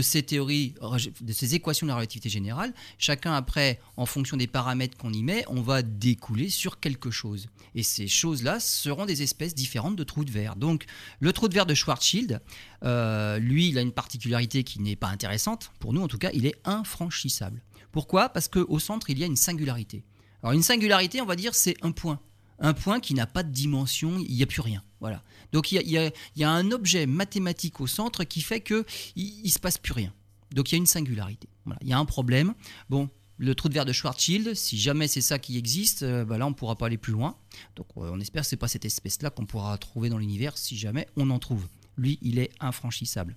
ces 0.03 0.23
théories, 0.23 0.75
de 1.21 1.33
ces 1.33 1.55
équations 1.55 1.87
de 1.87 1.91
la 1.91 1.97
relativité 1.97 2.29
générale, 2.29 2.75
chacun 2.99 3.35
après, 3.35 3.81
en 3.97 4.07
fonction 4.07 4.37
des 4.37 4.47
paramètres 4.47 4.97
qu'on 4.97 5.13
y 5.13 5.23
met, 5.23 5.45
on 5.49 5.61
va 5.61 5.83
découler 5.83 6.49
sur 6.49 6.81
quelque 6.81 7.11
chose. 7.11 7.47
Et 7.75 7.83
ces 7.83 8.09
choses-là 8.09 8.61
seront 8.61 9.07
des 9.07 9.23
espèces 9.23 9.55
différentes 9.55 9.97
de 9.97 10.05
trous 10.05 10.25
de 10.25 10.33
verre. 10.33 10.57
Donc 10.57 10.87
le 11.21 11.33
trou 11.33 11.49
de 11.49 11.55
verre 11.55 11.67
de 11.67 11.75
Schwarzschild, 11.75 12.41
euh, 12.83 13.39
lui, 13.39 13.69
il 13.69 13.79
a 13.79 13.83
une 13.83 13.93
particularité 13.93 14.65
qui 14.65 14.81
n'est 14.81 14.97
pas 14.97 15.09
intéressante, 15.09 15.71
pour 15.79 15.93
nous 15.93 16.03
en 16.03 16.09
tout 16.09 16.19
cas, 16.19 16.31
il 16.35 16.47
est 16.47 16.57
infranchissable. 16.65 17.63
Pourquoi? 17.95 18.29
Parce 18.29 18.49
qu'au 18.49 18.79
centre, 18.79 19.09
il 19.09 19.19
y 19.19 19.23
a 19.23 19.27
une 19.27 19.37
singularité. 19.37 20.05
Alors 20.43 20.53
une 20.53 20.65
singularité, 20.65 21.23
on 21.23 21.27
va 21.27 21.37
dire, 21.37 21.55
c'est 21.55 21.77
un 21.81 21.93
point 21.93 22.21
un 22.59 22.73
point 22.73 23.01
qui 23.01 23.15
n'a 23.15 23.27
pas 23.27 23.43
de 23.43 23.51
dimension, 23.51 24.19
il 24.19 24.35
n'y 24.35 24.43
a 24.43 24.47
plus 24.47 24.61
rien. 24.61 24.83
Voilà. 25.01 25.23
Donc 25.53 25.71
il 25.73 25.89
y, 25.89 26.45
a, 26.45 26.51
un 26.51 26.71
objet 26.71 27.07
mathématique 27.07 27.81
au 27.81 27.87
centre 27.87 28.25
qui 28.25 28.41
fait 28.41 28.61
que 28.61 28.85
il, 29.17 29.51
se 29.51 29.59
passe 29.59 29.79
plus 29.79 29.93
rien. 29.93 30.13
Donc 30.53 30.71
il 30.71 30.75
y 30.75 30.77
a 30.77 30.79
une 30.79 30.87
singularité. 30.87 31.49
Voilà. 31.65 31.79
Il 31.83 31.89
y 31.89 31.93
a 31.93 31.99
un 31.99 32.05
problème. 32.05 32.55
Bon, 32.89 33.09
le 33.39 33.55
trou 33.55 33.69
de 33.69 33.75
verre 33.75 33.85
de 33.85 33.93
Schwarzschild, 33.93 34.55
si 34.55 34.79
jamais 34.79 35.09
c'est 35.09 35.21
ça 35.21 35.39
qui 35.39 35.59
existe, 35.59 36.03
euh, 36.03 36.25
bah 36.25 36.39
là 36.39 36.47
on 36.47 36.51
ne 36.51 36.55
pourra 36.55 36.77
pas 36.77 36.87
aller 36.87 36.99
plus 36.99 37.13
loin. 37.13 37.37
Donc 37.77 37.87
euh, 37.97 38.11
on 38.13 38.21
espère 38.21 38.43
que 38.43 38.49
c'est 38.49 38.57
pas 38.57 38.69
cette 38.69 38.85
espèce-là 38.85 39.31
qu'on 39.31 39.47
pourra 39.47 39.77
trouver 39.79 40.09
dans 40.09 40.19
l'univers 40.19 40.57
si 40.57 40.77
jamais 40.77 41.07
on 41.17 41.31
en 41.31 41.39
trouve. 41.39 41.67
Lui, 41.97 42.19
il 42.23 42.39
est 42.39 42.51
infranchissable. 42.61 43.37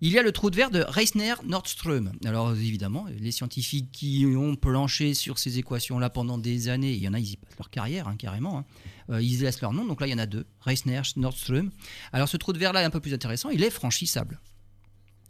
Il 0.00 0.12
y 0.12 0.18
a 0.18 0.22
le 0.22 0.30
trou 0.30 0.50
de 0.50 0.56
verre 0.56 0.70
de 0.70 0.84
Reisner-Nordström. 0.86 2.12
Alors 2.24 2.52
évidemment, 2.52 3.06
les 3.18 3.32
scientifiques 3.32 3.90
qui 3.90 4.26
ont 4.36 4.54
planché 4.54 5.12
sur 5.12 5.40
ces 5.40 5.58
équations-là 5.58 6.08
pendant 6.08 6.38
des 6.38 6.68
années, 6.68 6.92
il 6.92 7.02
y 7.02 7.08
en 7.08 7.14
a, 7.14 7.18
ils 7.18 7.32
y 7.32 7.36
passent 7.36 7.58
leur 7.58 7.68
carrière 7.68 8.06
hein, 8.06 8.14
carrément, 8.16 8.58
hein. 8.58 8.64
euh, 9.10 9.20
ils 9.20 9.40
laissent 9.40 9.60
leur 9.60 9.72
nom, 9.72 9.84
donc 9.84 10.00
là 10.00 10.06
il 10.06 10.10
y 10.10 10.14
en 10.14 10.18
a 10.18 10.26
deux, 10.26 10.46
Reisner-Nordström. 10.60 11.70
Alors 12.12 12.28
ce 12.28 12.36
trou 12.36 12.52
de 12.52 12.58
verre-là 12.58 12.82
est 12.82 12.84
un 12.84 12.90
peu 12.90 13.00
plus 13.00 13.12
intéressant, 13.12 13.50
il 13.50 13.64
est 13.64 13.70
franchissable. 13.70 14.40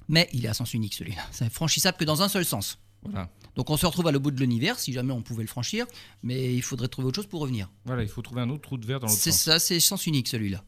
Mais 0.08 0.28
il 0.32 0.44
est 0.44 0.48
à 0.48 0.54
sens 0.54 0.75
unique 0.75 0.94
celui-là, 0.94 1.22
c'est 1.30 1.50
franchissable 1.50 1.96
que 1.96 2.04
dans 2.04 2.20
un 2.20 2.28
seul 2.28 2.44
sens. 2.44 2.78
Voilà. 3.04 3.30
Donc 3.56 3.70
on 3.70 3.76
se 3.78 3.87
retrouve 3.87 4.08
à 4.08 4.12
le 4.12 4.18
bout 4.18 4.32
de 4.32 4.40
l'univers, 4.40 4.78
si 4.78 4.92
jamais 4.92 5.12
on 5.12 5.22
pouvait 5.22 5.44
le 5.44 5.48
franchir, 5.48 5.87
mais 6.22 6.54
il 6.54 6.62
faudrait 6.62 6.88
trouver 6.88 7.08
autre 7.08 7.16
chose 7.16 7.26
pour 7.26 7.40
revenir. 7.40 7.70
Voilà, 7.87 8.02
il 8.02 8.08
faut 8.08 8.20
trouver 8.20 8.42
un 8.42 8.50
autre 8.50 8.62
trou 8.62 8.76
de 8.76 8.87
verre 8.87 9.00
dans 9.00 9.07
l'autre 9.07 9.18
sens. 9.18 9.24
C'est 9.24 9.33
ça, 9.33 9.59
c'est 9.59 9.81
sens 9.81 10.07
unique 10.07 10.28
celui-là. 10.28 10.62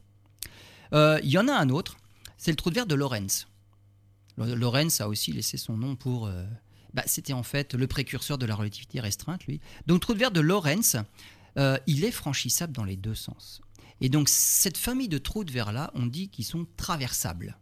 Euh, 0.93 1.19
il 1.23 1.29
y 1.29 1.37
en 1.37 1.47
a 1.47 1.53
un 1.53 1.69
autre, 1.69 1.97
c'est 2.37 2.51
le 2.51 2.57
trou 2.57 2.71
de 2.71 2.75
verre 2.75 2.87
de 2.87 2.95
Lorentz. 2.95 3.47
Lorentz 4.37 5.01
a 5.01 5.07
aussi 5.07 5.31
laissé 5.31 5.57
son 5.57 5.77
nom 5.77 5.95
pour. 5.95 6.27
Euh, 6.27 6.45
bah, 6.93 7.03
c'était 7.05 7.33
en 7.33 7.43
fait 7.43 7.73
le 7.73 7.87
précurseur 7.87 8.37
de 8.37 8.45
la 8.45 8.55
relativité 8.55 8.99
restreinte, 8.99 9.45
lui. 9.45 9.61
Donc, 9.87 10.01
trou 10.01 10.13
de 10.13 10.19
verre 10.19 10.31
de 10.31 10.41
Lorentz, 10.41 10.97
euh, 11.57 11.77
il 11.87 12.03
est 12.03 12.11
franchissable 12.11 12.73
dans 12.73 12.83
les 12.83 12.97
deux 12.97 13.15
sens. 13.15 13.61
Et 14.01 14.09
donc, 14.09 14.29
cette 14.29 14.77
famille 14.77 15.07
de 15.07 15.17
trous 15.17 15.43
de 15.43 15.51
verre-là, 15.51 15.91
on 15.93 16.05
dit 16.05 16.29
qu'ils 16.29 16.45
sont 16.45 16.67
traversables. 16.75 17.57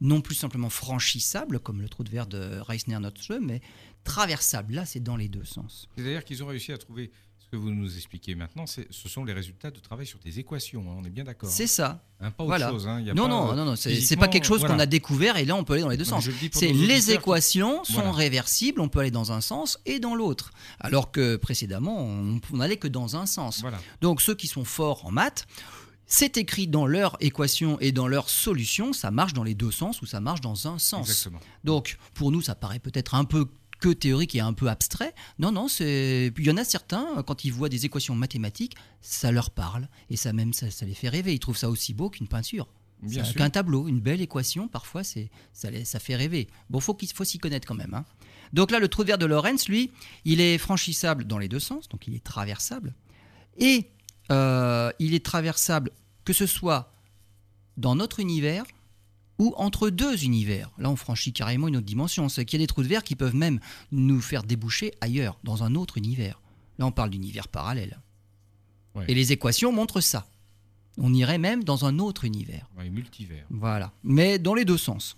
Non 0.00 0.20
plus 0.20 0.34
simplement 0.34 0.70
franchissables, 0.70 1.58
comme 1.58 1.82
le 1.82 1.88
trou 1.88 2.04
de 2.04 2.10
verre 2.10 2.26
de 2.26 2.60
Reisner-Nordström, 2.60 3.44
mais 3.44 3.60
traversables. 4.04 4.74
Là, 4.74 4.86
c'est 4.86 5.00
dans 5.00 5.16
les 5.16 5.28
deux 5.28 5.44
sens. 5.44 5.88
C'est-à-dire 5.96 6.24
qu'ils 6.24 6.42
ont 6.42 6.46
réussi 6.46 6.72
à 6.72 6.78
trouver 6.78 7.10
que 7.50 7.56
vous 7.56 7.70
nous 7.70 7.96
expliquez 7.96 8.34
maintenant, 8.34 8.64
ce 8.66 9.08
sont 9.08 9.24
les 9.24 9.32
résultats 9.32 9.70
de 9.70 9.80
travail 9.80 10.06
sur 10.06 10.18
des 10.20 10.38
équations. 10.38 10.82
Hein, 10.82 10.96
on 10.98 11.04
est 11.04 11.10
bien 11.10 11.24
d'accord. 11.24 11.50
C'est 11.50 11.66
ça. 11.66 12.04
Hein, 12.20 12.30
pas 12.30 12.44
autre 12.44 12.70
chose. 12.70 12.86
Hein, 12.86 13.02
non, 13.14 13.28
non, 13.28 13.54
non, 13.54 13.64
non, 13.64 13.76
c'est 13.76 14.16
pas 14.16 14.28
quelque 14.28 14.44
chose 14.44 14.62
qu'on 14.62 14.78
a 14.78 14.86
découvert 14.86 15.36
et 15.36 15.44
là 15.44 15.56
on 15.56 15.64
peut 15.64 15.74
aller 15.74 15.82
dans 15.82 15.88
les 15.88 15.96
deux 15.96 16.04
sens. 16.04 16.28
C'est 16.52 16.72
les 16.72 17.12
équations 17.12 17.84
sont 17.84 18.12
réversibles, 18.12 18.80
on 18.80 18.88
peut 18.88 19.00
aller 19.00 19.10
dans 19.10 19.32
un 19.32 19.40
sens 19.40 19.78
et 19.86 19.98
dans 19.98 20.14
l'autre. 20.14 20.52
Alors 20.78 21.10
que 21.10 21.36
précédemment, 21.36 21.98
on 21.98 22.56
n'allait 22.56 22.76
que 22.76 22.88
dans 22.88 23.16
un 23.16 23.26
sens. 23.26 23.62
Donc 24.00 24.20
ceux 24.20 24.34
qui 24.34 24.46
sont 24.46 24.64
forts 24.64 25.06
en 25.06 25.10
maths, 25.10 25.46
c'est 26.06 26.36
écrit 26.36 26.66
dans 26.66 26.86
leur 26.86 27.16
équation 27.20 27.78
et 27.80 27.92
dans 27.92 28.08
leur 28.08 28.28
solution, 28.28 28.92
ça 28.92 29.12
marche 29.12 29.32
dans 29.32 29.44
les 29.44 29.54
deux 29.54 29.70
sens 29.70 30.02
ou 30.02 30.06
ça 30.06 30.20
marche 30.20 30.40
dans 30.40 30.66
un 30.66 30.78
sens. 30.78 31.08
Exactement. 31.08 31.40
Donc 31.62 31.98
pour 32.14 32.32
nous, 32.32 32.42
ça 32.42 32.54
paraît 32.54 32.80
peut-être 32.80 33.14
un 33.14 33.24
peu 33.24 33.46
que 33.80 33.88
théorique 33.88 34.34
et 34.34 34.40
un 34.40 34.52
peu 34.52 34.68
abstrait. 34.68 35.14
Non, 35.38 35.52
non, 35.52 35.68
c'est. 35.68 36.32
Il 36.36 36.46
y 36.46 36.50
en 36.50 36.56
a 36.56 36.64
certains, 36.64 37.22
quand 37.26 37.44
ils 37.44 37.52
voient 37.52 37.68
des 37.68 37.86
équations 37.86 38.14
mathématiques, 38.14 38.76
ça 39.00 39.32
leur 39.32 39.50
parle 39.50 39.88
et 40.10 40.16
ça 40.16 40.32
même 40.32 40.52
ça, 40.52 40.66
les 40.82 40.94
fait 40.94 41.08
rêver. 41.08 41.34
Ils 41.34 41.38
trouvent 41.38 41.56
ça 41.56 41.70
aussi 41.70 41.94
beau 41.94 42.10
qu'une 42.10 42.28
peinture. 42.28 42.68
Qu'un 43.34 43.48
tableau, 43.48 43.88
une 43.88 44.00
belle 44.00 44.20
équation, 44.20 44.68
parfois, 44.68 45.02
c'est 45.02 45.30
ça, 45.54 45.68
ça 45.84 45.98
fait 45.98 46.16
rêver. 46.16 46.48
Bon, 46.68 46.80
faut 46.80 46.92
qu'il 46.92 47.10
faut 47.10 47.24
s'y 47.24 47.38
connaître 47.38 47.66
quand 47.66 47.74
même. 47.74 47.94
Hein. 47.94 48.04
Donc 48.52 48.70
là, 48.70 48.78
le 48.78 48.88
trou 48.88 49.02
de 49.02 49.08
verre 49.08 49.18
de 49.18 49.24
Lorentz, 49.24 49.68
lui, 49.68 49.90
il 50.26 50.40
est 50.42 50.58
franchissable 50.58 51.24
dans 51.24 51.38
les 51.38 51.48
deux 51.48 51.60
sens, 51.60 51.88
donc 51.88 52.06
il 52.06 52.14
est 52.14 52.22
traversable. 52.22 52.94
Et 53.56 53.88
euh, 54.30 54.92
il 54.98 55.14
est 55.14 55.24
traversable 55.24 55.92
que 56.24 56.34
ce 56.34 56.46
soit 56.46 56.92
dans 57.78 57.94
notre 57.94 58.20
univers 58.20 58.64
ou 59.40 59.54
entre 59.56 59.88
deux 59.88 60.22
univers. 60.22 60.70
Là, 60.78 60.90
on 60.90 60.96
franchit 60.96 61.32
carrément 61.32 61.66
une 61.66 61.78
autre 61.78 61.86
dimension. 61.86 62.28
C'est 62.28 62.44
qu'il 62.44 62.60
y 62.60 62.62
a 62.62 62.64
des 62.64 62.68
trous 62.68 62.82
de 62.82 62.88
verre 62.88 63.02
qui 63.02 63.16
peuvent 63.16 63.34
même 63.34 63.58
nous 63.90 64.20
faire 64.20 64.42
déboucher 64.42 64.92
ailleurs, 65.00 65.38
dans 65.44 65.64
un 65.64 65.74
autre 65.74 65.96
univers. 65.96 66.38
Là, 66.78 66.86
on 66.86 66.92
parle 66.92 67.08
d'univers 67.08 67.48
parallèle. 67.48 67.98
Et 69.08 69.14
les 69.14 69.32
équations 69.32 69.72
montrent 69.72 70.02
ça. 70.02 70.26
On 70.98 71.14
irait 71.14 71.38
même 71.38 71.64
dans 71.64 71.86
un 71.86 71.98
autre 71.98 72.26
univers. 72.26 72.68
Ouais, 72.76 72.90
multivers. 72.90 73.46
Voilà. 73.48 73.92
Mais 74.04 74.38
dans 74.38 74.54
les 74.54 74.66
deux 74.66 74.76
sens. 74.76 75.16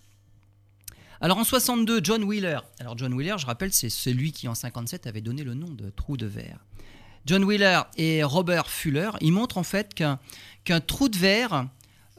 Alors 1.21 1.39
en 1.39 1.45
62, 1.45 2.01
John 2.05 2.23
Wheeler. 2.23 2.59
Alors 2.79 2.97
John 2.97 3.13
Wheeler, 3.15 3.37
je 3.39 3.47
rappelle, 3.47 3.73
c'est 3.73 3.89
celui 3.91 4.31
qui 4.31 4.47
en 4.47 4.55
57 4.55 5.07
avait 5.09 5.21
donné 5.21 5.43
le 5.43 5.55
nom 5.55 5.69
de 5.69 5.91
trou 5.91 6.17
de 6.17 6.27
verre. 6.27 6.59
John 7.27 7.43
Wheeler 7.43 7.83
et 7.97 8.23
Robert 8.23 8.69
Fuller, 8.69 9.11
ils 9.21 9.33
montrent 9.33 9.59
en 9.59 9.63
fait 9.65 9.95
qu'un 9.95 10.81
trou 10.81 11.09
de 11.09 11.17
verre 11.17 11.67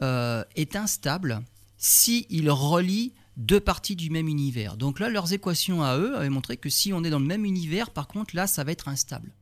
euh, 0.02 0.44
est 0.56 0.76
instable 0.76 1.42
si 1.84 2.26
ils 2.30 2.50
relient 2.50 3.12
deux 3.36 3.60
parties 3.60 3.94
du 3.94 4.08
même 4.08 4.26
univers. 4.26 4.78
Donc 4.78 5.00
là, 5.00 5.10
leurs 5.10 5.34
équations 5.34 5.82
à 5.82 5.98
eux 5.98 6.16
avaient 6.16 6.30
montré 6.30 6.56
que 6.56 6.70
si 6.70 6.94
on 6.94 7.04
est 7.04 7.10
dans 7.10 7.18
le 7.18 7.26
même 7.26 7.44
univers, 7.44 7.90
par 7.90 8.08
contre, 8.08 8.34
là, 8.34 8.46
ça 8.46 8.64
va 8.64 8.72
être 8.72 8.88
instable. 8.88 9.34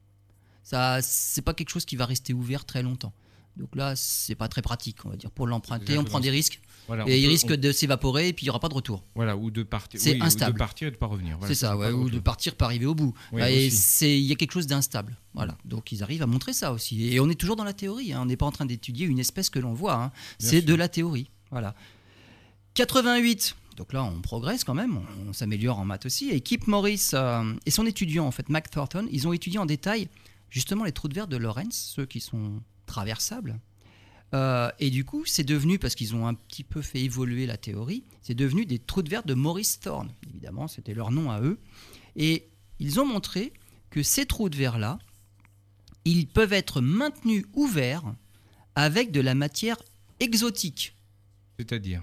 Ça, 0.64 1.00
c'est 1.02 1.42
pas 1.42 1.54
quelque 1.54 1.70
chose 1.70 1.84
qui 1.84 1.94
va 1.94 2.04
rester 2.04 2.34
ouvert 2.34 2.64
très 2.64 2.82
longtemps. 2.82 3.12
Donc 3.56 3.76
là, 3.76 3.94
c'est 3.94 4.34
pas 4.34 4.48
très 4.48 4.60
pratique, 4.60 5.04
on 5.04 5.10
va 5.10 5.16
dire. 5.16 5.30
Pour 5.30 5.46
l'emprunter, 5.46 5.98
on 5.98 6.04
prend 6.04 6.18
des 6.18 6.30
risques. 6.30 6.60
et 7.06 7.20
il 7.20 7.28
risque 7.28 7.52
de 7.52 7.70
s'évaporer 7.70 8.28
et 8.28 8.32
puis 8.32 8.44
il 8.44 8.46
n'y 8.46 8.50
aura 8.50 8.58
pas 8.58 8.70
de 8.70 8.74
retour. 8.74 9.04
Voilà, 9.14 9.36
ou 9.36 9.52
de 9.52 9.62
partir. 9.62 10.00
C'est 10.00 10.20
instable. 10.20 10.54
de 10.54 10.58
partir 10.58 10.88
et 10.88 10.90
de 10.90 10.96
pas 10.96 11.06
revenir. 11.06 11.38
c'est 11.46 11.54
ça, 11.54 11.76
ou 11.76 12.10
de 12.10 12.18
partir 12.18 12.56
pas 12.56 12.64
arriver 12.64 12.86
au 12.86 12.96
bout. 12.96 13.14
et 13.38 13.70
c'est, 13.70 14.18
il 14.18 14.24
y 14.24 14.32
a 14.32 14.34
quelque 14.34 14.52
chose 14.52 14.66
d'instable. 14.66 15.16
Voilà. 15.34 15.56
Donc 15.64 15.92
ils 15.92 16.02
arrivent 16.02 16.22
à 16.22 16.26
montrer 16.26 16.54
ça 16.54 16.72
aussi. 16.72 17.06
Et 17.14 17.20
on 17.20 17.30
est 17.30 17.38
toujours 17.38 17.56
dans 17.56 17.62
la 17.62 17.72
théorie. 17.72 18.12
Hein. 18.12 18.22
On 18.22 18.26
n'est 18.26 18.36
pas 18.36 18.46
en 18.46 18.52
train 18.52 18.66
d'étudier 18.66 19.06
une 19.06 19.20
espèce 19.20 19.48
que 19.48 19.60
l'on 19.60 19.74
voit. 19.74 19.94
Hein. 19.94 20.12
C'est 20.40 20.62
de 20.62 20.74
la 20.74 20.88
théorie. 20.88 21.30
Voilà. 21.52 21.76
88. 22.74 23.56
Donc 23.76 23.92
là, 23.92 24.04
on 24.04 24.20
progresse 24.20 24.64
quand 24.64 24.74
même, 24.74 25.00
on, 25.26 25.32
s'améliore 25.32 25.78
en 25.78 25.84
maths 25.84 26.06
aussi. 26.06 26.30
Et 26.30 26.40
Kip 26.40 26.66
Morris 26.66 27.10
euh, 27.14 27.54
et 27.66 27.70
son 27.70 27.86
étudiant, 27.86 28.26
en 28.26 28.30
fait, 28.30 28.48
Mac 28.48 28.70
Thornton, 28.70 29.08
ils 29.10 29.26
ont 29.26 29.32
étudié 29.32 29.58
en 29.58 29.66
détail 29.66 30.08
justement 30.50 30.84
les 30.84 30.92
trous 30.92 31.08
de 31.08 31.14
verre 31.14 31.28
de 31.28 31.36
Lorentz, 31.36 31.74
ceux 31.74 32.04
qui 32.04 32.20
sont 32.20 32.62
traversables. 32.86 33.58
Euh, 34.34 34.70
et 34.78 34.90
du 34.90 35.04
coup, 35.04 35.24
c'est 35.24 35.44
devenu, 35.44 35.78
parce 35.78 35.94
qu'ils 35.94 36.14
ont 36.14 36.26
un 36.26 36.34
petit 36.34 36.64
peu 36.64 36.82
fait 36.82 37.00
évoluer 37.00 37.46
la 37.46 37.56
théorie, 37.56 38.04
c'est 38.20 38.34
devenu 38.34 38.66
des 38.66 38.78
trous 38.78 39.02
de 39.02 39.08
verre 39.08 39.24
de 39.24 39.34
Morris 39.34 39.78
Thorne. 39.80 40.12
Évidemment, 40.28 40.68
c'était 40.68 40.94
leur 40.94 41.10
nom 41.10 41.30
à 41.30 41.40
eux. 41.40 41.58
Et 42.16 42.48
ils 42.78 43.00
ont 43.00 43.06
montré 43.06 43.52
que 43.90 44.02
ces 44.02 44.26
trous 44.26 44.48
de 44.48 44.56
verre-là, 44.56 44.98
ils 46.04 46.26
peuvent 46.26 46.52
être 46.52 46.80
maintenus 46.80 47.44
ouverts 47.54 48.14
avec 48.74 49.12
de 49.12 49.20
la 49.20 49.34
matière 49.34 49.76
exotique. 50.20 50.96
C'est-à-dire? 51.58 52.02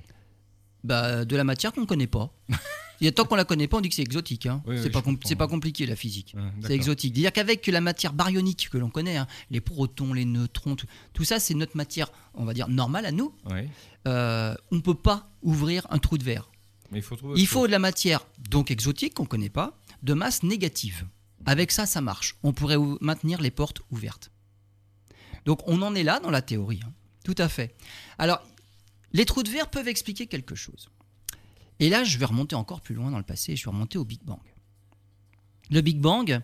Bah, 0.84 1.26
De 1.26 1.36
la 1.36 1.44
matière 1.44 1.74
qu'on 1.74 1.82
ne 1.82 1.86
connaît 1.86 2.08
pas. 2.08 2.32
Il 3.02 3.06
y 3.06 3.08
a 3.08 3.14
tant 3.14 3.24
qu'on 3.24 3.36
la 3.36 3.46
connaît 3.46 3.70
pas, 3.70 3.78
on 3.78 3.82
dit 3.82 3.88
que 3.88 3.96
c'est 3.96 4.02
exotique. 4.02 4.46
Hein. 4.46 4.62
Oui, 4.66 4.76
oui, 4.76 4.82
c'est 4.84 4.90
pas, 4.90 5.02
pas 5.02 5.10
ouais. 5.46 5.48
compliqué 5.50 5.86
la 5.86 5.96
physique. 5.96 6.36
Hein, 6.38 6.52
C'est 6.62 6.74
exotique. 6.74 7.14
C'est-à-dire 7.16 7.32
qu'avec 7.32 7.66
la 7.68 7.80
matière 7.80 8.12
baryonique 8.12 8.70
que 8.70 8.78
l'on 8.78 8.90
connaît, 8.90 9.16
hein, 9.16 9.26
les 9.52 9.62
protons, 9.62 10.14
les 10.14 10.26
neutrons, 10.26 10.76
tout, 10.76 10.86
tout 11.14 11.24
ça, 11.24 11.40
c'est 11.40 11.54
notre 11.54 11.78
matière, 11.78 12.12
on 12.34 12.44
va 12.44 12.54
dire, 12.54 12.68
normale 12.68 13.06
à 13.06 13.14
nous. 13.14 13.34
Ouais. 13.50 13.70
Euh, 14.08 14.54
on 14.72 14.76
ne 14.76 14.82
peut 14.82 14.96
pas 14.96 15.30
ouvrir 15.44 15.88
un 15.92 15.98
trou 16.00 16.18
de 16.18 16.26
verre. 16.26 16.50
Mais 16.92 17.00
il 17.00 17.02
faut. 17.02 17.16
Il 17.38 17.68
de 17.68 17.72
la 17.72 17.80
matière, 17.80 18.26
donc 18.50 18.70
exotique, 18.70 19.14
qu'on 19.14 19.24
ne 19.24 19.28
connaît 19.30 19.50
pas, 19.50 19.78
de 20.04 20.14
masse 20.14 20.44
négative. 20.44 21.06
Avec 21.46 21.72
ça, 21.72 21.86
ça 21.86 22.02
marche. 22.02 22.36
On 22.44 22.52
pourrait 22.52 22.76
ou- 22.76 22.98
maintenir 23.00 23.42
les 23.42 23.52
portes 23.52 23.80
ouvertes. 23.92 24.30
Donc 25.46 25.62
on 25.68 25.82
en 25.82 25.96
est 25.96 26.04
là 26.04 26.20
dans 26.20 26.32
la 26.32 26.42
théorie. 26.42 26.82
hein. 26.86 26.92
Tout 27.24 27.36
à 27.38 27.48
fait. 27.48 27.74
Alors, 28.18 28.44
les 29.14 29.26
trous 29.26 29.44
de 29.44 29.50
verre 29.50 29.70
peuvent 29.70 29.88
expliquer 29.88 30.28
quelque 30.28 30.56
chose. 30.56 30.90
Et 31.80 31.90
là, 31.90 32.04
je 32.04 32.18
vais 32.18 32.26
remonter 32.26 32.56
encore 32.56 32.82
plus 32.82 32.96
loin 32.96 33.12
dans 33.12 33.18
le 33.18 33.24
passé, 33.24 33.56
je 33.56 33.64
vais 33.64 33.72
remonter 33.72 33.98
au 33.98 34.06
Big 34.06 34.22
Bang. 34.24 34.40
Le 35.70 35.82
Big 35.82 36.00
Bang, 36.00 36.42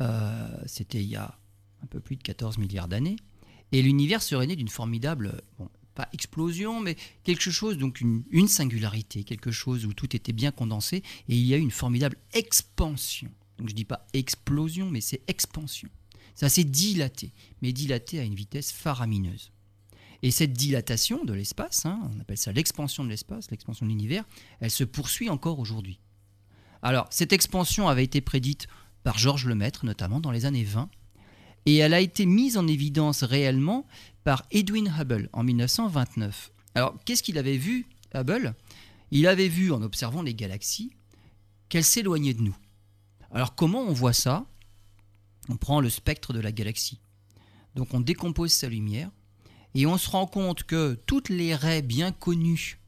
euh, 0.00 0.62
c'était 0.66 1.02
il 1.02 1.08
y 1.08 1.16
a 1.16 1.38
un 1.82 1.86
peu 1.86 2.00
plus 2.00 2.16
de 2.16 2.22
14 2.22 2.58
milliards 2.58 2.88
d'années, 2.88 3.16
et 3.72 3.82
l'univers 3.82 4.22
serait 4.22 4.46
né 4.46 4.56
d'une 4.56 4.68
formidable, 4.68 5.42
pas 5.94 6.08
explosion, 6.12 6.80
mais 6.80 6.96
quelque 7.22 7.50
chose, 7.50 7.78
donc 7.78 8.00
une, 8.00 8.48
singularité, 8.48 9.24
quelque 9.24 9.50
chose 9.50 9.86
où 9.86 9.92
tout 9.92 10.14
était 10.14 10.32
bien 10.32 10.50
condensé, 10.50 10.98
et 11.28 11.36
il 11.36 11.44
y 11.44 11.54
a 11.54 11.56
eu 11.56 11.60
une 11.60 11.70
formidable 11.70 12.16
expansion. 12.32 13.30
Donc 13.58 13.68
je 13.68 13.74
dis 13.74 13.84
pas 13.84 14.06
explosion, 14.12 14.90
mais 14.90 15.00
c'est 15.00 15.22
expansion. 15.28 15.88
Ça 16.34 16.48
s'est 16.48 16.64
dilaté, 16.64 17.32
mais 17.62 17.72
dilaté 17.72 18.18
à 18.18 18.24
une 18.24 18.34
vitesse 18.34 18.72
faramineuse. 18.72 19.52
Et 20.24 20.30
cette 20.30 20.54
dilatation 20.54 21.22
de 21.26 21.34
l'espace, 21.34 21.84
hein, 21.84 22.00
on 22.16 22.18
appelle 22.18 22.38
ça 22.38 22.50
l'expansion 22.50 23.04
de 23.04 23.10
l'espace, 23.10 23.50
l'expansion 23.50 23.84
de 23.84 23.90
l'univers, 23.90 24.24
elle 24.58 24.70
se 24.70 24.82
poursuit 24.82 25.28
encore 25.28 25.58
aujourd'hui. 25.58 26.00
Alors, 26.80 27.06
cette 27.10 27.34
expansion 27.34 27.90
avait 27.90 28.04
été 28.04 28.22
prédite 28.22 28.66
par 29.02 29.18
Georges 29.18 29.44
Lemaître, 29.44 29.84
notamment 29.84 30.20
dans 30.20 30.30
les 30.30 30.46
années 30.46 30.64
20, 30.64 30.88
et 31.66 31.76
elle 31.76 31.92
a 31.92 32.00
été 32.00 32.24
mise 32.24 32.56
en 32.56 32.66
évidence 32.66 33.22
réellement 33.22 33.86
par 34.24 34.46
Edwin 34.50 34.90
Hubble 34.98 35.28
en 35.34 35.44
1929. 35.44 36.52
Alors, 36.74 36.98
qu'est-ce 37.04 37.22
qu'il 37.22 37.36
avait 37.36 37.58
vu, 37.58 37.86
Hubble? 38.14 38.54
Il 39.10 39.26
avait 39.26 39.48
vu, 39.48 39.72
en 39.72 39.82
observant 39.82 40.22
les 40.22 40.34
galaxies, 40.34 40.90
qu'elles 41.68 41.84
s'éloignaient 41.84 42.32
de 42.32 42.40
nous. 42.40 42.56
Alors, 43.30 43.54
comment 43.54 43.82
on 43.82 43.92
voit 43.92 44.14
ça? 44.14 44.46
On 45.50 45.58
prend 45.58 45.82
le 45.82 45.90
spectre 45.90 46.32
de 46.32 46.40
la 46.40 46.50
galaxie. 46.50 46.98
Donc, 47.74 47.92
on 47.92 48.00
décompose 48.00 48.54
sa 48.54 48.70
lumière, 48.70 49.10
et 49.74 49.86
on 49.86 49.98
se 49.98 50.08
rend 50.10 50.26
compte 50.26 50.62
que 50.64 50.98
toutes 51.06 51.28
les 51.28 51.54
raies 51.54 51.82
bien 51.82 52.12
connues, 52.12 52.78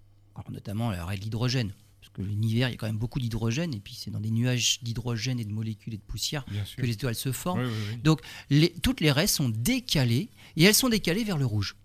notamment 0.50 0.90
la 0.90 1.04
raie 1.04 1.16
de 1.16 1.22
l'hydrogène, 1.22 1.72
parce 2.00 2.12
que 2.12 2.22
l'univers, 2.22 2.68
il 2.68 2.72
y 2.72 2.74
a 2.74 2.76
quand 2.78 2.86
même 2.86 2.98
beaucoup 2.98 3.18
d'hydrogène, 3.18 3.74
et 3.74 3.80
puis 3.80 3.94
c'est 3.94 4.10
dans 4.10 4.20
des 4.20 4.30
nuages 4.30 4.78
d'hydrogène 4.82 5.40
et 5.40 5.44
de 5.44 5.52
molécules 5.52 5.94
et 5.94 5.98
de 5.98 6.02
poussière 6.02 6.44
que 6.76 6.82
les 6.86 6.92
étoiles 6.92 7.14
se 7.14 7.32
forment. 7.32 7.60
Oui, 7.62 7.66
oui, 7.70 7.84
oui. 7.92 7.96
Donc 8.02 8.20
les- 8.50 8.72
toutes 8.82 9.00
les 9.00 9.10
raies 9.10 9.26
sont 9.26 9.48
décalées, 9.48 10.28
et 10.56 10.64
elles 10.64 10.74
sont 10.74 10.88
décalées 10.88 11.24
vers 11.24 11.38
le 11.38 11.46
rouge. 11.46 11.76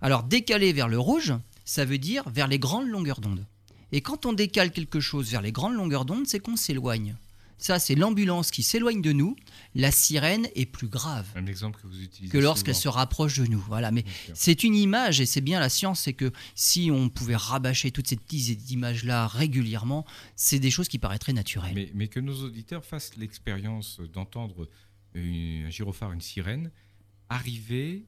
Alors 0.00 0.22
décalées 0.22 0.72
vers 0.72 0.88
le 0.88 0.98
rouge, 0.98 1.34
ça 1.64 1.84
veut 1.84 1.98
dire 1.98 2.28
vers 2.30 2.46
les 2.48 2.58
grandes 2.58 2.88
longueurs 2.88 3.20
d'onde. 3.20 3.44
Et 3.92 4.00
quand 4.00 4.26
on 4.26 4.32
décale 4.32 4.72
quelque 4.72 5.00
chose 5.00 5.30
vers 5.30 5.42
les 5.42 5.52
grandes 5.52 5.74
longueurs 5.74 6.04
d'onde, 6.04 6.26
c'est 6.26 6.40
qu'on 6.40 6.56
s'éloigne. 6.56 7.14
Ça, 7.58 7.78
c'est 7.78 7.94
l'ambulance 7.94 8.50
qui 8.50 8.62
s'éloigne 8.62 9.00
de 9.00 9.12
nous. 9.12 9.36
La 9.74 9.90
sirène 9.90 10.46
est 10.54 10.66
plus 10.66 10.88
grave 10.88 11.26
Un 11.34 11.46
exemple 11.46 11.80
que 11.80 11.86
vous 11.86 12.00
utilisez. 12.00 12.32
que 12.32 12.38
lorsqu'elle 12.38 12.74
se 12.74 12.88
rapproche 12.88 13.38
de 13.38 13.46
nous. 13.46 13.62
Voilà, 13.68 13.90
mais 13.90 14.04
c'est 14.34 14.62
une 14.62 14.74
image 14.74 15.20
et 15.20 15.26
c'est 15.26 15.40
bien 15.40 15.58
la 15.60 15.68
science, 15.68 16.00
c'est 16.00 16.12
que 16.12 16.32
si 16.54 16.90
on 16.92 17.08
pouvait 17.08 17.36
rabâcher 17.36 17.90
toutes 17.90 18.08
ces 18.08 18.16
petites 18.16 18.70
images-là 18.70 19.26
régulièrement, 19.26 20.04
c'est 20.36 20.58
des 20.58 20.70
choses 20.70 20.88
qui 20.88 20.98
paraîtraient 20.98 21.32
naturelles. 21.32 21.74
Mais, 21.74 21.90
mais 21.94 22.08
que 22.08 22.20
nos 22.20 22.42
auditeurs 22.44 22.84
fassent 22.84 23.16
l'expérience 23.16 24.00
d'entendre 24.12 24.68
un 25.14 25.70
gyrophare, 25.70 26.12
une 26.12 26.20
sirène, 26.20 26.70
arriver, 27.28 28.04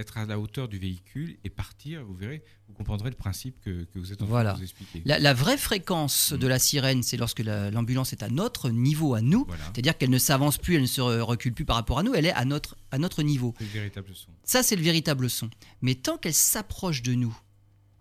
être 0.00 0.18
à 0.18 0.26
la 0.26 0.38
hauteur 0.40 0.68
du 0.68 0.78
véhicule 0.78 1.38
et 1.44 1.50
partir, 1.50 2.04
vous 2.04 2.14
verrez, 2.14 2.42
vous 2.68 2.74
comprendrez 2.74 3.10
le 3.10 3.16
principe 3.16 3.60
que, 3.60 3.84
que 3.84 3.98
vous 3.98 4.12
êtes 4.12 4.20
en 4.22 4.24
train 4.24 4.30
Voilà. 4.30 4.52
de 4.52 4.58
vous 4.58 4.62
expliquer. 4.64 5.02
La, 5.04 5.18
la 5.18 5.32
vraie 5.34 5.56
fréquence 5.58 6.32
de 6.32 6.46
la 6.46 6.58
sirène, 6.58 7.02
c'est 7.02 7.16
lorsque 7.16 7.40
la- 7.40 7.70
l'ambulance 7.70 8.12
est 8.12 8.22
à 8.22 8.28
notre 8.28 8.70
niveau, 8.70 9.14
à 9.14 9.20
nous. 9.20 9.44
Voilà, 9.46 9.64
C'est-à-dire 9.66 9.96
qu'elle 9.96 10.10
ne 10.10 10.18
s'avance 10.18 10.58
plus, 10.58 10.74
elle 10.76 10.82
ne 10.82 10.86
se 10.86 11.00
re- 11.00 11.20
recule 11.20 11.52
plus 11.54 11.64
par 11.64 11.76
rapport 11.76 11.98
à 11.98 12.02
nous, 12.02 12.14
elle 12.14 12.26
est 12.26 12.32
à 12.32 12.44
notre, 12.44 12.76
à 12.90 12.98
notre 12.98 13.22
niveau. 13.22 13.54
c'est 13.58 13.64
le 13.64 13.70
véritable 13.70 14.14
son. 14.14 14.30
Ça, 14.44 14.62
c'est 14.62 14.76
le 14.76 14.82
véritable 14.82 15.30
son. 15.30 15.50
Mais 15.82 15.94
tant 15.94 16.16
qu'elle 16.18 16.34
s'approche 16.34 17.02
de 17.02 17.14
nous, 17.14 17.36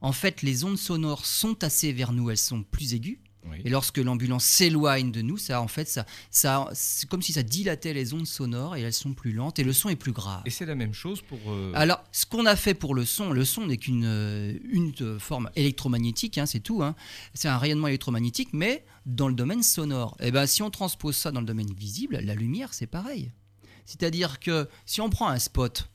en 0.02 0.12
fait, 0.14 0.42
les 0.42 0.64
ondes 0.64 0.78
sonores 0.78 1.26
sont 1.26 1.64
assez 1.64 1.92
vers 1.92 2.14
nous, 2.14 2.30
elles 2.30 2.38
sont 2.38 2.64
plus 2.64 2.94
aiguës. 2.94 3.18
Oui. 3.50 3.62
Et 3.64 3.70
lorsque 3.70 3.98
l'ambulance 3.98 4.44
s'éloigne 4.44 5.12
de 5.12 5.22
nous, 5.22 5.38
ça, 5.38 5.62
en 5.62 5.68
fait, 5.68 5.88
ça, 5.88 6.06
ça, 6.30 6.68
c'est 6.74 7.08
comme 7.10 7.22
si 7.22 7.32
ça 7.32 7.42
dilatait 7.42 7.94
les 7.94 8.14
ondes 8.14 8.28
sonores 8.28 8.76
et 8.76 8.82
elles 8.82 8.94
sont 8.94 9.14
plus 9.14 9.32
lentes 9.32 9.60
et 9.60 9.64
le 9.64 9.72
son 9.74 9.90
est 9.90 9.96
plus 9.96 10.12
grave. 10.12 10.42
Et 10.46 10.50
c'est 10.50 10.66
la 10.66 10.76
même 10.76 10.94
chose 10.94 11.22
pour. 11.22 11.40
euh, 11.48 11.72
Alors, 11.74 12.04
ce 12.12 12.26
qu'on 12.26 12.46
a 12.46 12.56
fait 12.58 12.74
pour 12.74 12.94
le 12.96 13.06
son, 13.06 13.32
le 13.32 13.46
son 13.46 13.68
n'est 13.68 13.78
qu'une 13.78 14.04
euh, 14.06 14.54
une 14.70 14.94
euh, 15.02 15.20
forme 15.20 15.50
électromagnétique, 15.56 16.38
hein, 16.38 16.46
c'est 16.46 16.60
tout. 16.60 16.84
hein. 16.84 16.96
C'est 17.34 17.48
un 17.48 17.58
rayonnement 17.58 17.88
électromagnétique, 17.88 18.50
mais 18.52 18.84
dans 19.06 19.30
le 19.30 19.34
domaine 19.36 19.64
sonore. 19.64 20.18
Et 20.20 20.32
ben, 20.32 20.46
si 20.46 20.62
on 20.62 20.70
transpose 20.70 21.16
ça 21.16 21.32
dans 21.32 21.40
le 21.40 21.48
domaine 21.48 21.74
visible, 21.74 22.20
la 22.22 22.36
lumière, 22.36 22.74
c'est 22.74 22.88
pareil. 22.88 23.32
C'est-à-dire 23.86 24.40
que 24.40 24.68
si 24.86 25.00
on 25.02 25.10
prend 25.10 25.30
un 25.30 25.40
spot, 25.40 25.90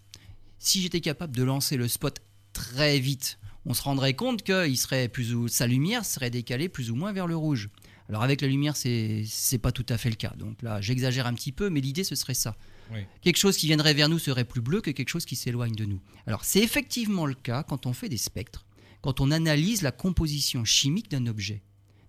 si 0.58 0.80
j'étais 0.80 1.00
capable 1.02 1.36
de 1.36 1.42
lancer 1.42 1.76
le 1.76 1.88
spot 1.88 2.20
très 2.54 2.98
vite, 2.98 3.38
on 3.66 3.74
se 3.74 3.82
rendrait 3.82 4.14
compte 4.14 4.42
que 4.42 4.68
il 4.68 4.76
serait 4.76 5.08
plus 5.08 5.34
ou, 5.34 5.48
sa 5.48 5.66
lumière 5.66 6.04
serait 6.04 6.30
décalée 6.30 6.68
plus 6.68 6.90
ou 6.90 6.96
moins 6.96 7.12
vers 7.12 7.26
le 7.26 7.36
rouge. 7.36 7.70
Alors 8.08 8.22
avec 8.22 8.42
la 8.42 8.48
lumière, 8.48 8.76
c'est 8.76 9.24
c'est 9.26 9.58
pas 9.58 9.72
tout 9.72 9.86
à 9.88 9.96
fait 9.96 10.10
le 10.10 10.16
cas. 10.16 10.34
Donc 10.36 10.60
là, 10.62 10.80
j'exagère 10.80 11.26
un 11.26 11.34
petit 11.34 11.52
peu, 11.52 11.70
mais 11.70 11.80
l'idée 11.80 12.04
ce 12.04 12.14
serait 12.14 12.34
ça. 12.34 12.56
Oui. 12.92 13.00
Quelque 13.22 13.38
chose 13.38 13.56
qui 13.56 13.66
viendrait 13.66 13.94
vers 13.94 14.08
nous 14.08 14.18
serait 14.18 14.44
plus 14.44 14.60
bleu 14.60 14.82
que 14.82 14.90
quelque 14.90 15.08
chose 15.08 15.24
qui 15.24 15.36
s'éloigne 15.36 15.74
de 15.74 15.86
nous. 15.86 16.00
Alors 16.26 16.44
c'est 16.44 16.60
effectivement 16.60 17.24
le 17.24 17.34
cas 17.34 17.62
quand 17.62 17.86
on 17.86 17.94
fait 17.94 18.10
des 18.10 18.18
spectres, 18.18 18.66
quand 19.00 19.20
on 19.20 19.30
analyse 19.30 19.80
la 19.80 19.92
composition 19.92 20.64
chimique 20.64 21.10
d'un 21.10 21.26
objet. 21.26 21.62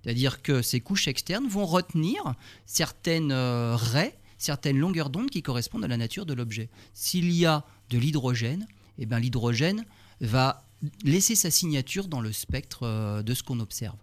C'est-à-dire 0.03 0.41
que 0.41 0.61
ces 0.61 0.81
couches 0.81 1.07
externes 1.07 1.47
vont 1.47 1.65
retenir 1.65 2.35
certaines 2.65 3.31
euh, 3.31 3.75
raies, 3.75 4.19
certaines 4.37 4.77
longueurs 4.77 5.09
d'onde 5.09 5.31
qui 5.31 5.41
correspondent 5.41 5.83
à 5.83 5.87
la 5.87 5.97
nature 5.97 6.25
de 6.25 6.33
l'objet. 6.33 6.69
S'il 6.93 7.31
y 7.31 7.45
a 7.45 7.65
de 7.89 7.97
l'hydrogène, 7.97 8.67
eh 8.99 9.05
ben, 9.05 9.19
l'hydrogène 9.19 9.85
va 10.21 10.64
laisser 11.03 11.35
sa 11.35 11.51
signature 11.51 12.07
dans 12.07 12.21
le 12.21 12.31
spectre 12.31 12.83
euh, 12.83 13.23
de 13.23 13.33
ce 13.33 13.43
qu'on 13.43 13.59
observe. 13.59 13.97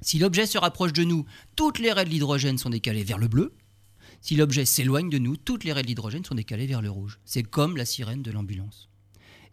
Si 0.00 0.18
l'objet 0.18 0.46
se 0.46 0.58
rapproche 0.58 0.92
de 0.92 1.04
nous, 1.04 1.24
toutes 1.56 1.78
les 1.78 1.92
raies 1.92 2.04
de 2.04 2.10
l'hydrogène 2.10 2.58
sont 2.58 2.70
décalées 2.70 3.04
vers 3.04 3.18
le 3.18 3.28
bleu. 3.28 3.54
Si 4.20 4.36
l'objet 4.36 4.64
s'éloigne 4.64 5.10
de 5.10 5.18
nous, 5.18 5.36
toutes 5.36 5.64
les 5.64 5.72
raies 5.72 5.82
de 5.82 5.88
l'hydrogène 5.88 6.24
sont 6.24 6.34
décalées 6.34 6.66
vers 6.66 6.82
le 6.82 6.90
rouge. 6.90 7.18
C'est 7.24 7.42
comme 7.42 7.76
la 7.76 7.84
sirène 7.84 8.22
de 8.22 8.30
l'ambulance. 8.30 8.88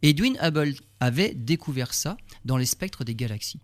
Edwin 0.01 0.37
Hubble 0.41 0.75
avait 0.99 1.33
découvert 1.33 1.93
ça 1.93 2.17
dans 2.43 2.57
les 2.57 2.65
spectres 2.65 3.03
des 3.03 3.15
galaxies. 3.15 3.61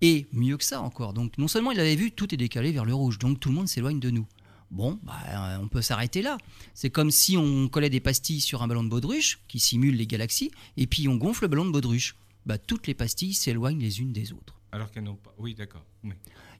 Et 0.00 0.26
mieux 0.32 0.56
que 0.56 0.64
ça 0.64 0.80
encore, 0.80 1.12
donc 1.12 1.38
non 1.38 1.48
seulement 1.48 1.72
il 1.72 1.80
avait 1.80 1.96
vu 1.96 2.10
tout 2.10 2.32
est 2.34 2.38
décalé 2.38 2.72
vers 2.72 2.84
le 2.84 2.94
rouge, 2.94 3.18
donc 3.18 3.38
tout 3.38 3.50
le 3.50 3.54
monde 3.54 3.68
s'éloigne 3.68 4.00
de 4.00 4.10
nous. 4.10 4.26
Bon, 4.72 4.98
bah, 5.02 5.12
euh, 5.28 5.58
on 5.60 5.68
peut 5.68 5.82
s'arrêter 5.82 6.22
là. 6.22 6.38
C'est 6.72 6.88
comme 6.90 7.10
si 7.10 7.36
on 7.36 7.68
collait 7.68 7.90
des 7.90 8.00
pastilles 8.00 8.40
sur 8.40 8.62
un 8.62 8.66
ballon 8.68 8.82
de 8.82 8.88
baudruche 8.88 9.38
qui 9.46 9.60
simule 9.60 9.94
les 9.96 10.06
galaxies, 10.06 10.50
et 10.78 10.86
puis 10.86 11.06
on 11.08 11.16
gonfle 11.16 11.44
le 11.44 11.48
ballon 11.48 11.66
de 11.66 11.70
baudruche. 11.70 12.16
Bah, 12.46 12.56
toutes 12.58 12.86
les 12.86 12.94
pastilles 12.94 13.34
s'éloignent 13.34 13.78
les 13.80 14.00
unes 14.00 14.12
des 14.12 14.32
autres. 14.32 14.58
Alors 14.72 14.90
qu'elles 14.90 15.04
n'ont 15.04 15.14
pas. 15.16 15.34
Oui, 15.38 15.54
d'accord. 15.54 15.84
Oui. 16.02 16.12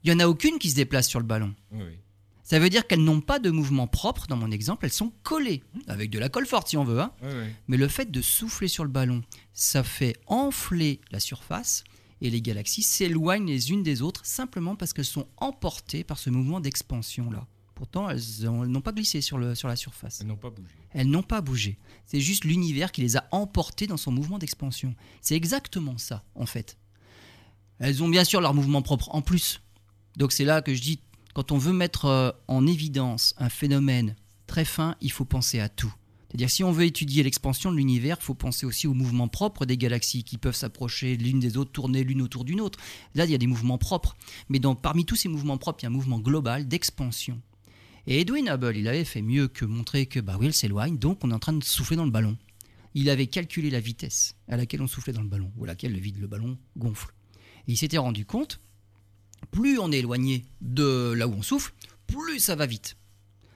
Il 0.04 0.10
n'y 0.10 0.16
en 0.16 0.20
a 0.24 0.28
aucune 0.28 0.58
qui 0.58 0.68
se 0.70 0.74
déplace 0.76 1.08
sur 1.08 1.20
le 1.20 1.26
ballon. 1.26 1.54
Oui. 1.72 1.98
Ça 2.42 2.58
veut 2.58 2.68
dire 2.68 2.86
qu'elles 2.86 3.02
n'ont 3.02 3.22
pas 3.22 3.38
de 3.38 3.50
mouvement 3.50 3.86
propre, 3.86 4.26
dans 4.26 4.36
mon 4.36 4.50
exemple, 4.50 4.84
elles 4.84 4.92
sont 4.92 5.12
collées, 5.22 5.62
avec 5.86 6.10
de 6.10 6.18
la 6.18 6.28
colle 6.28 6.44
forte 6.46 6.68
si 6.68 6.76
on 6.76 6.84
veut. 6.84 7.00
hein. 7.00 7.12
Oui. 7.22 7.30
Mais 7.68 7.78
le 7.78 7.88
fait 7.88 8.10
de 8.10 8.20
souffler 8.20 8.68
sur 8.68 8.84
le 8.84 8.90
ballon, 8.90 9.22
ça 9.54 9.82
fait 9.82 10.16
enfler 10.26 11.00
la 11.12 11.18
surface 11.20 11.82
et 12.20 12.28
les 12.28 12.42
galaxies 12.42 12.82
s'éloignent 12.82 13.46
les 13.46 13.70
unes 13.70 13.82
des 13.82 14.02
autres 14.02 14.26
simplement 14.26 14.76
parce 14.76 14.92
qu'elles 14.92 15.04
sont 15.06 15.28
emportées 15.38 16.04
par 16.04 16.18
ce 16.18 16.28
mouvement 16.30 16.60
d'expansion-là. 16.60 17.46
Pourtant, 17.74 18.08
elles 18.10 18.48
ont- 18.48 18.62
elles 18.64 18.70
n'ont 18.70 18.80
pas 18.80 18.92
glissé 18.92 19.20
sur, 19.20 19.38
le, 19.38 19.54
sur 19.54 19.68
la 19.68 19.76
surface. 19.76 20.20
Elles 20.20 20.26
n'ont 20.26 20.36
pas 20.36 20.50
bougé. 20.50 20.74
Elles 20.92 21.08
n'ont 21.08 21.22
pas 21.22 21.40
bougé. 21.40 21.78
C'est 22.06 22.20
juste 22.20 22.44
l'univers 22.44 22.92
qui 22.92 23.00
les 23.00 23.16
a 23.16 23.26
emportées 23.32 23.86
dans 23.86 23.96
son 23.96 24.12
mouvement 24.12 24.38
d'expansion. 24.38 24.94
C'est 25.20 25.34
exactement 25.36 25.98
ça, 25.98 26.22
en 26.34 26.46
fait. 26.46 26.76
Elles 27.78 28.02
ont 28.02 28.08
bien 28.08 28.24
sûr 28.24 28.40
leur 28.40 28.54
mouvement 28.54 28.82
propre 28.82 29.14
en 29.14 29.22
plus. 29.22 29.60
Donc 30.16 30.32
c'est 30.32 30.44
là 30.44 30.62
que 30.62 30.74
je 30.74 30.82
dis, 30.82 31.00
quand 31.34 31.50
on 31.52 31.58
veut 31.58 31.72
mettre 31.72 32.04
euh, 32.04 32.30
en 32.46 32.66
évidence 32.66 33.34
un 33.38 33.48
phénomène 33.48 34.14
très 34.46 34.64
fin, 34.64 34.94
il 35.00 35.10
faut 35.10 35.24
penser 35.24 35.58
à 35.58 35.68
tout. 35.68 35.92
C'est-à-dire 36.28 36.50
si 36.50 36.64
on 36.64 36.72
veut 36.72 36.84
étudier 36.84 37.22
l'expansion 37.22 37.72
de 37.72 37.76
l'univers, 37.76 38.16
il 38.20 38.24
faut 38.24 38.34
penser 38.34 38.64
aussi 38.64 38.86
au 38.86 38.94
mouvement 38.94 39.28
propre 39.28 39.66
des 39.66 39.76
galaxies 39.76 40.24
qui 40.24 40.38
peuvent 40.38 40.54
s'approcher 40.54 41.16
l'une 41.16 41.40
des 41.40 41.56
autres, 41.58 41.72
tourner 41.72 42.04
l'une 42.04 42.22
autour 42.22 42.44
d'une 42.44 42.60
autre. 42.60 42.78
Là, 43.14 43.24
il 43.26 43.30
y 43.30 43.34
a 43.34 43.38
des 43.38 43.46
mouvements 43.46 43.76
propres. 43.78 44.16
Mais 44.48 44.58
dans, 44.58 44.74
parmi 44.74 45.04
tous 45.04 45.16
ces 45.16 45.28
mouvements 45.28 45.58
propres, 45.58 45.80
il 45.80 45.84
y 45.84 45.86
a 45.86 45.90
un 45.90 45.92
mouvement 45.92 46.18
global 46.20 46.66
d'expansion. 46.68 47.40
Et 48.06 48.20
Edwin 48.20 48.48
Hubble, 48.48 48.76
il 48.76 48.88
avait 48.88 49.04
fait 49.04 49.22
mieux 49.22 49.46
que 49.46 49.64
montrer 49.64 50.06
que 50.06 50.18
bah 50.18 50.36
oui, 50.38 50.46
elle 50.46 50.54
s'éloigne, 50.54 50.98
donc 50.98 51.22
on 51.22 51.30
est 51.30 51.34
en 51.34 51.38
train 51.38 51.52
de 51.52 51.62
souffler 51.62 51.96
dans 51.96 52.04
le 52.04 52.10
ballon. 52.10 52.36
il 52.94 53.08
avait 53.08 53.28
calculé 53.28 53.70
la 53.70 53.80
vitesse 53.80 54.34
à 54.48 54.56
laquelle 54.56 54.82
on 54.82 54.88
soufflait 54.88 55.12
dans 55.12 55.22
le 55.22 55.28
ballon, 55.28 55.52
ou 55.56 55.64
à 55.64 55.68
laquelle 55.68 55.92
le 55.92 56.00
vide 56.00 56.18
le 56.18 56.26
ballon 56.26 56.58
gonfle. 56.76 57.14
Il 57.68 57.78
s'était 57.78 57.98
rendu 57.98 58.26
compte, 58.26 58.60
plus 59.50 59.78
on 59.78 59.92
est 59.92 60.00
éloigné 60.00 60.44
de 60.60 61.12
là 61.12 61.28
où 61.28 61.32
on 61.32 61.42
souffle, 61.42 61.72
plus 62.06 62.40
ça 62.40 62.56
va 62.56 62.66
vite. 62.66 62.96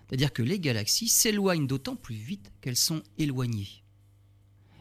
C'est-à-dire 0.07 0.33
que 0.33 0.43
les 0.43 0.61
galaxies 0.61 1.09
s'éloignent 1.09 1.67
d'autant 1.67 1.97
plus 1.97 2.15
vite 2.15 2.53
qu'elles 2.61 2.77
sont 2.77 3.03
éloignées. 3.19 3.83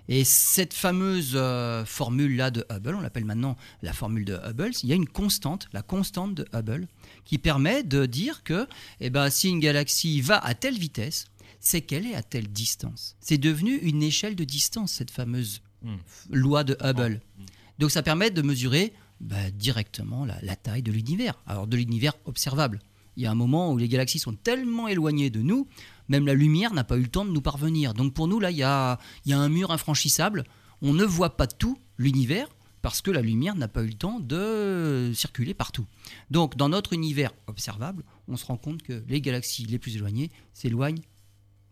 Et 0.08 0.24
cette 0.24 0.74
fameuse 0.74 1.34
euh, 1.36 1.84
formule-là 1.86 2.52
de 2.52 2.66
Hubble, 2.70 2.96
on 2.96 3.02
l'appelle 3.02 3.26
maintenant 3.26 3.58
la 3.82 3.94
formule 3.94 4.26
de 4.26 4.36
Hubble, 4.36 4.72
il 4.84 4.90
y 4.90 4.92
a 4.92 4.96
une 4.96 5.08
constante, 5.08 5.68
la 5.74 5.82
constante 5.82 6.36
de 6.36 6.46
Hubble, 6.54 6.88
qui 7.24 7.38
permet 7.38 7.84
de 7.84 8.06
dire 8.06 8.44
que 8.44 8.68
eh 9.00 9.10
ben, 9.10 9.30
si 9.30 9.50
une 9.50 9.60
galaxie 9.60 10.22
va 10.22 10.38
à 10.38 10.54
telle 10.54 10.78
vitesse, 10.78 11.26
c'est 11.60 11.82
qu'elle 11.82 12.06
est 12.06 12.16
à 12.16 12.22
telle 12.22 12.48
distance. 12.48 13.16
C'est 13.20 13.40
devenu 13.40 13.78
une 13.78 14.04
échelle 14.04 14.36
de 14.36 14.44
distance, 14.44 14.92
cette 14.92 15.10
fameuse 15.10 15.62
Hmm. 15.86 15.98
loi 16.32 16.64
de 16.64 16.76
Hubble. 16.82 17.22
Hmm. 17.38 17.44
Donc 17.78 17.92
ça 17.92 18.02
permet 18.02 18.32
de 18.32 18.42
mesurer 18.42 18.94
bah, 19.20 19.52
directement 19.52 20.26
la, 20.26 20.36
la 20.42 20.56
taille 20.56 20.82
de 20.82 20.92
l'univers. 20.92 21.36
Alors 21.46 21.68
de 21.68 21.78
l'univers 21.78 22.14
observable. 22.26 22.80
Il 23.18 23.24
y 23.24 23.28
a 23.28 23.32
un 23.32 23.36
moment 23.36 23.72
où 23.72 23.78
les 23.78 23.88
galaxies 23.88 24.18
sont 24.18 24.34
tellement 24.34 24.88
éloignées 24.88 25.30
de 25.30 25.42
nous, 25.42 25.68
même 26.10 26.26
la 26.26 26.34
lumière 26.34 26.74
n'a 26.74 26.84
pas 26.84 26.98
eu 26.98 27.04
le 27.04 27.08
temps 27.08 27.26
de 27.26 27.32
nous 27.32 27.42
parvenir. 27.42 27.94
Donc 27.94 28.14
pour 28.14 28.28
nous, 28.28 28.40
là, 28.40 28.52
il 28.52 28.58
y 28.58 28.64
a, 28.64 29.00
y 29.26 29.34
a 29.34 29.40
un 29.40 29.50
mur 29.50 29.72
infranchissable. 29.72 30.44
On 30.82 30.94
ne 30.94 31.04
voit 31.04 31.38
pas 31.38 31.48
tout 31.48 31.78
l'univers 31.98 32.48
parce 32.82 33.02
que 33.02 33.10
la 33.10 33.22
lumière 33.22 33.56
n'a 33.56 33.68
pas 33.68 33.82
eu 33.82 33.88
le 33.88 33.94
temps 33.94 34.20
de 34.20 35.12
circuler 35.16 35.56
partout. 35.56 35.88
Donc 36.30 36.56
dans 36.56 36.70
notre 36.70 36.94
univers 36.94 37.32
observable, 37.48 38.04
on 38.28 38.38
se 38.38 38.46
rend 38.46 38.58
compte 38.58 38.84
que 38.84 39.04
les 39.08 39.22
galaxies 39.22 39.66
les 39.66 39.80
plus 39.80 39.96
éloignées 39.96 40.30
s'éloignent 40.54 41.02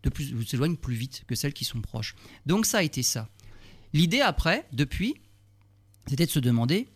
de 0.02 0.10
plus, 0.10 0.46
s'éloignent 0.46 0.76
plus 0.76 0.96
vite 0.96 1.24
que 1.28 1.36
celles 1.36 1.54
qui 1.54 1.65
sont 1.65 1.82
proches. 1.82 2.15
Donc 2.46 2.65
ça 2.65 2.80
a 2.80 2.84
été 2.84 3.04
ça. 3.04 3.30
L'idée 3.93 4.22
après, 4.22 4.67
depuis, 4.74 5.15
c'était 6.08 6.26
de 6.26 6.32
se 6.32 6.39
demander, 6.39 6.88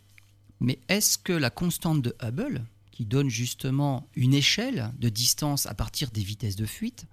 mais 0.59 0.79
est-ce 0.89 1.17
que 1.17 1.33
la 1.33 1.49
constante 1.49 2.01
de 2.01 2.15
Hubble, 2.21 2.65
qui 2.91 3.05
donne 3.05 3.29
justement 3.29 4.09
une 4.15 4.33
échelle 4.33 4.91
de 4.97 5.09
distance 5.09 5.67
à 5.67 5.75
partir 5.75 6.09
des 6.09 6.23
vitesses 6.23 6.55
de 6.55 6.65
fuite, 6.65 7.05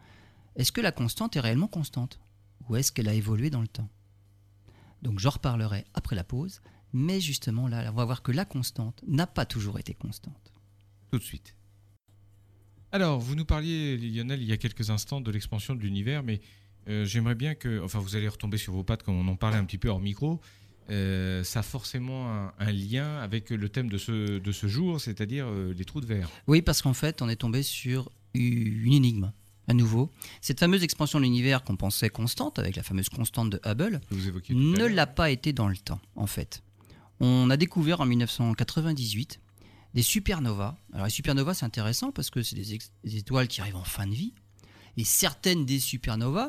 est-ce 0.56 0.72
que 0.72 0.80
la 0.80 0.92
constante 0.92 1.36
est 1.36 1.40
réellement 1.40 1.68
constante 1.68 2.20
Ou 2.68 2.76
est-ce 2.76 2.92
qu'elle 2.92 3.08
a 3.08 3.14
évolué 3.14 3.50
dans 3.50 3.60
le 3.60 3.68
temps? 3.68 3.88
Donc 5.02 5.18
j'en 5.18 5.30
reparlerai 5.30 5.84
après 5.94 6.16
la 6.16 6.24
pause, 6.24 6.62
mais 6.92 7.20
justement 7.20 7.68
là, 7.68 7.90
on 7.90 7.96
va 7.96 8.04
voir 8.04 8.22
que 8.22 8.32
la 8.32 8.44
constante 8.44 9.02
n'a 9.06 9.26
pas 9.26 9.44
toujours 9.44 9.78
été 9.78 9.94
constante. 9.94 10.52
Tout 11.10 11.18
de 11.18 11.24
suite. 11.24 11.54
Alors, 12.92 13.18
vous 13.18 13.34
nous 13.34 13.44
parliez, 13.44 13.96
Lionel, 13.96 14.40
il 14.40 14.48
y 14.48 14.52
a 14.52 14.56
quelques 14.56 14.90
instants 14.90 15.20
de 15.20 15.30
l'expansion 15.32 15.74
de 15.74 15.80
l'univers, 15.80 16.22
mais 16.22 16.40
euh, 16.88 17.04
j'aimerais 17.04 17.34
bien 17.34 17.56
que, 17.56 17.82
enfin, 17.82 17.98
vous 17.98 18.14
allez 18.14 18.28
retomber 18.28 18.56
sur 18.56 18.72
vos 18.72 18.84
pattes 18.84 19.02
comme 19.02 19.16
on 19.16 19.26
en 19.26 19.34
parlait 19.36 19.56
un 19.56 19.64
petit 19.64 19.78
peu 19.78 19.88
hors 19.88 20.00
micro. 20.00 20.40
Euh, 20.90 21.42
ça 21.42 21.60
a 21.60 21.62
forcément 21.62 22.30
un, 22.32 22.52
un 22.58 22.70
lien 22.70 23.16
avec 23.18 23.50
le 23.50 23.68
thème 23.68 23.88
de 23.88 23.98
ce, 23.98 24.38
de 24.38 24.52
ce 24.52 24.68
jour, 24.68 25.00
c'est-à-dire 25.00 25.46
euh, 25.48 25.74
les 25.76 25.84
trous 25.84 26.00
de 26.00 26.06
verre. 26.06 26.30
Oui, 26.46 26.62
parce 26.62 26.82
qu'en 26.82 26.94
fait, 26.94 27.20
on 27.20 27.28
est 27.28 27.36
tombé 27.36 27.64
sur 27.64 28.12
une 28.34 28.92
énigme. 28.92 29.32
À 29.66 29.74
nouveau, 29.74 30.10
cette 30.40 30.60
fameuse 30.60 30.82
expansion 30.82 31.18
de 31.18 31.24
l'univers 31.24 31.64
qu'on 31.64 31.76
pensait 31.76 32.10
constante, 32.10 32.58
avec 32.58 32.76
la 32.76 32.82
fameuse 32.82 33.08
constante 33.08 33.50
de 33.50 33.60
Hubble, 33.64 34.00
ne 34.50 34.84
l'a 34.84 35.06
pas 35.06 35.30
été 35.30 35.52
dans 35.52 35.68
le 35.68 35.76
temps, 35.76 36.00
en 36.16 36.26
fait. 36.26 36.62
On 37.20 37.48
a 37.48 37.56
découvert 37.56 38.00
en 38.00 38.06
1998 38.06 39.40
des 39.94 40.02
supernovas. 40.02 40.76
Alors 40.92 41.06
les 41.06 41.10
supernovas, 41.10 41.54
c'est 41.54 41.64
intéressant 41.64 42.10
parce 42.12 42.28
que 42.30 42.42
c'est 42.42 42.56
des 42.56 43.16
étoiles 43.16 43.48
qui 43.48 43.60
arrivent 43.60 43.76
en 43.76 43.84
fin 43.84 44.06
de 44.06 44.14
vie. 44.14 44.34
Et 44.96 45.04
certaines 45.04 45.64
des 45.64 45.80
supernovas 45.80 46.48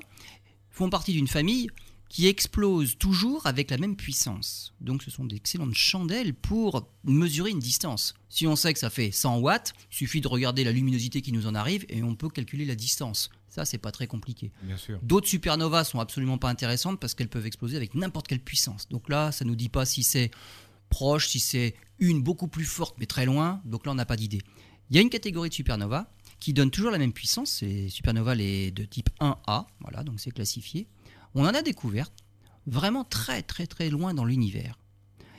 font 0.69 0.89
partie 0.89 1.13
d'une 1.13 1.27
famille 1.27 1.69
qui 2.15 2.27
explose 2.27 2.97
toujours 2.97 3.45
avec 3.45 3.69
la 3.69 3.77
même 3.77 3.97
puissance. 3.97 4.73
Donc 4.79 5.03
ce 5.03 5.11
sont 5.11 5.25
d'excellentes 5.25 5.73
chandelles 5.73 6.33
pour 6.33 6.87
mesurer 7.03 7.49
une 7.49 7.59
distance. 7.59 8.13
Si 8.29 8.47
on 8.47 8.55
sait 8.55 8.71
que 8.71 8.79
ça 8.79 8.89
fait 8.89 9.11
100 9.11 9.39
watts, 9.39 9.73
il 9.91 9.95
suffit 9.97 10.21
de 10.21 10.29
regarder 10.29 10.63
la 10.63 10.71
luminosité 10.71 11.21
qui 11.21 11.33
nous 11.33 11.45
en 11.45 11.53
arrive 11.55 11.85
et 11.89 12.03
on 12.03 12.15
peut 12.15 12.29
calculer 12.29 12.63
la 12.63 12.75
distance. 12.75 13.29
Ça, 13.49 13.65
c'est 13.65 13.79
pas 13.79 13.91
très 13.91 14.07
compliqué. 14.07 14.53
Bien 14.63 14.77
sûr. 14.77 14.97
D'autres 15.03 15.27
supernovas 15.27 15.83
sont 15.83 15.99
absolument 15.99 16.37
pas 16.37 16.47
intéressantes 16.47 17.01
parce 17.01 17.15
qu'elles 17.15 17.27
peuvent 17.27 17.47
exploser 17.47 17.75
avec 17.75 17.95
n'importe 17.95 18.27
quelle 18.29 18.39
puissance. 18.39 18.87
Donc 18.87 19.09
là, 19.09 19.33
ça 19.33 19.43
nous 19.43 19.57
dit 19.57 19.67
pas 19.67 19.85
si 19.85 20.01
c'est 20.01 20.31
proche, 20.87 21.27
si 21.27 21.41
c'est 21.41 21.75
une 21.99 22.23
beaucoup 22.23 22.47
plus 22.47 22.63
forte 22.63 22.95
mais 22.97 23.07
très 23.07 23.25
loin. 23.25 23.61
Donc 23.65 23.85
là, 23.85 23.91
on 23.91 23.95
n'a 23.95 24.05
pas 24.05 24.15
d'idée. 24.15 24.41
Il 24.89 24.95
y 24.95 24.99
a 24.99 25.01
une 25.01 25.09
catégorie 25.09 25.49
de 25.49 25.53
supernovas 25.53 26.07
qui 26.39 26.53
donne 26.53 26.71
toujours 26.71 26.91
la 26.91 26.97
même 26.97 27.11
puissance. 27.11 27.57
C'est 27.59 27.89
supernovas 27.89 28.35
les 28.35 28.71
de 28.71 28.85
type 28.85 29.09
1A. 29.19 29.65
Voilà, 29.81 30.05
donc 30.05 30.21
c'est 30.21 30.31
classifié. 30.31 30.87
On 31.35 31.45
en 31.45 31.53
a 31.53 31.61
découvert 31.61 32.11
vraiment 32.65 33.03
très 33.03 33.43
très 33.43 33.67
très 33.67 33.89
loin 33.89 34.13
dans 34.13 34.25
l'univers. 34.25 34.79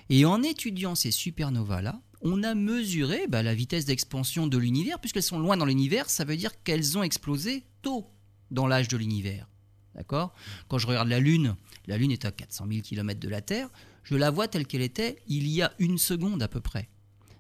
Et 0.08 0.24
en 0.24 0.42
étudiant 0.42 0.94
ces 0.94 1.10
supernovas-là, 1.10 2.00
on 2.22 2.42
a 2.42 2.54
mesuré 2.54 3.26
bah, 3.28 3.42
la 3.42 3.54
vitesse 3.54 3.86
d'expansion 3.86 4.46
de 4.46 4.58
l'univers. 4.58 5.00
Puisqu'elles 5.00 5.22
sont 5.22 5.38
loin 5.38 5.56
dans 5.56 5.64
l'univers, 5.64 6.08
ça 6.08 6.24
veut 6.24 6.36
dire 6.36 6.62
qu'elles 6.62 6.96
ont 6.96 7.02
explosé 7.02 7.64
tôt 7.82 8.06
dans 8.50 8.66
l'âge 8.66 8.88
de 8.88 8.96
l'univers. 8.96 9.48
D'accord? 9.94 10.34
Quand 10.68 10.78
je 10.78 10.86
regarde 10.86 11.08
la 11.08 11.18
Lune, 11.18 11.56
la 11.86 11.96
Lune 11.96 12.12
est 12.12 12.24
à 12.24 12.30
400 12.30 12.66
000 12.68 12.82
km 12.82 13.18
de 13.18 13.28
la 13.28 13.40
Terre, 13.40 13.70
je 14.04 14.14
la 14.14 14.30
vois 14.30 14.46
telle 14.46 14.66
qu'elle 14.66 14.82
était 14.82 15.16
il 15.26 15.48
y 15.48 15.62
a 15.62 15.72
une 15.78 15.98
seconde 15.98 16.42
à 16.42 16.48
peu 16.48 16.60
près. 16.60 16.88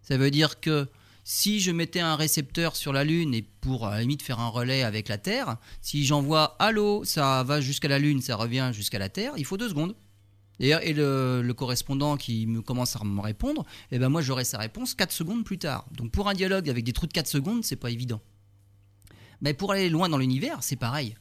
Ça 0.02 0.16
veut 0.16 0.30
dire 0.30 0.58
que 0.60 0.88
si 1.28 1.58
je 1.58 1.72
mettais 1.72 1.98
un 1.98 2.14
récepteur 2.14 2.76
sur 2.76 2.92
la 2.92 3.02
Lune 3.02 3.34
et 3.34 3.42
pour 3.42 3.88
à 3.88 3.96
la 3.96 4.00
limite 4.02 4.22
faire 4.22 4.38
un 4.38 4.46
relais 4.46 4.84
avec 4.84 5.08
la 5.08 5.18
Terre, 5.18 5.56
si 5.82 6.06
j'envoie 6.06 6.54
allô, 6.60 7.02
ça 7.02 7.42
va 7.42 7.60
jusqu'à 7.60 7.88
la 7.88 7.98
Lune, 7.98 8.20
ça 8.20 8.36
revient 8.36 8.70
jusqu'à 8.72 9.00
la 9.00 9.08
Terre, 9.08 9.32
il 9.36 9.44
faut 9.44 9.56
deux 9.56 9.68
secondes. 9.68 9.96
Et, 10.60 10.68
et 10.68 10.92
le, 10.92 11.42
le 11.42 11.52
correspondant 11.52 12.16
qui 12.16 12.46
me 12.46 12.62
commence 12.62 12.94
à 12.94 13.02
me 13.02 13.20
répondre, 13.20 13.66
eh 13.90 13.98
ben 13.98 14.08
moi 14.08 14.22
j'aurai 14.22 14.44
sa 14.44 14.58
réponse 14.58 14.94
4 14.94 15.10
secondes 15.10 15.44
plus 15.44 15.58
tard. 15.58 15.84
Donc 15.90 16.12
pour 16.12 16.28
un 16.28 16.34
dialogue 16.34 16.70
avec 16.70 16.84
des 16.84 16.92
trous 16.92 17.08
de 17.08 17.12
4 17.12 17.26
secondes, 17.26 17.64
c'est 17.64 17.74
pas 17.74 17.90
évident. 17.90 18.20
Mais 19.40 19.52
pour 19.52 19.72
aller 19.72 19.88
loin 19.88 20.08
dans 20.08 20.18
l'univers, 20.18 20.58
c'est 20.60 20.76
pareil. 20.76 21.16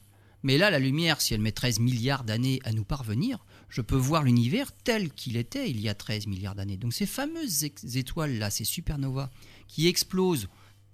Mais 0.45 0.59
là, 0.59 0.69
la 0.69 0.77
lumière, 0.77 1.21
si 1.21 1.33
elle 1.33 1.41
met 1.41 1.51
13 1.51 1.79
milliards 1.79 2.23
d'années 2.23 2.59
à 2.65 2.71
nous 2.71 2.83
parvenir, 2.83 3.43
je 3.67 3.81
peux 3.81 3.95
voir 3.95 4.21
l'univers 4.21 4.71
tel 4.83 5.11
qu'il 5.11 5.37
était 5.37 5.71
il 5.71 5.79
y 5.81 5.89
a 5.89 5.95
13 5.95 6.27
milliards 6.27 6.53
d'années. 6.53 6.77
Donc 6.77 6.93
ces 6.93 7.07
fameuses 7.07 7.63
étoiles-là, 7.95 8.51
ces 8.51 8.63
supernovas, 8.63 9.31
qui 9.67 9.87
explosent 9.87 10.47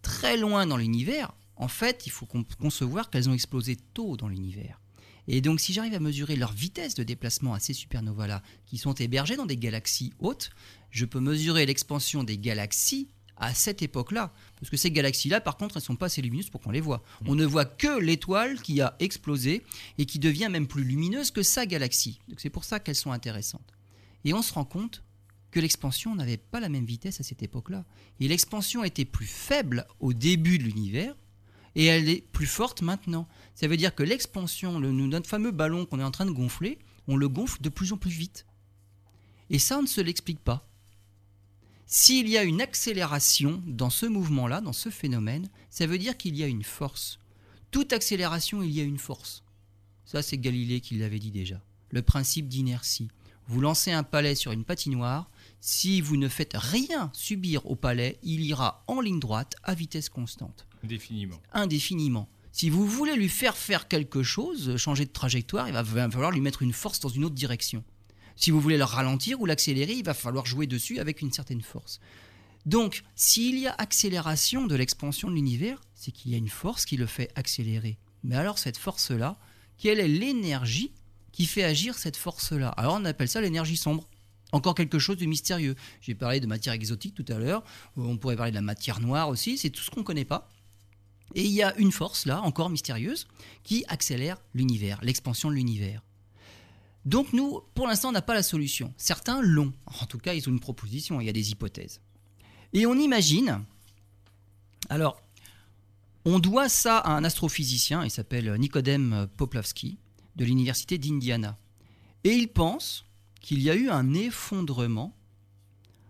très 0.03 0.37
loin 0.37 0.65
dans 0.65 0.77
l'univers, 0.77 1.33
en 1.57 1.67
fait, 1.67 2.03
il 2.05 2.11
faut 2.13 2.25
con- 2.25 2.45
concevoir 2.61 3.09
qu'elles 3.09 3.29
ont 3.29 3.33
explosé 3.33 3.75
tôt 3.93 4.15
dans 4.15 4.29
l'univers. 4.29 4.79
Et 5.27 5.41
donc 5.41 5.59
si 5.59 5.73
j'arrive 5.73 5.95
à 5.95 5.99
mesurer 5.99 6.37
leur 6.37 6.53
vitesse 6.53 6.95
de 6.95 7.03
déplacement 7.03 7.53
à 7.53 7.59
ces 7.59 7.73
supernovas-là, 7.73 8.41
qui 8.65 8.77
sont 8.77 8.93
hébergées 8.93 9.35
dans 9.35 9.45
des 9.45 9.57
galaxies 9.57 10.13
hautes, 10.19 10.51
je 10.91 11.03
peux 11.03 11.19
mesurer 11.19 11.65
l'expansion 11.65 12.23
des 12.23 12.37
galaxies 12.37 13.09
à 13.41 13.53
cette 13.53 13.81
époque-là. 13.81 14.31
Parce 14.59 14.69
que 14.69 14.77
ces 14.77 14.91
galaxies-là, 14.91 15.41
par 15.41 15.57
contre, 15.57 15.75
elles 15.75 15.81
ne 15.81 15.85
sont 15.85 15.95
pas 15.95 16.05
assez 16.05 16.21
lumineuses 16.21 16.49
pour 16.49 16.61
qu'on 16.61 16.71
les 16.71 16.79
voit. 16.79 17.03
On 17.25 17.35
ne 17.35 17.45
voit 17.45 17.65
que 17.65 17.99
l'étoile 17.99 18.61
qui 18.61 18.79
a 18.79 18.95
explosé 18.99 19.63
et 19.97 20.05
qui 20.05 20.19
devient 20.19 20.47
même 20.49 20.67
plus 20.67 20.83
lumineuse 20.83 21.31
que 21.31 21.43
sa 21.43 21.65
galaxie. 21.65 22.19
Donc 22.29 22.39
c'est 22.39 22.49
pour 22.49 22.63
ça 22.63 22.79
qu'elles 22.79 22.95
sont 22.95 23.11
intéressantes. 23.11 23.73
Et 24.23 24.33
on 24.33 24.41
se 24.41 24.53
rend 24.53 24.63
compte 24.63 25.03
que 25.49 25.59
l'expansion 25.59 26.15
n'avait 26.15 26.37
pas 26.37 26.59
la 26.59 26.69
même 26.69 26.85
vitesse 26.85 27.19
à 27.19 27.23
cette 27.23 27.43
époque-là. 27.43 27.83
Et 28.19 28.27
l'expansion 28.27 28.83
était 28.83 29.05
plus 29.05 29.25
faible 29.25 29.85
au 29.99 30.13
début 30.13 30.59
de 30.59 30.63
l'univers 30.63 31.15
et 31.75 31.85
elle 31.85 32.09
est 32.09 32.21
plus 32.31 32.45
forte 32.45 32.81
maintenant. 32.81 33.27
Ça 33.55 33.67
veut 33.67 33.77
dire 33.77 33.95
que 33.95 34.03
l'expansion, 34.03 34.79
le, 34.79 34.91
notre 34.91 35.27
fameux 35.27 35.51
ballon 35.51 35.85
qu'on 35.85 35.99
est 35.99 36.03
en 36.03 36.11
train 36.11 36.25
de 36.25 36.31
gonfler, 36.31 36.79
on 37.07 37.17
le 37.17 37.27
gonfle 37.27 37.61
de 37.61 37.69
plus 37.69 37.91
en 37.91 37.97
plus 37.97 38.11
vite. 38.11 38.45
Et 39.49 39.59
ça, 39.59 39.79
on 39.79 39.81
ne 39.81 39.87
se 39.87 39.99
l'explique 39.99 40.39
pas. 40.39 40.70
S'il 41.93 42.29
y 42.29 42.37
a 42.37 42.43
une 42.43 42.61
accélération 42.61 43.61
dans 43.67 43.89
ce 43.89 44.05
mouvement-là, 44.05 44.61
dans 44.61 44.71
ce 44.71 44.89
phénomène, 44.89 45.49
ça 45.69 45.85
veut 45.85 45.97
dire 45.97 46.15
qu'il 46.15 46.37
y 46.37 46.43
a 46.43 46.47
une 46.47 46.63
force. 46.63 47.19
Toute 47.69 47.91
accélération, 47.91 48.63
il 48.63 48.71
y 48.71 48.79
a 48.79 48.85
une 48.85 48.97
force. 48.97 49.43
Ça, 50.05 50.21
c'est 50.21 50.37
Galilée 50.37 50.79
qui 50.79 50.95
l'avait 50.97 51.19
dit 51.19 51.31
déjà. 51.31 51.61
Le 51.89 52.01
principe 52.01 52.47
d'inertie. 52.47 53.09
Vous 53.49 53.59
lancez 53.59 53.91
un 53.91 54.03
palais 54.03 54.35
sur 54.35 54.53
une 54.53 54.63
patinoire, 54.63 55.29
si 55.59 55.99
vous 55.99 56.15
ne 56.15 56.29
faites 56.29 56.53
rien 56.55 57.11
subir 57.11 57.69
au 57.69 57.75
palais, 57.75 58.17
il 58.23 58.39
ira 58.39 58.85
en 58.87 59.01
ligne 59.01 59.19
droite 59.19 59.57
à 59.61 59.73
vitesse 59.73 60.07
constante, 60.07 60.67
Définiment. 60.83 61.41
indéfiniment. 61.51 62.29
Si 62.53 62.69
vous 62.69 62.87
voulez 62.87 63.17
lui 63.17 63.27
faire 63.27 63.57
faire 63.57 63.89
quelque 63.89 64.23
chose, 64.23 64.77
changer 64.77 65.03
de 65.03 65.11
trajectoire, 65.11 65.67
il 65.67 65.73
va 65.73 65.83
falloir 65.83 66.31
lui 66.31 66.39
mettre 66.39 66.61
une 66.61 66.71
force 66.71 67.01
dans 67.01 67.09
une 67.09 67.25
autre 67.25 67.35
direction. 67.35 67.83
Si 68.41 68.49
vous 68.49 68.59
voulez 68.59 68.77
le 68.77 68.83
ralentir 68.83 69.39
ou 69.39 69.45
l'accélérer, 69.45 69.93
il 69.93 70.03
va 70.03 70.15
falloir 70.15 70.47
jouer 70.47 70.65
dessus 70.65 70.97
avec 70.97 71.21
une 71.21 71.31
certaine 71.31 71.61
force. 71.61 71.99
Donc, 72.65 73.03
s'il 73.15 73.59
y 73.59 73.67
a 73.67 73.75
accélération 73.77 74.65
de 74.65 74.73
l'expansion 74.73 75.29
de 75.29 75.35
l'univers, 75.35 75.79
c'est 75.93 76.11
qu'il 76.11 76.31
y 76.31 76.33
a 76.33 76.39
une 76.39 76.49
force 76.49 76.85
qui 76.85 76.97
le 76.97 77.05
fait 77.05 77.29
accélérer. 77.35 77.99
Mais 78.23 78.35
alors, 78.35 78.57
cette 78.57 78.77
force-là, 78.77 79.37
quelle 79.77 79.99
est 79.99 80.07
l'énergie 80.07 80.91
qui 81.31 81.45
fait 81.45 81.63
agir 81.63 81.93
cette 81.99 82.17
force-là? 82.17 82.69
Alors, 82.69 82.95
on 82.99 83.05
appelle 83.05 83.29
ça 83.29 83.41
l'énergie 83.41 83.77
sombre. 83.77 84.09
Encore 84.53 84.73
quelque 84.73 84.97
chose 84.97 85.17
de 85.17 85.27
mystérieux. 85.27 85.75
J'ai 86.01 86.15
parlé 86.15 86.39
de 86.39 86.47
matière 86.47 86.73
exotique 86.73 87.13
tout 87.13 87.31
à 87.31 87.37
l'heure. 87.37 87.63
On 87.95 88.17
pourrait 88.17 88.37
parler 88.37 88.51
de 88.51 88.55
la 88.55 88.63
matière 88.63 89.01
noire 89.01 89.29
aussi. 89.29 89.59
C'est 89.59 89.69
tout 89.69 89.83
ce 89.83 89.91
qu'on 89.91 89.99
ne 89.99 90.05
connaît 90.05 90.25
pas. 90.25 90.49
Et 91.35 91.43
il 91.43 91.51
y 91.51 91.61
a 91.61 91.75
une 91.77 91.91
force, 91.91 92.25
là, 92.25 92.41
encore 92.41 92.71
mystérieuse, 92.71 93.27
qui 93.63 93.85
accélère 93.87 94.41
l'univers, 94.55 94.99
l'expansion 95.03 95.51
de 95.51 95.55
l'univers. 95.55 96.01
Donc 97.05 97.33
nous, 97.33 97.61
pour 97.73 97.87
l'instant, 97.87 98.09
on 98.09 98.13
n'a 98.13 98.21
pas 98.21 98.33
la 98.33 98.43
solution. 98.43 98.93
Certains 98.97 99.41
l'ont. 99.41 99.73
En 100.01 100.05
tout 100.05 100.19
cas, 100.19 100.33
ils 100.33 100.47
ont 100.47 100.51
une 100.51 100.59
proposition, 100.59 101.19
il 101.19 101.25
y 101.25 101.29
a 101.29 101.33
des 101.33 101.51
hypothèses. 101.51 102.01
Et 102.73 102.85
on 102.85 102.95
imagine, 102.95 103.63
alors, 104.89 105.21
on 106.25 106.39
doit 106.39 106.69
ça 106.69 106.99
à 106.99 107.11
un 107.11 107.23
astrophysicien, 107.23 108.03
il 108.03 108.11
s'appelle 108.11 108.53
Nicodème 108.55 109.27
Poplavski, 109.37 109.97
de 110.35 110.45
l'université 110.45 110.97
d'Indiana. 110.97 111.57
Et 112.23 112.33
il 112.33 112.47
pense 112.47 113.05
qu'il 113.41 113.61
y 113.61 113.69
a 113.69 113.75
eu 113.75 113.89
un 113.89 114.13
effondrement 114.13 115.17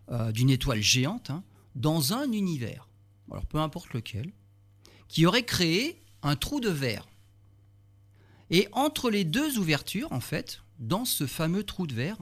euh, 0.09 0.31
d'une 0.31 0.49
étoile 0.49 0.81
géante 0.81 1.29
hein, 1.29 1.43
dans 1.75 2.13
un 2.13 2.31
univers, 2.33 2.89
alors 3.31 3.45
peu 3.45 3.59
importe 3.59 3.93
lequel, 3.93 4.33
qui 5.07 5.25
aurait 5.25 5.45
créé 5.45 6.01
un 6.21 6.35
trou 6.35 6.59
de 6.59 6.69
verre. 6.69 7.07
Et 8.49 8.67
entre 8.73 9.09
les 9.09 9.23
deux 9.23 9.57
ouvertures, 9.57 10.11
en 10.11 10.19
fait, 10.19 10.61
dans 10.81 11.05
ce 11.05 11.25
fameux 11.27 11.63
trou 11.63 11.87
de 11.87 11.93
verre, 11.93 12.17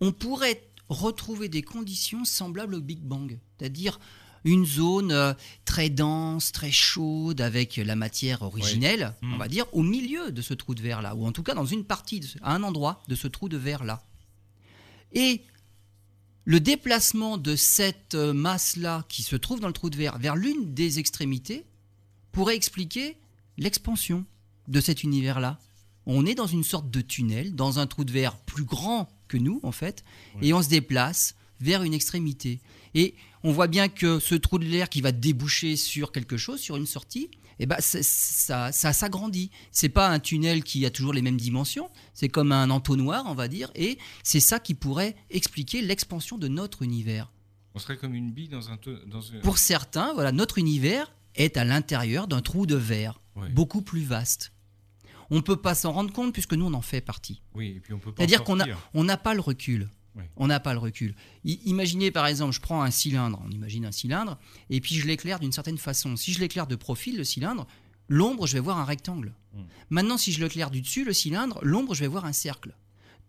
on 0.00 0.10
pourrait 0.10 0.62
retrouver 0.88 1.48
des 1.48 1.62
conditions 1.62 2.24
semblables 2.24 2.74
au 2.74 2.80
Big 2.80 3.00
Bang, 3.00 3.38
c'est-à-dire 3.58 4.00
une 4.44 4.66
zone 4.66 5.10
euh, 5.12 5.32
très 5.64 5.88
dense, 5.88 6.52
très 6.52 6.70
chaude, 6.70 7.40
avec 7.40 7.76
la 7.76 7.96
matière 7.96 8.42
originelle, 8.42 9.14
Oui. 9.22 9.28
on 9.32 9.38
va 9.38 9.48
dire, 9.48 9.64
au 9.72 9.82
milieu 9.82 10.32
de 10.32 10.42
ce 10.42 10.52
trou 10.52 10.74
de 10.74 10.82
verre-là, 10.82 11.14
ou 11.14 11.24
en 11.26 11.32
tout 11.32 11.42
cas 11.42 11.54
dans 11.54 11.64
une 11.64 11.84
partie, 11.84 12.20
de 12.20 12.26
ce- 12.26 12.38
à 12.42 12.54
un 12.54 12.62
endroit 12.62 13.02
de 13.08 13.14
ce 13.14 13.26
trou 13.28 13.48
de 13.48 13.56
verre-là. 13.56 14.02
Et 15.12 15.42
le 16.44 16.60
déplacement 16.60 17.38
de 17.38 17.56
cette 17.56 18.14
euh, 18.14 18.34
masse-là 18.34 19.06
qui 19.08 19.22
se 19.22 19.36
trouve 19.36 19.60
dans 19.60 19.68
le 19.68 19.72
trou 19.72 19.88
de 19.88 19.96
verre 19.96 20.18
vers 20.18 20.36
l'une 20.36 20.74
des 20.74 20.98
extrémités 20.98 21.64
pourrait 22.32 22.56
expliquer 22.56 23.16
l'expansion 23.56 24.26
de 24.68 24.80
cet 24.80 25.04
univers-là. 25.04 25.58
On 26.06 26.26
est 26.26 26.34
dans 26.34 26.46
une 26.46 26.64
sorte 26.64 26.90
de 26.90 27.00
tunnel, 27.00 27.54
dans 27.54 27.78
un 27.78 27.86
trou 27.86 28.04
de 28.04 28.12
verre 28.12 28.36
plus 28.36 28.64
grand 28.64 29.08
que 29.28 29.36
nous, 29.36 29.60
en 29.62 29.72
fait, 29.72 30.04
et 30.42 30.52
on 30.52 30.62
se 30.62 30.68
déplace 30.68 31.34
vers 31.60 31.82
une 31.82 31.94
extrémité. 31.94 32.60
Et 32.94 33.14
on 33.42 33.52
voit 33.52 33.68
bien 33.68 33.88
que 33.88 34.18
ce 34.18 34.34
trou 34.34 34.58
de 34.58 34.66
verre 34.66 34.88
qui 34.88 35.00
va 35.00 35.12
déboucher 35.12 35.76
sur 35.76 36.12
quelque 36.12 36.36
chose, 36.36 36.60
sur 36.60 36.76
une 36.76 36.86
sortie, 36.86 37.30
eh 37.58 37.66
ben, 37.66 37.76
ça, 37.80 38.72
ça 38.72 38.92
s'agrandit. 38.92 39.50
C'est 39.70 39.88
pas 39.88 40.08
un 40.08 40.18
tunnel 40.18 40.64
qui 40.64 40.84
a 40.86 40.90
toujours 40.90 41.12
les 41.12 41.22
mêmes 41.22 41.36
dimensions, 41.40 41.88
c'est 42.12 42.28
comme 42.28 42.52
un 42.52 42.68
entonnoir, 42.70 43.24
on 43.28 43.34
va 43.34 43.48
dire, 43.48 43.70
et 43.74 43.98
c'est 44.22 44.40
ça 44.40 44.58
qui 44.60 44.74
pourrait 44.74 45.16
expliquer 45.30 45.80
l'expansion 45.80 46.36
de 46.36 46.48
notre 46.48 46.82
univers. 46.82 47.30
On 47.74 47.78
serait 47.78 47.96
comme 47.96 48.14
une 48.14 48.30
bille 48.30 48.48
dans 48.48 48.70
un. 48.70 48.78
Dans. 49.06 49.20
Pour 49.42 49.58
certains, 49.58 50.12
voilà, 50.14 50.32
notre 50.32 50.58
univers 50.58 51.12
est 51.34 51.56
à 51.56 51.64
l'intérieur 51.64 52.28
d'un 52.28 52.40
trou 52.42 52.66
de 52.66 52.76
verre, 52.76 53.20
Ouais. 53.36 53.48
beaucoup 53.48 53.82
plus 53.82 54.02
vaste. 54.04 54.52
On 55.34 55.38
ne 55.38 55.42
peut 55.42 55.56
pas 55.56 55.74
s'en 55.74 55.90
rendre 55.90 56.12
compte 56.12 56.32
puisque 56.32 56.52
nous, 56.54 56.66
on 56.66 56.74
en 56.74 56.80
fait 56.80 57.00
partie. 57.00 57.42
Oui, 57.54 57.74
et 57.76 57.80
puis 57.80 57.92
on 57.92 57.98
peut 57.98 58.12
pas. 58.12 58.20
C'est-à-dire 58.20 58.44
qu'on 58.44 58.60
a, 58.60 58.66
sortir. 58.66 58.90
on 58.94 59.02
n'a 59.02 59.16
pas 59.16 59.34
le 59.34 59.40
recul. 59.40 59.90
On 60.36 60.46
n'a 60.46 60.60
pas 60.60 60.74
le 60.74 60.78
recul. 60.78 61.16
I- 61.44 61.58
imaginez 61.64 62.12
par 62.12 62.28
exemple, 62.28 62.52
je 62.52 62.60
prends 62.60 62.82
un 62.82 62.92
cylindre, 62.92 63.42
on 63.44 63.50
imagine 63.50 63.84
un 63.84 63.90
cylindre, 63.90 64.38
et 64.70 64.80
puis 64.80 64.94
je 64.94 65.08
l'éclaire 65.08 65.40
d'une 65.40 65.50
certaine 65.50 65.76
façon. 65.76 66.14
Si 66.14 66.32
je 66.32 66.38
l'éclaire 66.38 66.68
de 66.68 66.76
profil, 66.76 67.16
le 67.16 67.24
cylindre, 67.24 67.66
l'ombre, 68.08 68.46
je 68.46 68.52
vais 68.52 68.60
voir 68.60 68.78
un 68.78 68.84
rectangle. 68.84 69.34
Mm. 69.52 69.62
Maintenant, 69.90 70.16
si 70.16 70.30
je 70.30 70.40
l'éclaire 70.40 70.70
du 70.70 70.82
dessus, 70.82 71.04
le 71.04 71.12
cylindre, 71.12 71.58
l'ombre, 71.62 71.96
je 71.96 72.00
vais 72.00 72.06
voir 72.06 72.26
un 72.26 72.32
cercle. 72.32 72.76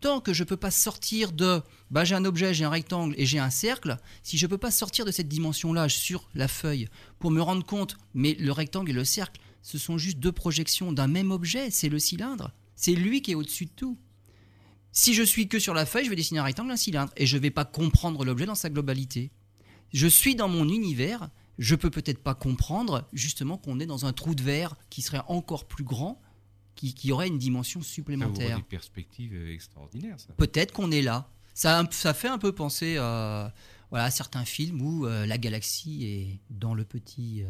Tant 0.00 0.20
que 0.20 0.32
je 0.32 0.44
ne 0.44 0.48
peux 0.48 0.56
pas 0.58 0.70
sortir 0.70 1.32
de, 1.32 1.60
bah, 1.90 2.04
j'ai 2.04 2.14
un 2.14 2.24
objet, 2.24 2.54
j'ai 2.54 2.64
un 2.64 2.70
rectangle 2.70 3.16
et 3.18 3.26
j'ai 3.26 3.40
un 3.40 3.50
cercle, 3.50 3.96
si 4.22 4.38
je 4.38 4.46
ne 4.46 4.50
peux 4.50 4.58
pas 4.58 4.70
sortir 4.70 5.04
de 5.06 5.10
cette 5.10 5.26
dimension-là 5.26 5.88
sur 5.88 6.28
la 6.36 6.46
feuille 6.46 6.88
pour 7.18 7.32
me 7.32 7.42
rendre 7.42 7.64
compte, 7.66 7.96
mais 8.14 8.34
le 8.38 8.52
rectangle 8.52 8.90
et 8.90 8.94
le 8.94 9.04
cercle, 9.04 9.40
ce 9.66 9.78
sont 9.78 9.98
juste 9.98 10.20
deux 10.20 10.30
projections 10.30 10.92
d'un 10.92 11.08
même 11.08 11.32
objet, 11.32 11.72
c'est 11.72 11.88
le 11.88 11.98
cylindre. 11.98 12.52
C'est 12.76 12.92
lui 12.94 13.20
qui 13.20 13.32
est 13.32 13.34
au-dessus 13.34 13.64
de 13.64 13.72
tout. 13.74 13.98
Si 14.92 15.12
je 15.12 15.24
suis 15.24 15.48
que 15.48 15.58
sur 15.58 15.74
la 15.74 15.84
feuille, 15.86 16.04
je 16.04 16.10
vais 16.10 16.14
dessiner 16.14 16.38
un 16.38 16.44
rectangle, 16.44 16.70
un 16.70 16.76
cylindre, 16.76 17.12
et 17.16 17.26
je 17.26 17.36
ne 17.36 17.42
vais 17.42 17.50
pas 17.50 17.64
comprendre 17.64 18.24
l'objet 18.24 18.46
dans 18.46 18.54
sa 18.54 18.70
globalité. 18.70 19.32
Je 19.92 20.06
suis 20.06 20.36
dans 20.36 20.46
mon 20.48 20.68
univers, 20.68 21.30
je 21.58 21.74
peux 21.74 21.90
peut-être 21.90 22.22
pas 22.22 22.36
comprendre 22.36 23.08
justement 23.12 23.58
qu'on 23.58 23.80
est 23.80 23.86
dans 23.86 24.06
un 24.06 24.12
trou 24.12 24.36
de 24.36 24.42
verre 24.44 24.76
qui 24.88 25.02
serait 25.02 25.22
encore 25.26 25.66
plus 25.66 25.82
grand, 25.82 26.22
qui, 26.76 26.94
qui 26.94 27.10
aurait 27.10 27.26
une 27.26 27.38
dimension 27.38 27.82
Ça 27.82 27.88
supplémentaire. 27.88 28.58
des 28.58 28.62
perspectives 28.62 29.34
euh, 29.34 29.52
extraordinaires, 29.52 30.20
ça. 30.20 30.32
Peut-être 30.34 30.70
qu'on 30.70 30.92
est 30.92 31.02
là. 31.02 31.28
Ça, 31.54 31.84
ça 31.90 32.14
fait 32.14 32.28
un 32.28 32.38
peu 32.38 32.52
penser 32.52 32.98
à, 32.98 33.52
voilà, 33.90 34.04
à 34.04 34.10
certains 34.12 34.44
films 34.44 34.80
où 34.80 35.06
euh, 35.06 35.26
la 35.26 35.38
galaxie 35.38 36.04
est 36.04 36.40
dans 36.50 36.74
le 36.74 36.84
petit 36.84 37.42
euh, 37.42 37.48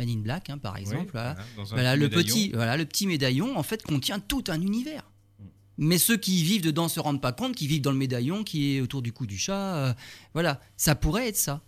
Man 0.00 0.08
in 0.08 0.20
Black, 0.20 0.50
hein, 0.50 0.58
par 0.58 0.76
exemple. 0.76 1.04
Oui, 1.04 1.10
voilà. 1.12 1.34
voilà, 1.34 1.48
dans 1.56 1.72
un 1.72 1.74
Voilà, 1.74 1.96
le, 1.96 2.08
médaillon. 2.08 2.22
petit, 2.24 2.50
voilà, 2.50 2.76
le 2.76 2.84
petit 2.84 3.06
médaillon, 3.06 3.56
en 3.56 3.62
fait, 3.62 3.82
contient 3.82 4.18
tout 4.18 4.44
un 4.48 4.60
univers. 4.60 5.10
Mm. 5.38 5.44
Mais 5.78 5.98
ceux 5.98 6.16
qui 6.16 6.40
y 6.40 6.42
vivent 6.42 6.62
dedans 6.62 6.88
se 6.88 7.00
rendent 7.00 7.20
pas 7.22 7.32
compte, 7.32 7.54
qui 7.54 7.66
vivent 7.66 7.82
dans 7.82 7.92
le 7.92 7.98
médaillon, 7.98 8.42
qui 8.44 8.76
est 8.76 8.80
autour 8.80 9.02
du 9.02 9.12
cou 9.12 9.26
du 9.26 9.38
chat. 9.38 9.76
euh, 9.76 9.94
voilà, 10.34 10.60
ça 10.76 10.94
pourrait 10.94 11.28
être 11.28 11.36
ça. 11.36 11.62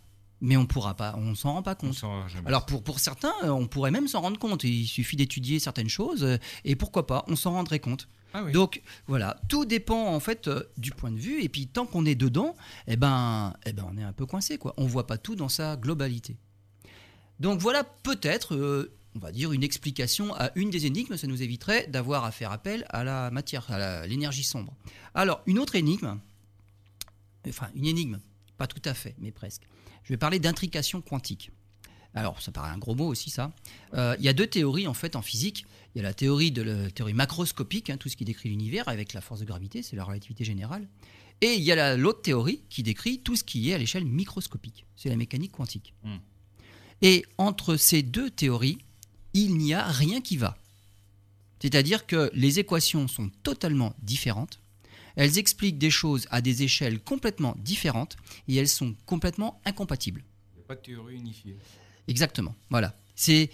Mais 0.45 0.57
on 0.57 0.67
pourra 0.67 0.97
pas, 0.97 1.15
on 1.19 1.37
s'en 1.37 1.53
rend 1.53 1.63
pas 1.63 1.77
compte. 1.77 2.03
Alors 2.47 2.67
pour, 2.67 2.83
pour 2.83 2.99
certains, 2.99 3.33
euh, 3.45 3.51
on 3.51 3.69
pourrait 3.69 3.93
même 3.93 4.09
s'en 4.09 4.21
rendre 4.21 4.41
compte. 4.41 4.65
Il 4.65 4.87
suffit 4.89 5.15
d'étudier 5.15 5.61
certaines 5.61 5.89
choses 5.89 6.25
euh, 6.25 6.37
et 6.65 6.75
pourquoi 6.75 7.07
pas, 7.07 7.25
on 7.29 7.37
s'en 7.37 7.53
rendrait 7.53 7.79
compte. 7.79 8.09
Ah 8.35 8.43
oui. 8.43 8.51
Donc 8.51 8.83
voilà, 9.07 9.41
tout 9.49 9.67
dépend 9.67 10.07
en 10.13 10.19
fait 10.19 10.49
euh, 10.49 10.65
du 10.79 10.91
point 10.91 11.13
de 11.13 11.19
vue. 11.21 11.41
Et 11.45 11.49
puis 11.49 11.69
tant 11.69 11.87
qu'on 11.87 12.05
est 12.07 12.17
dedans, 12.17 12.57
eh 12.89 12.97
ben, 12.97 13.55
eh 13.67 13.73
ben 13.73 13.87
on 13.89 13.97
est 13.97 14.03
un 14.03 14.13
peu 14.13 14.27
coincé 14.27 14.59
quoi. 14.59 14.75
On 14.79 14.87
voit 14.87 15.07
pas 15.07 15.17
tout 15.17 15.37
dans 15.37 15.49
sa 15.49 15.77
globalité. 15.77 16.37
Donc 17.41 17.61
voilà 17.61 17.85
peut-être, 17.85 18.55
euh, 18.55 18.93
on 19.15 19.19
va 19.19 19.33
dire 19.33 19.53
une 19.53 19.63
explication 19.63 20.35
à 20.35 20.51
une 20.55 20.71
des 20.71 20.87
énigmes. 20.87 21.17
Ça 21.17 21.27
nous 21.27 21.43
éviterait 21.43 21.87
d'avoir 21.89 22.25
à 22.25 22.31
faire 22.33 22.53
appel 22.53 22.85
à 22.91 23.05
la 23.05 23.31
matière, 23.31 23.71
à 23.71 23.79
la- 23.79 24.07
l'énergie 24.07 24.45
sombre. 24.45 24.75
Alors 25.15 25.43
une 25.47 25.59
autre 25.59 25.75
énigme, 25.77 26.19
enfin 27.49 27.69
une 27.75 27.87
énigme, 27.87 28.19
pas 28.59 28.67
tout 28.67 28.83
à 28.85 28.95
fait, 28.95 29.15
mais 29.19 29.31
presque. 29.33 29.63
Je 30.05 30.09
vais 30.13 30.17
parler 30.17 30.39
d'intrication 30.39 31.01
quantique. 31.01 31.51
Alors, 32.15 32.43
ça 32.43 32.53
paraît 32.53 32.69
un 32.71 32.77
gros 32.77 32.95
mot 32.95 33.07
aussi, 33.07 33.31
ça. 33.31 33.53
Euh, 33.95 34.15
Il 34.19 34.25
y 34.25 34.29
a 34.29 34.35
deux 34.35 34.47
théories, 34.47 34.87
en 34.87 34.93
fait, 34.93 35.17
en 35.17 35.23
physique. 35.23 35.65
Il 35.95 35.99
y 35.99 36.01
a 36.01 36.03
la 36.03 36.13
théorie 36.13 36.51
de 36.51 36.61
la 36.61 36.91
théorie 36.91 37.15
macroscopique, 37.15 37.89
hein, 37.89 37.97
tout 37.97 38.11
ce 38.11 38.17
qui 38.17 38.27
décrit 38.27 38.51
l'univers 38.51 38.87
avec 38.89 39.15
la 39.15 39.23
force 39.23 39.41
de 39.41 39.47
gravité, 39.47 39.83
c'est 39.83 39.97
la 39.97 40.05
relativité 40.05 40.45
générale. 40.45 40.87
Et 41.41 41.55
il 41.55 41.63
y 41.63 41.73
a 41.73 41.75
la- 41.75 41.97
l'autre 41.97 42.21
théorie 42.21 42.61
qui 42.69 42.83
décrit 42.83 43.21
tout 43.21 43.35
ce 43.35 43.45
qui 43.45 43.71
est 43.71 43.75
à 43.75 43.79
l'échelle 43.79 44.05
microscopique, 44.05 44.85
c'est 44.95 45.09
la 45.09 45.17
mécanique 45.17 45.53
quantique. 45.53 45.95
Hmm. 46.05 46.17
Et 47.03 47.25
entre 47.37 47.77
ces 47.77 48.03
deux 48.03 48.31
théories, 48.31 48.79
il 49.35 49.57
n'y 49.59 49.75
a 49.75 49.85
rien 49.85 50.21
qui 50.21 50.37
va. 50.37 50.57
C'est-à-dire 51.61 52.07
que 52.07 52.31
les 52.35 52.59
équations 52.59 53.09
sont 53.09 53.31
totalement 53.43 53.95
différentes. 54.03 54.59
Elles 55.15 55.39
expliquent 55.39 55.79
des 55.79 55.91
choses 55.91 56.27
à 56.31 56.41
des 56.41 56.63
échelles 56.63 57.01
complètement 57.01 57.55
différentes 57.59 58.17
et 58.49 58.57
elles 58.57 58.69
sont 58.69 58.95
complètement 59.05 59.61
incompatibles. 59.65 60.25
Il 60.55 60.59
n'y 60.59 60.65
a 60.65 60.67
pas 60.67 60.75
de 60.75 60.81
théorie 60.81 61.17
unifiée. 61.17 61.57
Exactement. 62.09 62.55
Voilà. 62.71 62.95
C'est 63.15 63.51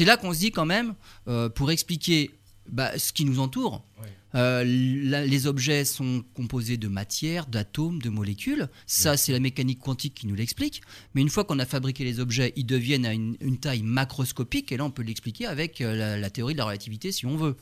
là 0.00 0.16
qu'on 0.16 0.32
se 0.32 0.38
dit 0.38 0.50
quand 0.50 0.64
même, 0.64 0.94
euh, 1.28 1.48
pour 1.48 1.70
expliquer 1.70 2.30
bah, 2.70 2.98
ce 2.98 3.12
qui 3.12 3.24
nous 3.24 3.38
entoure, 3.40 3.84
Ouais. 4.00 4.08
euh, 4.34 4.64
la- 4.66 5.24
les 5.26 5.46
objets 5.46 5.84
sont 5.84 6.24
composés 6.34 6.76
de 6.76 6.88
matière, 6.88 7.46
d'atomes, 7.46 8.00
de 8.00 8.08
molécules. 8.10 8.68
Ça, 8.86 9.16
c'est 9.16 9.32
la 9.32 9.40
mécanique 9.40 9.80
quantique 9.80 10.14
qui 10.14 10.26
nous 10.26 10.34
l'explique. 10.34 10.82
Mais 11.14 11.20
une 11.22 11.28
fois 11.30 11.44
qu'on 11.44 11.58
a 11.58 11.66
fabriqué 11.66 12.04
les 12.04 12.20
objets, 12.20 12.52
ils 12.56 12.66
deviennent 12.66 13.06
à 13.06 13.12
une, 13.14 13.36
une 13.40 13.58
taille 13.58 13.82
macroscopique. 13.82 14.72
Et 14.72 14.76
là, 14.76 14.84
on 14.84 14.90
peut 14.90 15.02
l'expliquer 15.02 15.46
avec 15.46 15.80
euh, 15.80 15.94
la, 15.94 16.18
la 16.18 16.30
théorie 16.30 16.54
de 16.54 16.58
la 16.58 16.64
relativité, 16.66 17.12
si 17.12 17.26
on 17.26 17.36
veut. 17.36 17.56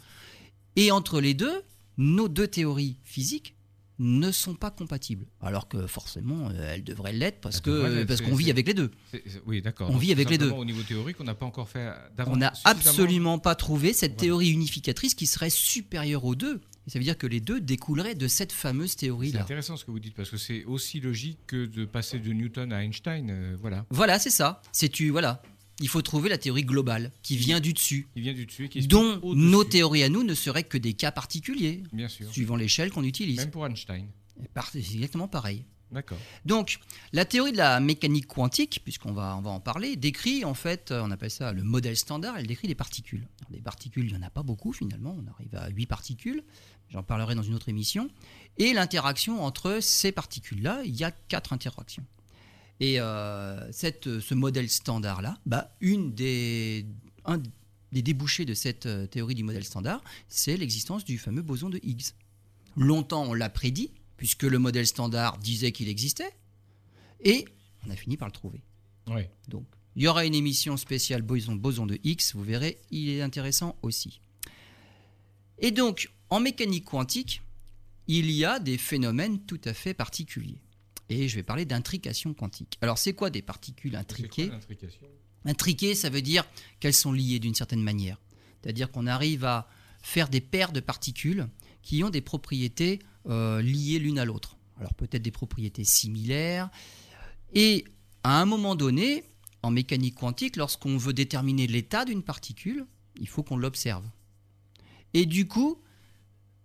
Et 0.76 0.90
entre 0.90 1.20
les 1.20 1.34
deux, 1.34 1.62
nos 1.98 2.28
deux 2.28 2.48
théories 2.48 2.96
physiques 3.04 3.54
ne 3.98 4.30
sont 4.33 4.54
pas 4.54 4.70
compatibles. 4.70 5.26
Alors 5.40 5.68
que 5.68 5.87
forcément, 5.87 6.48
euh, 6.50 6.74
elles 6.74 6.83
devraient 6.85 7.12
l'être 7.12 7.40
parce 7.40 7.61
que 7.61 8.04
parce 8.04 8.18
c'est- 8.20 8.24
qu'on 8.28 8.35
vit 8.35 8.46
c'est- 8.46 8.50
avec 8.50 8.66
les 8.66 8.74
deux. 8.74 8.90
C'est- 9.12 9.22
c'est- 9.26 9.42
Oui, 9.46 9.62
d'accord. 9.62 9.88
On 9.88 9.92
Donc, 9.92 10.02
vit 10.02 10.11
avec 10.12 10.28
les 10.30 10.38
deux. 10.38 10.50
Au 10.50 10.64
niveau 10.64 10.83
théorique, 10.83 11.16
on 11.20 11.24
n'a 11.24 11.35
pas 11.35 11.46
encore 11.46 11.68
fait 11.68 11.92
d'avant. 12.16 12.33
On 12.33 12.37
n'a 12.37 12.52
absolument 12.64 13.38
pas 13.38 13.54
trouvé 13.54 13.92
cette 13.92 14.12
Voilà. 14.12 14.20
théorie 14.20 14.50
unificatrice 14.50 15.14
qui 15.14 15.26
serait 15.26 15.50
supérieure 15.50 16.24
aux 16.24 16.35
deux. 16.35 16.61
Et 16.87 16.90
ça 16.90 16.98
veut 16.98 17.04
dire 17.04 17.16
que 17.16 17.26
les 17.26 17.40
deux 17.40 17.61
découleraient 17.62 18.14
de 18.14 18.28
cette 18.28 18.52
fameuse 18.52 18.90
C'est 18.90 18.96
théorie-là. 18.98 19.40
intéressant 19.42 19.76
ce 19.78 19.85
que 19.87 19.90
vous 19.90 20.00
dites 20.00 20.14
parce 20.14 20.28
que 20.28 20.37
c'est 20.37 20.64
aussi 20.64 21.00
logique 21.00 21.38
que 21.46 21.64
de 21.64 21.85
passer 21.87 22.18
de 22.18 22.30
Newton 22.33 22.72
à 22.74 22.83
Einstein. 22.85 23.30
euh, 23.30 23.57
voilà. 23.59 23.86
Voilà, 23.90 24.18
c'est 24.18 24.28
ça. 24.30 24.61
C'est 24.72 24.90
tu 24.90 25.09
voilà. 25.11 25.40
Il 25.81 25.89
faut 25.89 26.03
trouver 26.03 26.29
la 26.29 26.39
théorie 26.39 26.64
globale 26.64 27.11
qui 27.22 27.37
vient 27.37 27.61
du 27.61 27.72
dessus, 27.72 28.07
Il 28.14 28.22
vient 28.22 28.33
du 28.33 28.47
dessus 28.47 28.66
et 28.66 28.68
qui 28.68 28.79
explique 28.79 28.91
dont 28.91 29.20
nos 29.35 29.64
théories 29.64 30.05
à 30.05 30.09
nous 30.09 30.22
ne 30.22 30.35
seraient 30.35 30.62
que 30.64 30.79
des 30.79 30.95
cas 30.95 31.11
particuliers, 31.11 31.83
Bien 31.93 32.09
sûr. 32.09 32.31
suivant 32.33 32.57
l'échelle 32.57 32.91
qu'on 32.93 33.03
utilise. 33.05 33.39
Même 33.39 33.51
pour 33.51 33.66
Einstein. 33.66 34.07
C'est 34.72 34.79
exactement 34.79 35.29
pareil. 35.29 35.64
D'accord. 35.91 36.18
Donc, 36.45 36.79
la 37.12 37.25
théorie 37.25 37.53
de 37.53 37.57
la 37.57 37.79
mécanique 37.79 38.27
quantique, 38.27 38.81
puisqu'on 38.83 39.12
va, 39.12 39.37
on 39.39 39.43
va 39.43 39.51
en 39.51 39.61
parler, 39.61 39.95
décrit 39.95 40.45
en 40.45 40.55
fait, 40.55 40.91
euh, 40.91 41.03
on 41.05 41.11
appelle 41.12 41.31
ça 41.31 41.53
le 41.53 41.62
modèle 41.62 41.97
standard, 41.97 42.37
elle 42.37 42.49
décrit 42.49 42.66
les 42.66 42.75
particules. 42.75 43.29
Des 43.51 43.61
particules, 43.61 44.07
il 44.07 44.12
n'y 44.12 44.18
en 44.18 44.27
a 44.27 44.31
pas 44.31 44.43
beaucoup 44.43 44.72
finalement, 44.72 45.16
on 45.16 45.31
arrive 45.31 45.55
à 45.55 45.68
8 45.68 45.87
particules, 45.87 46.43
j'en 46.89 47.05
parlerai 47.05 47.37
dans 47.37 47.43
une 47.45 47.55
autre 47.55 47.68
émission. 47.68 48.09
Et 48.59 48.72
l'interaction 48.72 49.45
entre 49.45 49.79
ces 49.81 50.11
particules-là, 50.11 50.83
il 50.85 50.97
y 50.97 51.05
a 51.05 51.12
quatre 51.12 51.53
interactions. 51.53 52.05
Et 52.81 53.01
euh, 53.01 53.70
cette, 53.72 54.20
ce 54.20 54.35
modèle 54.35 54.68
standard-là, 54.68 55.39
bah, 55.47 55.75
une 55.81 56.14
des, 56.14 56.87
un 57.25 57.41
des 57.93 58.03
débouchés 58.03 58.45
de 58.45 58.55
cette 58.55 58.87
euh, 58.87 59.07
théorie 59.07 59.35
du 59.35 59.45
modèle 59.45 59.64
standard, 59.64 60.03
c'est 60.29 60.57
l'existence 60.57 61.05
du 61.05 61.18
fameux 61.18 61.43
boson 61.43 61.70
de 61.70 61.79
Higgs. 61.83 62.12
Longtemps, 62.77 63.25
on 63.25 63.35
l'a 63.35 63.49
prédit, 63.49 63.93
puisque 64.16 64.43
le 64.43 64.59
modèle 64.59 64.87
standard 64.87 65.39
disait 65.39 65.72
qu'il 65.72 65.89
existait, 65.89 66.33
et 67.22 67.47
on 67.87 67.91
a 67.91 67.97
fini 67.97 68.16
par 68.16 68.29
le 68.29 68.33
trouver. 68.33 68.62
Ouais. 69.07 69.31
Donc, 69.49 69.64
il 69.97 70.03
y 70.03 70.09
aura 70.09 70.27
une 70.27 70.35
émission 70.35 70.77
spéciale 70.77 71.22
boson, 71.22 71.55
boson 71.55 71.87
de 71.87 71.99
X, 72.03 72.35
vous 72.35 72.43
verrez, 72.43 72.79
il 72.91 73.09
est 73.09 73.22
intéressant 73.22 73.77
aussi. 73.83 74.20
Et 75.59 75.70
donc, 75.70 76.11
en 76.31 76.41
mécanique 76.41 76.85
quantique, 76.85 77.43
il 78.09 78.31
y 78.31 78.45
a 78.45 78.59
des 78.59 78.77
phénomènes 78.77 79.39
tout 79.47 79.61
à 79.64 79.72
fait 79.72 79.95
particuliers. 79.95 80.61
Et 81.09 81.28
je 81.28 81.36
vais 81.36 81.42
parler 81.42 81.64
d'intrication 81.64 82.34
quantique. 82.34 82.78
Alors, 82.80 82.98
c'est 82.98 83.12
quoi 83.12 83.30
des 83.30 83.42
particules 83.42 83.96
intriquées 83.96 84.50
Intriquées, 85.44 85.94
ça 85.94 86.09
veut 86.09 86.22
dire 86.22 86.44
qu'elles 86.80 86.94
sont 86.94 87.12
liées 87.12 87.38
d'une 87.38 87.55
certaine 87.55 87.82
manière. 87.82 88.18
C'est-à-dire 88.62 88.90
qu'on 88.90 89.07
arrive 89.07 89.44
à 89.44 89.68
faire 90.02 90.28
des 90.28 90.40
paires 90.40 90.72
de 90.72 90.80
particules 90.80 91.46
qui 91.82 92.02
ont 92.02 92.11
des 92.11 92.22
propriétés 92.22 93.00
euh, 93.26 93.61
liées 93.61 93.98
l'une 93.98 94.18
à 94.18 94.24
l'autre. 94.24 94.57
Alors 94.78 94.94
peut-être 94.94 95.22
des 95.22 95.30
propriétés 95.30 95.84
similaires. 95.84 96.70
Et 97.52 97.84
à 98.22 98.40
un 98.40 98.46
moment 98.46 98.74
donné, 98.74 99.24
en 99.62 99.70
mécanique 99.70 100.16
quantique, 100.16 100.57
lorsqu'on 100.57 100.96
veut 100.96 101.12
déterminer 101.12 101.66
l'état 101.66 102.05
d'une 102.05 102.22
particule, 102.22 102.86
il 103.20 103.28
faut 103.28 103.42
qu'on 103.42 103.57
l'observe. 103.57 104.05
Et 105.12 105.26
du 105.26 105.46
coup, 105.46 105.78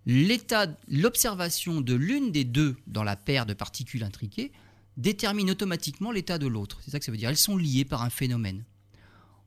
l'état, 0.06 0.68
l'observation 0.88 1.82
de 1.82 1.94
l'une 1.94 2.32
des 2.32 2.44
deux 2.44 2.78
dans 2.88 3.04
la 3.04 3.16
paire 3.16 3.46
de 3.46 3.54
particules 3.54 4.04
intriquées 4.04 4.52
détermine 4.98 5.52
automatiquement 5.52 6.12
l'état 6.12 6.38
de 6.38 6.48
l'autre. 6.48 6.80
C'est 6.84 6.92
ça 6.92 7.00
que 7.00 7.06
ça 7.06 7.12
veut 7.12 7.18
dire. 7.18 7.30
Elles 7.30 7.38
sont 7.38 7.58
liées 7.58 7.86
par 7.86 8.04
un 8.04 8.10
phénomène. 8.10 8.66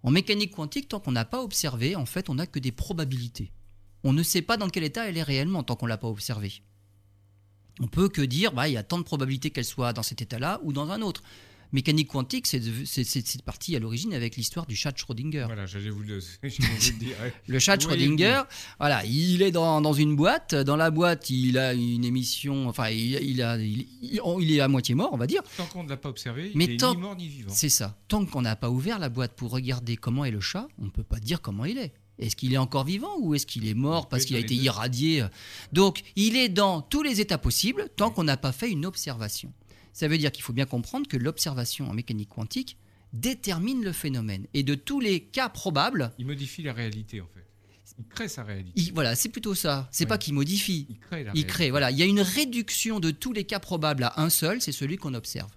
En 0.02 0.10
mécanique 0.10 0.52
quantique, 0.52 0.88
tant 0.88 1.00
qu'on 1.00 1.12
n'a 1.12 1.24
pas 1.24 1.42
observé, 1.42 1.94
en 1.94 2.06
fait, 2.06 2.28
on 2.28 2.34
n'a 2.34 2.46
que 2.46 2.58
des 2.58 2.72
probabilités. 2.72 3.52
On 4.02 4.12
ne 4.12 4.22
sait 4.22 4.42
pas 4.42 4.56
dans 4.56 4.68
quel 4.68 4.82
état 4.82 5.08
elle 5.08 5.16
est 5.16 5.22
réellement 5.22 5.62
tant 5.62 5.76
qu'on 5.76 5.86
ne 5.86 5.90
l'a 5.90 5.98
pas 5.98 6.08
observée. 6.08 6.62
On 7.80 7.86
peut 7.86 8.08
que 8.08 8.22
dire, 8.22 8.52
bah, 8.52 8.68
il 8.68 8.72
y 8.72 8.76
a 8.76 8.82
tant 8.82 8.98
de 8.98 9.04
probabilités 9.04 9.50
qu'elle 9.50 9.64
soit 9.64 9.92
dans 9.92 10.02
cet 10.02 10.20
état-là 10.20 10.60
ou 10.64 10.72
dans 10.72 10.90
un 10.90 11.02
autre. 11.02 11.22
Mécanique 11.72 12.08
quantique, 12.08 12.46
c'est 12.46 12.60
c'est 12.84 13.42
parti 13.42 13.74
à 13.74 13.78
l'origine 13.78 14.12
avec 14.12 14.36
l'histoire 14.36 14.66
du 14.66 14.76
chat 14.76 14.92
de 14.92 14.98
Schrödinger. 14.98 15.44
Voilà, 15.46 15.64
j'allais 15.66 15.88
vous 15.88 16.02
le, 16.02 16.20
j'allais 16.42 16.54
vous 16.58 16.92
le 16.92 16.98
dire. 16.98 17.16
Le 17.46 17.58
chat 17.58 17.78
Schrödinger, 17.78 18.42
voilà, 18.78 19.04
il 19.06 19.40
est 19.42 19.50
dans, 19.50 19.80
dans 19.80 19.94
une 19.94 20.14
boîte. 20.14 20.54
Dans 20.54 20.76
la 20.76 20.90
boîte, 20.90 21.30
il 21.30 21.56
a 21.58 21.72
une 21.72 22.04
émission. 22.04 22.68
Enfin, 22.68 22.90
il, 22.90 23.12
il 23.22 23.40
a, 23.42 23.56
il, 23.58 23.86
est 24.52 24.60
à 24.60 24.68
moitié 24.68 24.94
mort, 24.94 25.10
on 25.12 25.16
va 25.16 25.26
dire. 25.26 25.42
Tant 25.56 25.66
qu'on 25.66 25.84
ne 25.84 25.88
l'a 25.88 25.96
pas 25.96 26.10
observé, 26.10 26.52
Mais 26.54 26.64
il 26.64 26.70
est 26.72 26.76
tant- 26.76 26.94
ni 26.94 27.00
mort 27.00 27.16
ni 27.16 27.28
vivant. 27.28 27.52
C'est 27.54 27.68
ça. 27.70 27.96
Tant 28.08 28.24
qu'on 28.26 28.42
n'a 28.42 28.54
pas 28.56 28.68
ouvert 28.70 28.98
la 28.98 29.08
boîte 29.08 29.32
pour 29.34 29.50
regarder 29.50 29.96
comment 29.96 30.24
est 30.26 30.30
le 30.30 30.40
chat, 30.40 30.68
on 30.78 30.84
ne 30.84 30.90
peut 30.90 31.02
pas 31.02 31.20
dire 31.20 31.40
comment 31.40 31.64
il 31.64 31.78
est. 31.78 31.92
Est-ce 32.18 32.36
qu'il 32.36 32.52
est 32.52 32.58
encore 32.58 32.84
vivant 32.84 33.16
ou 33.20 33.34
est-ce 33.34 33.46
qu'il 33.46 33.66
est 33.66 33.74
mort 33.74 34.08
parce 34.08 34.26
qu'il 34.26 34.36
a 34.36 34.38
été 34.38 34.54
irradié? 34.54 35.24
Donc, 35.72 36.02
il 36.14 36.36
est 36.36 36.50
dans 36.50 36.82
tous 36.82 37.02
les 37.02 37.20
états 37.20 37.38
possibles 37.38 37.88
tant 37.96 38.10
qu'on 38.10 38.24
n'a 38.24 38.36
pas 38.36 38.52
fait 38.52 38.70
une 38.70 38.84
observation. 38.86 39.52
Ça 39.92 40.08
veut 40.08 40.18
dire 40.18 40.32
qu'il 40.32 40.42
faut 40.42 40.52
bien 40.52 40.64
comprendre 40.66 41.06
que 41.06 41.16
l'observation 41.16 41.88
en 41.88 41.92
mécanique 41.94 42.30
quantique 42.30 42.76
détermine 43.12 43.84
le 43.84 43.92
phénomène. 43.92 44.46
Et 44.54 44.62
de 44.62 44.74
tous 44.74 45.00
les 45.00 45.20
cas 45.24 45.48
probables, 45.48 46.12
Il 46.18 46.26
modifie 46.26 46.62
la 46.62 46.72
réalité 46.72 47.20
en 47.20 47.26
fait. 47.26 47.46
Il 47.98 48.06
crée 48.06 48.26
sa 48.28 48.42
réalité. 48.42 48.72
il- 48.80 48.92
voilà, 48.94 49.14
c'est 49.14 49.28
plutôt 49.28 49.54
ça. 49.54 49.86
C'est 49.92 50.04
Oui. 50.04 50.08
pas 50.08 50.16
qu'il 50.16 50.32
modifie. 50.32 50.86
Il 50.88 50.98
crée 50.98 51.16
la 51.16 51.20
Il 51.20 51.24
réalité. 51.26 51.46
crée, 51.46 51.70
voilà. 51.70 51.90
Il 51.90 51.98
y 51.98 52.02
a 52.02 52.06
une 52.06 52.22
réduction 52.22 53.00
de 53.00 53.10
tous 53.10 53.34
les 53.34 53.44
cas 53.44 53.60
probables 53.60 54.04
à 54.04 54.18
un 54.22 54.30
seul, 54.30 54.62
c'est 54.62 54.72
celui 54.72 54.96
qu'on 54.96 55.12
observe. 55.12 55.50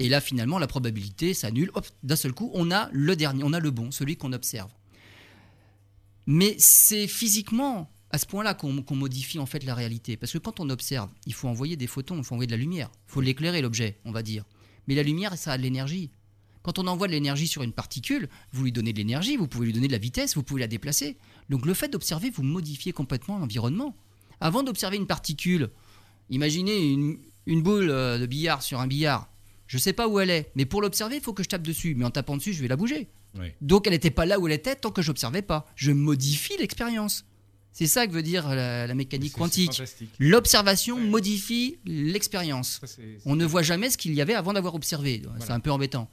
Et 0.00 0.08
là, 0.08 0.20
finalement, 0.20 0.58
la 0.58 0.66
probabilité 0.66 1.34
s'annule. 1.34 1.70
Hop, 1.74 1.86
d'un 2.02 2.16
seul 2.16 2.32
coup, 2.32 2.50
on 2.54 2.72
a 2.72 2.88
le 2.92 3.14
dernier, 3.14 3.44
on 3.44 3.52
a 3.52 3.60
le 3.60 3.70
bon, 3.70 3.92
celui 3.92 4.16
qu'on 4.16 4.32
observe. 4.32 4.70
Mais 6.26 6.56
c'est 6.58 7.06
physiquement 7.06 7.91
à 8.12 8.18
ce 8.18 8.26
point-là 8.26 8.54
qu'on 8.54 8.94
modifie 8.94 9.38
en 9.38 9.46
fait 9.46 9.64
la 9.64 9.74
réalité. 9.74 10.16
Parce 10.16 10.32
que 10.32 10.38
quand 10.38 10.60
on 10.60 10.68
observe, 10.68 11.10
il 11.26 11.32
faut 11.32 11.48
envoyer 11.48 11.76
des 11.76 11.86
photons, 11.86 12.18
il 12.18 12.24
faut 12.24 12.34
envoyer 12.34 12.46
de 12.46 12.52
la 12.52 12.58
lumière. 12.58 12.90
Il 13.08 13.12
faut 13.12 13.20
l'éclairer, 13.22 13.62
l'objet, 13.62 13.98
on 14.04 14.12
va 14.12 14.22
dire. 14.22 14.44
Mais 14.86 14.94
la 14.94 15.02
lumière, 15.02 15.36
ça 15.38 15.52
a 15.52 15.58
de 15.58 15.62
l'énergie. 15.62 16.10
Quand 16.62 16.78
on 16.78 16.86
envoie 16.86 17.08
de 17.08 17.12
l'énergie 17.12 17.48
sur 17.48 17.62
une 17.62 17.72
particule, 17.72 18.28
vous 18.52 18.64
lui 18.64 18.72
donnez 18.72 18.92
de 18.92 18.98
l'énergie, 18.98 19.36
vous 19.36 19.48
pouvez 19.48 19.66
lui 19.66 19.72
donner 19.72 19.88
de 19.88 19.92
la 19.92 19.98
vitesse, 19.98 20.36
vous 20.36 20.42
pouvez 20.42 20.60
la 20.60 20.68
déplacer. 20.68 21.16
Donc 21.48 21.66
le 21.66 21.74
fait 21.74 21.88
d'observer, 21.88 22.30
vous 22.30 22.42
modifiez 22.42 22.92
complètement 22.92 23.38
l'environnement. 23.38 23.96
Avant 24.40 24.62
d'observer 24.62 24.96
une 24.98 25.06
particule, 25.06 25.70
imaginez 26.30 26.92
une, 26.92 27.18
une 27.46 27.62
boule 27.62 27.90
euh, 27.90 28.18
de 28.18 28.26
billard 28.26 28.62
sur 28.62 28.78
un 28.78 28.86
billard. 28.86 29.28
Je 29.66 29.78
ne 29.78 29.80
sais 29.80 29.92
pas 29.92 30.06
où 30.06 30.20
elle 30.20 30.30
est, 30.30 30.52
mais 30.54 30.66
pour 30.66 30.82
l'observer, 30.82 31.16
il 31.16 31.22
faut 31.22 31.32
que 31.32 31.42
je 31.42 31.48
tape 31.48 31.62
dessus. 31.62 31.94
Mais 31.96 32.04
en 32.04 32.10
tapant 32.10 32.36
dessus, 32.36 32.52
je 32.52 32.60
vais 32.60 32.68
la 32.68 32.76
bouger. 32.76 33.08
Donc 33.62 33.86
elle 33.86 33.94
n'était 33.94 34.10
pas 34.10 34.26
là 34.26 34.38
où 34.38 34.46
elle 34.46 34.52
était 34.52 34.76
tant 34.76 34.90
que 34.90 35.00
j'observais 35.00 35.42
pas. 35.42 35.66
Je 35.74 35.92
modifie 35.92 36.56
l'expérience. 36.58 37.24
C'est 37.72 37.86
ça 37.86 38.06
que 38.06 38.12
veut 38.12 38.22
dire 38.22 38.48
la, 38.48 38.86
la 38.86 38.94
mécanique 38.94 39.32
quantique. 39.32 39.82
L'observation 40.18 40.96
Ouais. 40.96 41.02
modifie 41.06 41.78
l'expérience. 41.86 42.80
On 43.24 43.34
ne 43.34 43.44
voit 43.46 43.62
jamais 43.62 43.88
ce 43.90 43.96
qu'il 43.96 44.12
y 44.14 44.20
avait 44.20 44.34
avant 44.34 44.52
d'avoir 44.52 44.74
observé. 44.74 45.22
C'est 45.40 45.50
un 45.52 45.60
peu 45.60 45.70
embêtant. 45.72 46.10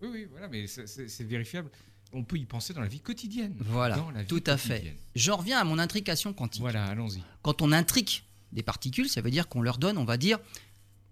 Oui, 0.00 0.08
oui, 0.12 0.26
voilà, 0.30 0.48
mais 0.48 0.66
c'est- 0.66 1.22
vérifiable. 1.24 1.70
On 2.12 2.24
peut 2.24 2.36
y 2.36 2.44
penser 2.44 2.74
dans 2.74 2.80
la 2.82 2.88
vie 2.88 3.00
quotidienne. 3.00 3.54
Voilà, 3.60 3.96
vie 3.96 4.26
tout 4.26 4.42
à 4.46 4.56
fait. 4.56 4.96
J'en 5.14 5.36
reviens 5.38 5.58
à 5.58 5.64
mon 5.64 5.78
intrication 5.78 6.32
quantique. 6.34 6.60
Voilà, 6.60 6.84
allons-y. 6.86 7.22
Quand 7.42 7.62
on 7.62 7.72
intrique 7.72 8.24
des 8.52 8.62
particules, 8.62 9.08
ça 9.08 9.22
veut 9.22 9.30
dire 9.30 9.48
qu'on 9.48 9.62
leur 9.62 9.78
donne, 9.78 9.96
on 9.96 10.04
va 10.04 10.16
dire, 10.18 10.38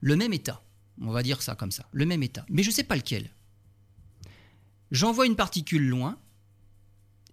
le 0.01 0.15
même 0.17 0.33
état. 0.33 0.63
On 1.01 1.11
va 1.11 1.23
dire 1.23 1.41
ça 1.41 1.55
comme 1.55 1.71
ça, 1.71 1.87
le 1.93 2.05
même 2.05 2.23
état. 2.23 2.45
Mais 2.51 2.63
je 2.63 2.69
ne 2.69 2.75
sais 2.75 2.85
pas 2.85 2.97
lequel. 2.97 3.31
J'envoie 4.91 5.27
une 5.27 5.37
particule 5.37 5.87
loin, 5.89 6.19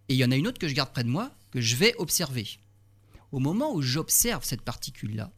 et 0.10 0.14
il 0.14 0.18
y 0.18 0.24
en 0.24 0.32
a 0.32 0.36
une 0.36 0.48
autre 0.48 0.60
que 0.60 0.68
je 0.68 0.74
garde 0.74 0.92
près 0.92 1.04
de 1.04 1.10
moi, 1.10 1.36
que 1.58 1.62
je 1.62 1.76
vais 1.76 1.96
observer. 1.98 2.48
Au 3.32 3.40
moment 3.40 3.74
où 3.74 3.82
j'observe 3.82 4.44
cette 4.46 4.62
particule-là, 4.62 5.32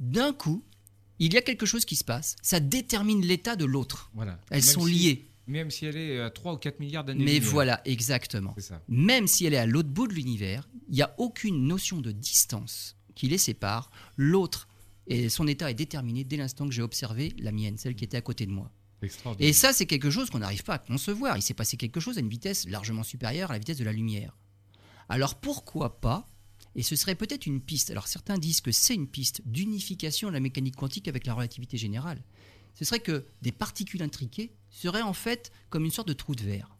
d'un 0.00 0.32
coup, 0.32 0.64
il 1.20 1.32
y 1.32 1.36
a 1.36 1.42
quelque 1.42 1.64
chose 1.64 1.84
qui 1.84 1.94
se 1.94 2.02
passe. 2.02 2.34
Ça 2.42 2.58
détermine 2.58 3.24
l'état 3.24 3.54
de 3.54 3.64
l'autre. 3.64 4.10
Voilà. 4.14 4.40
Elles 4.50 4.64
Même 4.64 4.74
sont 4.74 4.86
si- 4.86 4.92
liées. 4.92 5.24
Même 5.46 5.70
si 5.70 5.86
elle 5.86 5.96
est 5.96 6.20
à 6.20 6.30
3 6.30 6.54
ou 6.54 6.56
4 6.56 6.80
milliards 6.80 7.04
d'années. 7.04 7.24
Mais 7.24 7.38
voilà, 7.38 7.80
exactement. 7.84 8.56
Même 8.88 9.26
si 9.28 9.44
elle 9.46 9.54
est 9.54 9.58
à 9.58 9.66
l'autre 9.66 9.88
bout 9.90 10.08
de 10.08 10.12
l'univers, 10.12 10.68
il 10.88 10.94
n'y 10.96 11.02
a 11.02 11.14
aucune 11.18 11.66
notion 11.68 12.00
de 12.00 12.10
distance 12.12 12.96
qui 13.14 13.28
les 13.28 13.38
sépare. 13.38 13.90
L'autre, 14.16 14.68
et 15.06 15.28
son 15.28 15.46
état 15.46 15.70
est 15.70 15.74
déterminé 15.74 16.24
dès 16.24 16.36
l'instant 16.36 16.66
que 16.66 16.72
j'ai 16.74 16.82
observé 16.82 17.32
la 17.38 17.52
mienne, 17.52 17.76
celle 17.78 17.94
qui 17.94 18.04
était 18.04 18.16
à 18.16 18.20
côté 18.22 18.44
de 18.46 18.50
moi. 18.52 18.70
Et 19.40 19.52
ça, 19.52 19.72
c'est 19.72 19.86
quelque 19.86 20.10
chose 20.10 20.30
qu'on 20.30 20.38
n'arrive 20.40 20.62
pas 20.64 20.74
à 20.74 20.78
concevoir. 20.78 21.36
Il 21.36 21.42
s'est 21.42 21.54
passé 21.54 21.76
quelque 21.76 21.98
chose 22.00 22.18
à 22.18 22.20
une 22.20 22.28
vitesse 22.28 22.68
largement 22.68 23.02
supérieure 23.04 23.50
à 23.50 23.54
la 23.54 23.58
vitesse 23.58 23.78
de 23.78 23.84
la 23.84 23.92
lumière. 23.92 24.36
Alors 25.12 25.34
pourquoi 25.34 26.00
pas 26.00 26.26
Et 26.74 26.82
ce 26.82 26.96
serait 26.96 27.14
peut-être 27.14 27.44
une 27.44 27.60
piste. 27.60 27.90
Alors 27.90 28.08
certains 28.08 28.38
disent 28.38 28.62
que 28.62 28.72
c'est 28.72 28.94
une 28.94 29.06
piste 29.06 29.42
d'unification 29.44 30.28
de 30.28 30.32
la 30.32 30.40
mécanique 30.40 30.74
quantique 30.74 31.06
avec 31.06 31.26
la 31.26 31.34
relativité 31.34 31.76
générale. 31.76 32.24
Ce 32.74 32.86
serait 32.86 33.00
que 33.00 33.26
des 33.42 33.52
particules 33.52 34.02
intriquées 34.02 34.54
seraient 34.70 35.02
en 35.02 35.12
fait 35.12 35.52
comme 35.68 35.84
une 35.84 35.90
sorte 35.90 36.08
de 36.08 36.14
trou 36.14 36.34
de 36.34 36.42
verre. 36.42 36.78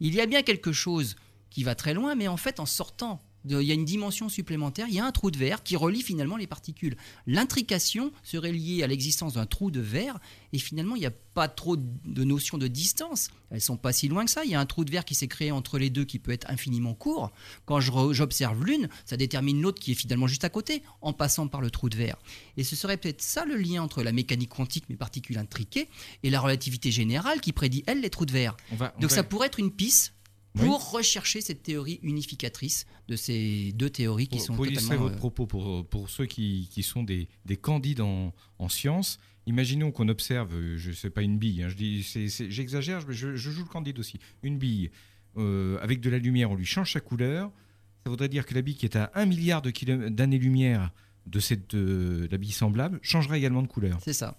Il 0.00 0.14
y 0.14 0.20
a 0.20 0.26
bien 0.26 0.42
quelque 0.42 0.72
chose 0.72 1.16
qui 1.48 1.64
va 1.64 1.74
très 1.74 1.94
loin, 1.94 2.14
mais 2.14 2.28
en 2.28 2.36
fait 2.36 2.60
en 2.60 2.66
sortant, 2.66 3.22
il 3.44 3.60
y 3.62 3.70
a 3.70 3.74
une 3.74 3.84
dimension 3.84 4.28
supplémentaire, 4.28 4.86
il 4.88 4.94
y 4.94 5.00
a 5.00 5.04
un 5.04 5.12
trou 5.12 5.30
de 5.30 5.38
verre 5.38 5.62
qui 5.62 5.76
relie 5.76 6.02
finalement 6.02 6.36
les 6.36 6.46
particules. 6.46 6.96
L'intrication 7.26 8.12
serait 8.22 8.52
liée 8.52 8.82
à 8.82 8.86
l'existence 8.86 9.34
d'un 9.34 9.46
trou 9.46 9.70
de 9.70 9.80
verre, 9.80 10.18
et 10.52 10.58
finalement 10.58 10.94
il 10.96 11.00
n'y 11.00 11.06
a 11.06 11.10
pas 11.34 11.48
trop 11.48 11.76
de 11.76 12.24
notion 12.24 12.58
de 12.58 12.68
distance. 12.68 13.30
Elles 13.50 13.60
sont 13.62 13.76
pas 13.78 13.92
si 13.92 14.06
loin 14.08 14.24
que 14.24 14.30
ça. 14.30 14.44
Il 14.44 14.50
y 14.50 14.54
a 14.54 14.60
un 14.60 14.66
trou 14.66 14.84
de 14.84 14.90
verre 14.90 15.04
qui 15.04 15.14
s'est 15.14 15.28
créé 15.28 15.50
entre 15.50 15.78
les 15.78 15.88
deux 15.90 16.04
qui 16.04 16.18
peut 16.18 16.30
être 16.30 16.48
infiniment 16.50 16.94
court. 16.94 17.32
Quand 17.64 17.80
j'observe 17.80 18.64
l'une, 18.64 18.88
ça 19.06 19.16
détermine 19.16 19.60
l'autre 19.60 19.80
qui 19.80 19.92
est 19.92 19.94
finalement 19.96 20.26
juste 20.26 20.44
à 20.44 20.50
côté, 20.50 20.82
en 21.00 21.12
passant 21.12 21.48
par 21.48 21.60
le 21.62 21.70
trou 21.70 21.88
de 21.88 21.96
verre. 21.96 22.16
Et 22.58 22.64
ce 22.64 22.76
serait 22.76 22.96
peut-être 22.98 23.22
ça 23.22 23.44
le 23.46 23.56
lien 23.56 23.82
entre 23.82 24.02
la 24.02 24.12
mécanique 24.12 24.50
quantique, 24.50 24.88
mes 24.90 24.96
particules 24.96 25.38
intriquées, 25.38 25.88
et 26.22 26.30
la 26.30 26.40
relativité 26.40 26.90
générale 26.90 27.40
qui 27.40 27.52
prédit, 27.52 27.82
elle, 27.86 28.00
les 28.02 28.10
trous 28.10 28.26
de 28.26 28.32
verre. 28.32 28.56
On 28.70 28.76
va, 28.76 28.92
on 28.96 29.00
Donc 29.00 29.10
va- 29.10 29.16
ça 29.16 29.22
pourrait 29.24 29.46
être 29.46 29.58
une 29.58 29.70
piste 29.72 30.12
Oui. 30.56 30.66
pour 30.66 30.90
rechercher 30.92 31.40
cette 31.40 31.62
théorie 31.62 31.98
unificatrice 32.02 32.84
de 33.08 33.16
ces 33.16 33.72
deux 33.72 33.88
théories 33.88 34.28
qui 34.28 34.36
pour, 34.36 34.46
sont 34.46 34.54
pour 34.54 34.66
illustrer 34.66 34.96
votre 34.98 35.14
euh, 35.14 35.18
propos, 35.18 35.46
pour, 35.46 35.86
pour 35.86 36.10
ceux 36.10 36.26
qui, 36.26 36.68
qui 36.70 36.82
sont 36.82 37.02
des, 37.02 37.28
des 37.46 37.56
candides 37.56 38.02
en, 38.02 38.34
en 38.58 38.68
sciences, 38.68 39.18
imaginons 39.46 39.90
qu'on 39.92 40.08
observe, 40.08 40.52
euh, 40.54 40.76
je 40.76 40.92
sais 40.92 41.08
pas 41.08 41.22
une 41.22 41.38
bille, 41.38 41.62
hein, 41.62 41.68
je 41.70 41.74
dis, 41.76 42.02
j'exagère, 42.50 43.00
je, 43.00 43.12
je- 43.12 43.34
je 43.36 43.50
joue 43.50 43.62
le 43.62 43.68
candide 43.68 43.98
aussi, 43.98 44.18
une 44.42 44.58
bille 44.58 44.90
euh, 45.38 45.78
avec 45.80 46.00
de 46.00 46.10
la 46.10 46.18
lumière, 46.18 46.50
on 46.50 46.54
lui 46.54 46.66
change 46.66 46.92
sa 46.92 47.00
couleur, 47.00 47.50
ça 48.04 48.10
voudrait 48.10 48.28
dire 48.28 48.44
que 48.44 48.52
la 48.54 48.60
bille 48.60 48.74
qui 48.76 48.84
est 48.84 48.96
à 48.96 49.10
1 49.14 49.24
milliard 49.24 49.62
d'années-lumière 49.62 50.90
de 51.26 51.40
cette 51.40 51.74
euh, 51.74 52.26
la 52.30 52.36
bille 52.36 52.52
semblable 52.52 52.98
changerait 53.02 53.38
également 53.38 53.62
de 53.62 53.68
couleur. 53.68 53.98
C'est 54.02 54.12
ça. 54.12 54.36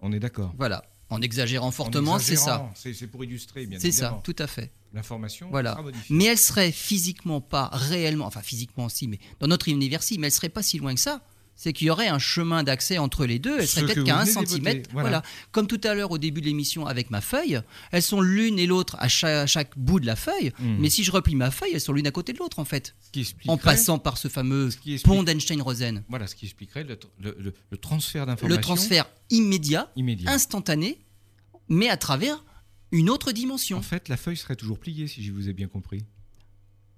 On 0.00 0.12
est 0.12 0.20
d'accord. 0.20 0.54
Voilà. 0.56 0.84
En 1.10 1.22
exagérant 1.22 1.68
En 1.68 1.70
fortement, 1.70 2.18
c'est 2.18 2.36
ça. 2.36 2.70
C'est 2.74 3.06
pour 3.06 3.24
illustrer, 3.24 3.66
bien 3.66 3.78
C'est 3.78 3.90
ça, 3.90 4.04
évidemment. 4.06 4.20
tout 4.22 4.36
à 4.38 4.46
fait. 4.46 4.70
L'information 4.94 5.48
Voilà. 5.50 5.72
sera 5.72 5.82
modifiée. 5.82 6.16
Mais 6.16 6.24
elle 6.24 6.38
serait 6.38 6.72
physiquement 6.72 7.40
pas 7.40 7.68
réellement, 7.72 8.26
enfin 8.26 8.42
physiquement 8.42 8.86
aussi, 8.86 9.06
mais 9.08 9.18
dans 9.40 9.46
notre 9.46 9.68
univers 9.68 10.02
si, 10.02 10.18
mais 10.18 10.28
elle 10.28 10.32
serait 10.32 10.48
pas 10.48 10.62
si 10.62 10.78
loin 10.78 10.94
que 10.94 11.00
ça. 11.00 11.20
c'est 11.60 11.72
qu'il 11.72 11.88
y 11.88 11.90
aurait 11.90 12.06
un 12.06 12.20
chemin 12.20 12.62
d'accès 12.62 12.98
entre 12.98 13.26
les 13.26 13.40
deux. 13.40 13.58
Elle 13.58 13.66
Ce 13.66 13.80
serait 13.80 13.88
que 13.88 13.94
peut-être 13.94 14.06
qu'à 14.06 14.20
un 14.20 14.24
centimètre. 14.26 14.88
voilà. 14.92 15.08
Voilà. 15.08 15.22
Comme 15.50 15.66
tout 15.66 15.80
à 15.82 15.92
l'heure 15.92 16.12
au 16.12 16.16
début 16.18 16.40
de 16.40 16.46
l'émission 16.46 16.86
avec 16.86 17.10
ma 17.10 17.20
feuille, 17.20 17.60
elles 17.90 18.02
sont 18.04 18.20
l'une 18.20 18.60
et 18.60 18.66
l'autre 18.68 18.94
à 19.00 19.08
chaque, 19.08 19.32
à 19.34 19.46
chaque 19.48 19.76
bout 19.76 19.98
de 19.98 20.06
la 20.06 20.14
feuille. 20.14 20.52
Hmm. 20.60 20.76
Mais 20.78 20.88
si 20.88 21.02
je 21.02 21.10
replie 21.10 21.34
ma 21.34 21.50
feuille, 21.50 21.72
elles 21.74 21.80
sont 21.80 21.92
l'une 21.92 22.06
à 22.06 22.12
côté 22.12 22.32
de 22.32 22.38
l'autre 22.38 22.60
en 22.60 22.64
fait. 22.64 22.94
Ce 23.00 23.10
qui 23.10 23.22
expliquerait, 23.22 23.52
En 23.52 23.56
passant 23.58 23.98
par 23.98 24.18
ce 24.18 24.28
fameux 24.28 24.70
ce 24.70 24.76
qui 24.76 24.94
explique- 24.94 25.12
pont 25.16 25.24
d'Einstein-Rosen. 25.24 26.04
Voilà, 26.08 26.28
ce 26.28 26.36
qui 26.36 26.44
expliquerait 26.44 26.84
le, 26.84 26.94
tr- 26.94 27.08
le- 27.20 27.36
le- 27.40 27.52
le 27.70 27.76
transfert 27.76 28.24
d'informations 28.26 28.56
Le 28.56 28.62
transfert 28.62 29.10
immédiat, 29.30 29.90
immédiat. 29.96 30.30
instantané, 30.30 31.00
mais 31.68 31.88
à 31.88 31.96
travers 31.96 32.44
une 32.92 33.10
autre 33.10 33.32
dimension. 33.32 33.78
En 33.78 33.82
fait, 33.82 34.08
la 34.08 34.16
feuille 34.16 34.36
serait 34.36 34.56
toujours 34.56 34.78
pliée, 34.78 35.06
si 35.06 35.22
je 35.22 35.32
vous 35.32 35.48
ai 35.48 35.52
bien 35.52 35.68
compris. 35.68 36.04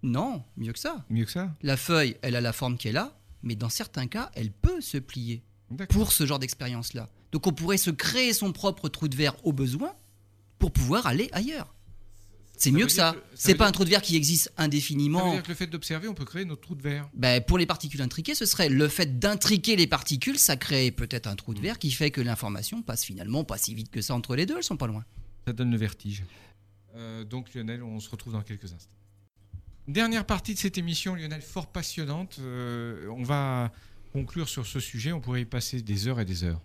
Non, 0.03 0.43
mieux 0.57 0.73
que 0.73 0.79
ça. 0.79 1.05
Mieux 1.11 1.25
que 1.25 1.31
ça 1.31 1.55
La 1.63 1.77
feuille, 1.77 2.17
elle 2.23 2.37
a 2.37 2.41
la 2.41 2.53
forme 2.53 2.79
qu'elle 2.79 2.97
a, 2.97 3.19
mais 3.43 3.55
dans 3.55 3.69
certains 3.69 4.07
cas, 4.07 4.31
elle 4.35 4.51
peut 4.51 4.81
se 4.81 4.99
plier 4.99 5.43
pour 5.91 6.13
ce 6.13 6.27
genre 6.27 6.39
d'expérience-là. 6.39 7.09
Donc 7.33 7.47
on 7.47 7.53
pourrait 7.53 7.77
se 7.77 7.91
créer 7.91 8.33
son 8.33 8.53
propre 8.53 8.89
trou 8.89 9.09
de 9.09 9.17
verre 9.17 9.37
au 9.45 9.53
besoin 9.53 9.95
pour 10.59 10.73
pouvoir 10.73 11.07
aller 11.07 11.29
ailleurs. 11.33 11.75
C'est 12.57 12.73
mieux 12.73 12.85
que 12.85 12.93
ça. 12.93 13.13
ça 13.13 13.19
C'est 13.35 13.55
pas 13.55 13.67
un 13.67 13.73
trou 13.73 13.85
de 13.85 13.89
verre 13.91 14.03
qui 14.03 14.17
existe 14.17 14.45
Ça 14.45 14.51
veut 14.59 14.65
indéfiniment. 14.65 15.33
dire 15.33 15.43
que 15.43 15.49
le 15.49 15.55
fait 15.55 15.67
d'observer, 15.67 16.09
on 16.09 16.15
peut 16.15 16.27
créer 16.27 16.45
notre 16.45 16.61
trou 16.61 16.75
de 16.75 16.83
verre. 16.83 17.09
Ben, 17.15 17.43
pour 17.43 17.57
les 17.57 17.65
particules 17.65 18.03
intriquées, 18.03 18.35
ce 18.35 18.45
serait 18.45 18.69
le 18.69 18.87
fait 18.89 19.19
d'intriquer 19.19 19.77
les 19.77 19.87
particules, 19.87 20.39
ça 20.39 20.57
crée 20.57 20.91
peut-être 20.91 21.27
un 21.27 21.37
trou 21.37 21.55
de 21.55 21.61
verre 21.61 21.79
qui 21.79 21.91
fait 21.91 22.11
que 22.11 22.21
l'information 22.21 22.83
passe 22.83 23.03
finalement 23.03 23.45
pas 23.45 23.57
si 23.57 23.75
vite 23.75 23.91
que 23.91 24.03
ça 24.03 24.15
entre 24.15 24.37
les 24.37 24.45
deux, 24.45 24.59
elles 24.59 24.63
sont 24.63 24.77
pas 24.77 24.89
loin. 24.89 25.05
Ça 25.47 25.53
donne 25.53 25.71
le 25.71 25.77
vertige. 25.77 26.25
Euh, 26.97 27.25
donc 27.25 27.55
Lionel, 27.55 27.83
on 27.83 27.99
se 28.01 28.11
retrouve 28.11 28.33
dans 28.33 28.43
quelques 28.43 28.73
instants. 28.73 28.95
Dernière 29.89 30.25
partie 30.27 30.55
de 30.55 30.59
cette 30.59 30.79
émission, 30.79 31.15
Lionel, 31.15 31.43
fort 31.43 31.67
passionnante. 31.69 32.37
Euh, 32.41 33.09
on 33.09 33.23
va 33.23 33.73
conclure 34.13 34.49
sur 34.49 34.67
ce 34.67 34.81
sujet. 34.81 35.13
On 35.13 35.21
pourrait 35.21 35.43
y 35.43 35.47
passer 35.47 35.83
des 35.83 36.07
heures 36.09 36.21
et 36.21 36.25
des 36.25 36.45
heures. 36.45 36.61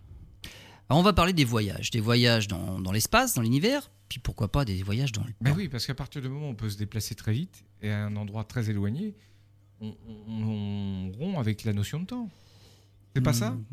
Alors 0.89 0.99
on 0.99 1.03
va 1.03 1.13
parler 1.13 1.33
des 1.33 1.45
voyages, 1.45 1.89
des 1.89 1.99
voyages 2.01 2.47
dans, 2.47 2.79
dans 2.79 2.91
l'espace, 2.91 3.33
dans 3.33 3.41
l'univers, 3.41 3.89
puis 4.07 4.19
pourquoi 4.19 4.51
pas 4.51 4.65
des 4.65 4.83
voyages 4.83 5.11
dans 5.11 5.23
le 5.23 5.29
temps. 5.31 5.37
Ben 5.41 5.53
oui, 5.57 5.67
parce 5.67 5.87
qu'à 5.87 5.95
partir 5.95 6.21
du 6.21 6.29
moment 6.29 6.47
où 6.47 6.51
on 6.51 6.55
peut 6.55 6.69
se 6.69 6.77
déplacer 6.77 7.15
très 7.15 7.33
vite 7.33 7.63
et 7.81 7.89
à 7.89 8.05
un 8.05 8.15
endroit 8.15 8.43
très 8.43 8.69
éloigné, 8.69 9.15
on, 9.81 9.95
on- 10.07 11.11
on 11.11 11.11
rompt 11.17 11.39
avec 11.39 11.63
la 11.63 11.73
notion 11.73 11.99
de 12.01 12.05
temps. 12.05 12.29
C'est 13.15 13.21
pas 13.23 13.33
ça? 13.33 13.51
Hmm, 13.51 13.63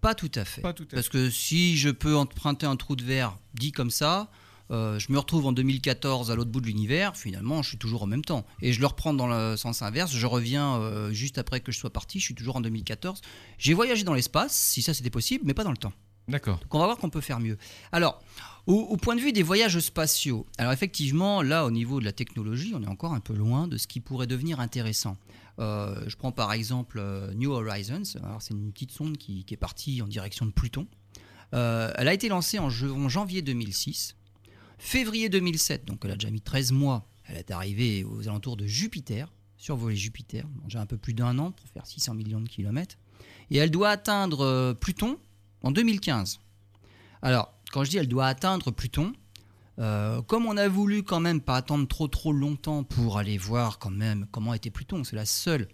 Pas 0.00 0.14
tout 0.14 0.30
à 0.36 0.44
fait. 0.46 0.62
Pas 0.62 0.72
tout 0.72 0.86
à 0.90 0.94
Parce 0.94 1.08
que 1.10 1.28
si 1.28 1.76
je 1.76 1.90
peux 1.90 2.16
emprunter 2.16 2.64
un 2.64 2.76
trou 2.76 2.96
de 2.96 3.04
verre 3.04 3.38
dit 3.52 3.72
comme 3.72 3.90
ça, 3.90 4.30
euh, 4.70 4.98
je 4.98 5.12
me 5.12 5.18
retrouve 5.18 5.46
en 5.46 5.52
2014 5.52 6.30
à 6.30 6.34
l'autre 6.34 6.50
bout 6.50 6.60
de 6.60 6.66
l'univers, 6.66 7.16
finalement 7.16 7.62
je 7.62 7.70
suis 7.70 7.78
toujours 7.78 8.02
en 8.02 8.06
même 8.06 8.24
temps. 8.24 8.46
Et 8.62 8.72
je 8.72 8.80
le 8.80 8.86
reprends 8.86 9.12
dans 9.12 9.26
le 9.26 9.56
sens 9.56 9.82
inverse, 9.82 10.12
je 10.12 10.26
reviens 10.26 10.76
euh, 10.76 11.12
juste 11.12 11.38
après 11.38 11.60
que 11.60 11.72
je 11.72 11.78
sois 11.78 11.90
parti, 11.90 12.18
je 12.18 12.24
suis 12.24 12.34
toujours 12.34 12.56
en 12.56 12.60
2014. 12.60 13.20
J'ai 13.58 13.74
voyagé 13.74 14.04
dans 14.04 14.14
l'espace, 14.14 14.54
si 14.54 14.82
ça 14.82 14.94
c'était 14.94 15.10
possible, 15.10 15.44
mais 15.46 15.54
pas 15.54 15.64
dans 15.64 15.70
le 15.70 15.76
temps. 15.76 15.92
D'accord. 16.28 16.58
Donc 16.60 16.74
on 16.74 16.78
va 16.78 16.86
voir 16.86 16.96
qu'on 16.96 17.10
peut 17.10 17.20
faire 17.20 17.40
mieux. 17.40 17.58
Alors, 17.92 18.22
au, 18.66 18.76
au 18.76 18.96
point 18.96 19.14
de 19.14 19.20
vue 19.20 19.32
des 19.32 19.42
voyages 19.42 19.78
spatiaux, 19.80 20.46
alors 20.56 20.72
effectivement, 20.72 21.42
là, 21.42 21.66
au 21.66 21.70
niveau 21.70 22.00
de 22.00 22.06
la 22.06 22.12
technologie, 22.12 22.72
on 22.74 22.82
est 22.82 22.88
encore 22.88 23.12
un 23.12 23.20
peu 23.20 23.34
loin 23.34 23.68
de 23.68 23.76
ce 23.76 23.86
qui 23.86 24.00
pourrait 24.00 24.26
devenir 24.26 24.60
intéressant. 24.60 25.18
Euh, 25.58 26.02
je 26.06 26.16
prends 26.16 26.32
par 26.32 26.54
exemple 26.54 27.02
New 27.34 27.52
Horizons. 27.52 28.18
Alors, 28.22 28.40
c'est 28.40 28.54
une 28.54 28.72
petite 28.72 28.92
sonde 28.92 29.18
qui, 29.18 29.44
qui 29.44 29.52
est 29.52 29.58
partie 29.58 30.00
en 30.00 30.06
direction 30.06 30.46
de 30.46 30.50
Pluton. 30.52 30.86
Elle 31.52 32.08
a 32.08 32.12
été 32.12 32.28
lancée 32.28 32.58
en 32.58 32.68
janvier 32.70 33.40
2006. 33.40 34.16
Février 34.78 35.28
2007, 35.28 35.84
donc 35.84 36.00
elle 36.04 36.12
a 36.12 36.14
déjà 36.14 36.30
mis 36.30 36.40
13 36.40 36.72
mois, 36.72 37.08
elle 37.26 37.36
est 37.36 37.50
arrivée 37.50 38.04
aux 38.04 38.28
alentours 38.28 38.56
de 38.56 38.66
Jupiter, 38.66 39.32
survoler 39.56 39.96
Jupiter. 39.96 40.46
J'ai 40.68 40.78
un 40.78 40.86
peu 40.86 40.98
plus 40.98 41.14
d'un 41.14 41.38
an 41.38 41.52
pour 41.52 41.68
faire 41.68 41.86
600 41.86 42.14
millions 42.14 42.40
de 42.40 42.48
kilomètres. 42.48 42.96
Et 43.50 43.56
elle 43.56 43.70
doit 43.70 43.90
atteindre 43.90 44.40
euh, 44.42 44.74
Pluton 44.74 45.18
en 45.62 45.70
2015. 45.70 46.40
Alors, 47.22 47.54
quand 47.72 47.84
je 47.84 47.90
dis 47.90 47.96
elle 47.96 48.08
doit 48.08 48.26
atteindre 48.26 48.70
Pluton, 48.70 49.12
euh, 49.78 50.22
comme 50.22 50.46
on 50.46 50.56
a 50.56 50.68
voulu 50.68 51.02
quand 51.02 51.20
même 51.20 51.40
pas 51.40 51.56
attendre 51.56 51.88
trop 51.88 52.08
trop 52.08 52.32
longtemps 52.32 52.84
pour 52.84 53.18
aller 53.18 53.38
voir 53.38 53.78
quand 53.78 53.90
même 53.90 54.26
comment 54.30 54.54
était 54.54 54.70
Pluton, 54.70 55.02
c'est 55.02 55.16
la 55.16 55.24
seule, 55.24 55.68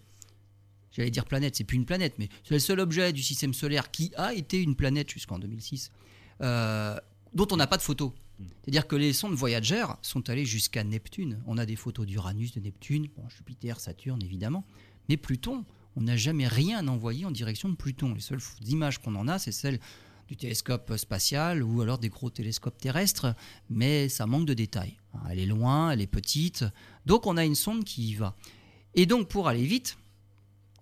j'allais 0.93 1.11
dire 1.11 1.27
planète, 1.27 1.57
c'est 1.57 1.65
plus 1.65 1.77
une 1.77 1.85
planète, 1.85 2.15
mais 2.19 2.29
c'est 2.45 2.55
le 2.55 2.61
seul 2.61 2.81
objet 2.81 3.13
du 3.13 3.23
système 3.23 3.53
solaire 3.53 3.91
qui 3.91 4.13
a 4.17 4.33
été 4.33 4.63
une 4.63 4.75
planète 4.75 5.11
jusqu'en 5.11 5.39
2006, 5.39 5.91
euh, 6.41 6.97
dont 7.35 7.49
on 7.51 7.57
n'a 7.57 7.67
pas 7.67 7.77
de 7.77 7.83
photos. 7.83 8.13
C'est-à-dire 8.63 8.87
que 8.87 8.97
les 8.97 9.13
sondes 9.13 9.35
Voyager 9.35 9.85
sont 10.03 10.29
allées 10.31 10.45
jusqu'à 10.45 10.85
Neptune. 10.85 11.43
On 11.47 11.59
a 11.59 11.67
des 11.67 11.77
photos 11.77 12.07
d'Uranus, 12.07 12.53
de 12.53 12.61
Neptune, 12.61 13.09
Jupiter, 13.29 13.81
Saturne 13.81 14.23
évidemment, 14.23 14.65
mais 15.09 15.17
Pluton, 15.17 15.65
on 15.97 16.03
n'a 16.03 16.17
jamais 16.17 16.47
rien 16.47 16.87
envoyé 16.89 17.25
en 17.25 17.31
direction 17.31 17.69
de 17.69 17.75
Pluton. 17.75 18.15
Les 18.15 18.21
seules 18.21 18.41
images 18.67 18.99
qu'on 18.99 19.15
en 19.17 19.29
a, 19.29 19.39
c'est 19.39 19.53
celles 19.53 19.81
du 20.29 20.37
télescope 20.37 20.97
spatial 20.97 21.63
ou 21.63 21.81
alors 21.81 21.99
des 21.99 22.09
gros 22.09 22.31
télescopes 22.31 22.79
terrestres, 22.79 23.35
mais 23.69 24.09
ça 24.09 24.27
manque 24.27 24.47
de 24.47 24.55
détails. 24.55 24.97
Hein, 25.15 25.21
Elle 25.31 25.41
est 25.41 25.47
loin, 25.47 25.91
elle 25.91 26.01
est 26.01 26.07
petite, 26.07 26.65
donc 27.05 27.27
on 27.27 27.37
a 27.37 27.45
une 27.45 27.57
sonde 27.57 27.83
qui 27.83 28.11
y 28.11 28.15
va. 28.15 28.37
Et 28.95 29.07
donc 29.07 29.29
pour 29.29 29.49
aller 29.49 29.65
vite, 29.65 29.99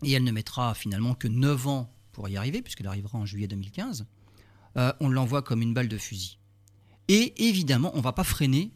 et 0.03 0.13
elle 0.13 0.25
ne 0.25 0.33
mettra 0.33 0.75
finalement 0.75 1.15
que 1.15 1.29
9 1.29 1.67
ans 1.67 1.93
pour 2.13 2.29
y 2.29 2.37
arriver, 2.37 2.61
puisqu'elle 2.63 2.87
arrivera 2.87 3.19
en 3.19 3.25
juillet 3.25 3.49
2015, 3.49 4.07
euh, 4.77 4.93
on 5.01 5.09
l'envoie 5.09 5.43
comme 5.43 5.63
une 5.63 5.73
balle 5.73 5.89
de 5.89 5.99
fusil. 5.99 6.38
Et 7.09 7.49
évidemment, 7.49 7.91
on 7.95 8.01
va 8.01 8.13
pas 8.13 8.25
freiner 8.25 8.71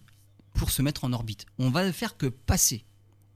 pour 0.54 0.70
se 0.70 0.82
mettre 0.82 1.04
en 1.04 1.12
orbite. 1.12 1.46
On 1.58 1.70
va 1.70 1.92
faire 1.92 2.16
que 2.16 2.26
passer. 2.26 2.84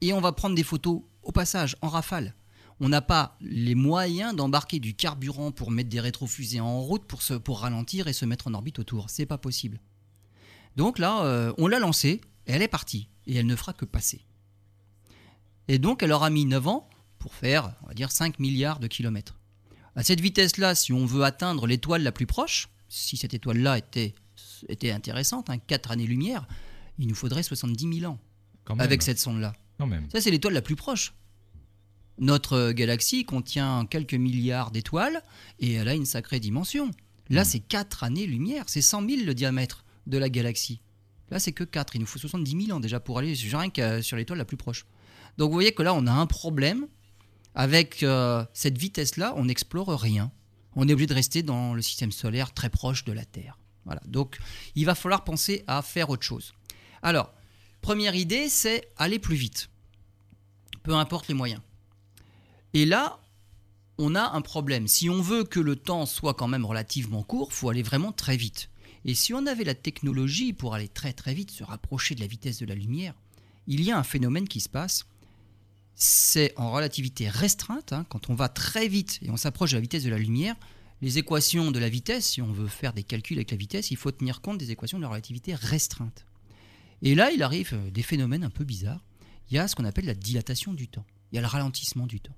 Et 0.01 0.13
on 0.13 0.21
va 0.21 0.33
prendre 0.33 0.55
des 0.55 0.63
photos 0.63 1.03
au 1.23 1.33
passage, 1.33 1.77
en 1.83 1.89
rafale. 1.89 2.35
On 2.81 2.89
n'a 2.89 3.01
pas 3.01 3.37
les 3.41 3.75
moyens 3.75 4.35
d'embarquer 4.35 4.81
du 4.81 4.95
carburant 4.95 5.51
pour 5.51 5.71
mettre 5.71 5.89
des 5.89 6.01
rétrofusées 6.01 6.61
en 6.61 6.81
route 6.81 7.05
pour 7.43 7.61
ralentir 7.61 8.07
et 8.07 8.13
se 8.13 8.25
mettre 8.27 8.49
en 8.49 8.55
orbite 8.55 8.79
autour. 8.79 9.09
C'est 9.09 9.27
pas 9.27 9.39
possible. 9.39 9.81
Donc 10.77 10.99
là, 10.99 11.25
euh, 11.25 11.53
on 11.57 11.69
l'a 11.69 11.79
lancée, 11.79 12.21
et 12.47 12.53
elle 12.53 12.63
est 12.63 12.69
partie, 12.69 13.09
et 13.27 13.35
elle 13.37 13.47
ne 13.47 13.57
fera 13.57 13.73
que 13.73 13.87
passer. 13.87 14.21
Et 15.69 15.79
donc, 15.79 16.03
elle 16.03 16.13
aura 16.13 16.29
mis 16.29 16.45
9 16.45 16.69
ans 16.69 16.89
pour 17.19 17.35
faire, 17.35 17.75
on 17.83 17.89
va 17.89 17.95
dire, 17.95 18.13
5 18.13 18.39
milliards 18.39 18.79
de 18.79 18.87
kilomètres. 18.87 19.39
À 19.95 20.05
cette 20.05 20.21
vitesse-là, 20.21 20.75
si 20.75 20.93
on 20.93 21.07
veut 21.07 21.25
atteindre 21.25 21.67
l'étoile 21.67 22.03
la 22.03 22.13
plus 22.13 22.27
proche, 22.27 22.69
si 22.89 23.17
cette 23.17 23.33
étoile-là 23.33 23.79
était, 23.79 24.15
était 24.69 24.91
intéressante, 24.91 25.49
4 25.67 25.91
années-lumière, 25.91 26.47
il 26.99 27.07
nous 27.09 27.15
faudrait 27.15 27.43
70 27.43 27.99
000 28.01 28.13
ans 28.13 28.19
Quand 28.65 28.77
même. 28.77 28.85
avec 28.85 29.03
cette 29.03 29.19
sonde-là. 29.19 29.53
Ça, 30.13 30.21
c'est 30.21 30.31
l'étoile 30.31 30.55
la 30.55 30.63
plus 30.63 30.77
proche. 30.77 31.13
Notre 32.19 32.55
euh, 32.55 32.73
galaxie 32.73 33.25
contient 33.27 33.85
quelques 33.87 34.15
milliards 34.15 34.71
d'étoiles 34.71 35.23
et 35.59 35.75
elle 35.75 35.89
a 35.89 35.95
une 35.95 36.07
sacrée 36.07 36.41
dimension. 36.41 36.91
Là, 37.29 37.45
c'est 37.45 37.61
4 37.61 38.05
années-lumière, 38.05 38.65
c'est 38.69 38.81
100 38.81 39.07
000 39.09 39.23
le 39.27 39.35
diamètre 39.35 39.85
de 40.07 40.17
la 40.17 40.29
galaxie. 40.31 40.81
Là, 41.31 41.39
c'est 41.41 41.51
que 41.53 41.65
4. 41.65 41.97
Il 41.97 42.01
nous 42.01 42.07
faut 42.07 42.21
70 42.21 42.67
000 42.67 42.77
ans 42.77 42.81
déjà 42.81 43.01
pour 43.01 43.19
aller 43.19 43.35
sur- 43.35 43.59
rien 43.59 43.69
que 43.69 44.01
sur 44.01 44.17
l'étoile 44.17 44.39
la 44.39 44.45
plus 44.45 44.57
proche. 44.57 44.87
Donc, 45.39 45.49
vous 45.51 45.55
voyez 45.55 45.73
que 45.73 45.83
là, 45.83 45.93
on 45.93 46.07
a 46.07 46.13
un 46.13 46.27
problème. 46.27 46.87
Avec 47.57 48.03
euh, 48.03 48.45
cette 48.55 48.79
vitesse-là, 48.79 49.33
on 49.37 49.47
n'explore 49.47 49.89
rien. 49.89 50.31
On 50.77 50.87
est 50.89 50.93
obligé 50.93 51.07
de 51.09 51.15
rester 51.15 51.43
dans 51.43 51.75
le 51.75 51.83
système 51.83 52.13
solaire 52.13 52.53
très 52.55 52.69
proche 52.71 53.05
de 53.05 53.13
la 53.13 53.25
Terre. 53.25 53.59
Voilà. 53.87 54.03
Donc, 54.07 54.39
il 54.75 54.85
va 54.85 54.95
falloir 54.95 55.25
penser 55.25 55.65
à 55.67 55.81
faire 55.81 56.11
autre 56.11 56.25
chose. 56.25 56.53
Alors, 57.03 57.33
première 57.81 58.15
idée, 58.15 58.49
c'est 58.49 58.89
aller 58.97 59.19
plus 59.19 59.37
vite. 59.37 59.71
Peu 60.83 60.95
importe 60.95 61.29
les 61.29 61.35
moyens. 61.35 61.63
Et 62.75 62.85
là, 62.85 63.19
on 63.99 64.15
a 64.15 64.33
un 64.33 64.43
problème. 64.43 64.89
Si 64.89 65.09
on 65.09 65.23
veut 65.23 65.45
que 65.45 65.61
le 65.61 65.77
temps 65.77 66.05
soit 66.05 66.35
quand 66.35 66.49
même 66.49 66.67
relativement 66.67 67.23
court, 67.23 67.53
faut 67.53 67.71
aller 67.71 67.83
vraiment 67.83 68.13
très 68.13 68.37
vite. 68.37 68.69
Et 69.05 69.15
si 69.15 69.33
on 69.33 69.47
avait 69.47 69.65
la 69.65 69.75
technologie 69.75 70.53
pour 70.53 70.75
aller 70.75 70.89
très 70.89 71.13
très 71.13 71.33
vite, 71.33 71.51
se 71.51 71.65
rapprocher 71.65 72.15
de 72.15 72.21
la 72.21 72.27
vitesse 72.27 72.59
de 72.59 72.67
la 72.67 72.75
lumière, 72.75 73.15
il 73.67 73.83
y 73.83 73.91
a 73.91 73.99
un 73.99 74.03
phénomène 74.03 74.49
qui 74.49 74.61
se 74.61 74.69
passe. 74.69 75.07
C'est 75.95 76.53
en 76.57 76.73
relativité 76.73 77.29
restreinte, 77.29 77.93
hein, 77.93 78.05
quand 78.09 78.29
on 78.29 78.35
va 78.35 78.49
très 78.49 78.89
vite 78.89 79.19
et 79.23 79.31
on 79.31 79.37
s'approche 79.37 79.71
de 79.71 79.77
la 79.77 79.81
vitesse 79.81 80.05
de 80.05 80.11
la 80.11 80.19
lumière, 80.19 80.57
les 81.03 81.19
équations 81.19 81.71
de 81.71 81.79
la 81.79 81.89
vitesse, 81.89 82.27
si 82.27 82.43
on 82.43 82.53
veut 82.53 82.69
faire 82.69 82.93
des 82.93 83.03
calculs 83.03 83.37
avec 83.37 83.51
la 83.51 83.57
vitesse, 83.57 83.91
il 83.91 83.97
faut 83.97 84.11
tenir 84.11 84.41
compte 84.41 84.59
des 84.59 84.71
équations 84.71 84.99
de 84.99 85.03
la 85.03 85.09
relativité 85.09 85.55
restreinte. 85.55 86.27
Et 87.03 87.15
là, 87.15 87.31
il 87.31 87.43
arrive 87.43 87.75
euh, 87.75 87.91
des 87.91 88.03
phénomènes 88.03 88.45
un 88.45 88.51
peu 88.51 88.65
bizarres. 88.65 89.05
Il 89.51 89.57
y 89.57 89.59
a 89.59 89.69
ce 89.69 89.77
qu'on 89.77 89.85
appelle 89.85 90.07
la 90.07 90.15
dilatation 90.15 90.73
du 90.73 90.89
temps. 90.89 91.05
Il 91.31 91.37
y 91.37 91.39
a 91.39 91.43
le 91.43 91.47
ralentissement 91.47 92.07
du 92.07 92.21
temps. 92.21 92.37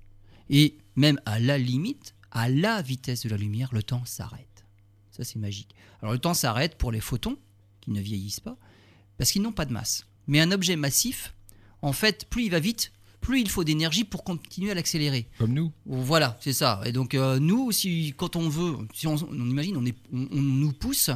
Et 0.49 0.77
même 0.95 1.19
à 1.25 1.39
la 1.39 1.57
limite, 1.57 2.15
à 2.31 2.49
la 2.49 2.81
vitesse 2.81 3.23
de 3.23 3.29
la 3.29 3.37
lumière, 3.37 3.69
le 3.73 3.83
temps 3.83 4.03
s'arrête. 4.05 4.65
Ça, 5.11 5.23
c'est 5.23 5.39
magique. 5.39 5.73
Alors, 6.01 6.13
le 6.13 6.19
temps 6.19 6.33
s'arrête 6.33 6.77
pour 6.77 6.91
les 6.91 6.99
photons, 6.99 7.37
qui 7.81 7.91
ne 7.91 8.01
vieillissent 8.01 8.39
pas, 8.39 8.57
parce 9.17 9.31
qu'ils 9.31 9.41
n'ont 9.41 9.51
pas 9.51 9.65
de 9.65 9.73
masse. 9.73 10.05
Mais 10.27 10.39
un 10.41 10.51
objet 10.51 10.75
massif, 10.75 11.33
en 11.81 11.93
fait, 11.93 12.25
plus 12.29 12.45
il 12.45 12.51
va 12.51 12.59
vite, 12.59 12.91
plus 13.21 13.41
il 13.41 13.49
faut 13.49 13.63
d'énergie 13.63 14.03
pour 14.03 14.23
continuer 14.23 14.71
à 14.71 14.73
l'accélérer. 14.73 15.27
Comme 15.37 15.53
nous. 15.53 15.71
Voilà, 15.85 16.37
c'est 16.41 16.53
ça. 16.53 16.81
Et 16.85 16.91
donc 16.91 17.13
euh, 17.13 17.39
nous, 17.39 17.71
si 17.71 18.13
quand 18.17 18.35
on 18.35 18.49
veut, 18.49 18.77
si 18.93 19.07
on, 19.07 19.15
on 19.15 19.49
imagine, 19.49 19.77
on, 19.77 19.85
est, 19.85 19.95
on, 20.13 20.27
on 20.31 20.41
nous 20.41 20.71
pousse, 20.73 21.09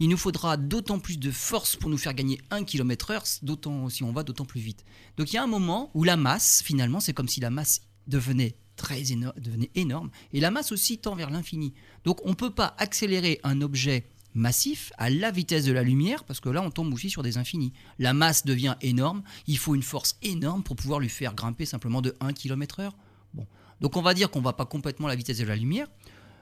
il 0.00 0.08
nous 0.08 0.16
faudra 0.16 0.56
d'autant 0.56 0.98
plus 0.98 1.18
de 1.18 1.30
force 1.30 1.76
pour 1.76 1.90
nous 1.90 1.98
faire 1.98 2.14
gagner 2.14 2.40
1 2.50 2.64
km/h, 2.64 3.40
d'autant 3.42 3.88
si 3.88 4.02
on 4.02 4.12
va 4.12 4.22
d'autant 4.22 4.44
plus 4.44 4.60
vite. 4.60 4.84
Donc 5.16 5.32
il 5.32 5.36
y 5.36 5.38
a 5.38 5.42
un 5.42 5.48
moment 5.48 5.90
où 5.94 6.04
la 6.04 6.16
masse, 6.16 6.62
finalement, 6.64 7.00
c'est 7.00 7.12
comme 7.12 7.28
si 7.28 7.40
la 7.40 7.50
masse 7.50 7.82
devenait 8.06 8.56
très 8.76 9.02
devenait 9.38 9.70
énorme, 9.74 10.10
et 10.32 10.40
la 10.40 10.50
masse 10.50 10.70
aussi 10.70 10.98
tend 10.98 11.16
vers 11.16 11.30
l'infini. 11.30 11.72
Donc 12.04 12.20
on 12.24 12.30
ne 12.30 12.34
peut 12.34 12.50
pas 12.50 12.74
accélérer 12.78 13.40
un 13.42 13.62
objet 13.62 14.06
massif 14.36 14.92
à 14.98 15.10
la 15.10 15.30
vitesse 15.32 15.64
de 15.64 15.72
la 15.72 15.82
lumière, 15.82 16.22
parce 16.24 16.38
que 16.40 16.48
là 16.48 16.62
on 16.62 16.70
tombe 16.70 16.92
aussi 16.94 17.10
sur 17.10 17.22
des 17.22 17.38
infinis. 17.38 17.72
La 17.98 18.14
masse 18.14 18.44
devient 18.44 18.76
énorme, 18.82 19.22
il 19.46 19.58
faut 19.58 19.74
une 19.74 19.82
force 19.82 20.18
énorme 20.22 20.62
pour 20.62 20.76
pouvoir 20.76 21.00
lui 21.00 21.08
faire 21.08 21.34
grimper 21.34 21.66
simplement 21.66 22.02
de 22.02 22.14
1 22.20 22.32
km 22.32 22.80
heure. 22.80 22.96
Bon. 23.34 23.46
Donc 23.80 23.96
on 23.96 24.02
va 24.02 24.14
dire 24.14 24.30
qu'on 24.30 24.40
va 24.40 24.52
pas 24.52 24.66
complètement 24.66 25.08
à 25.08 25.10
la 25.10 25.16
vitesse 25.16 25.38
de 25.38 25.44
la 25.44 25.56
lumière, 25.56 25.88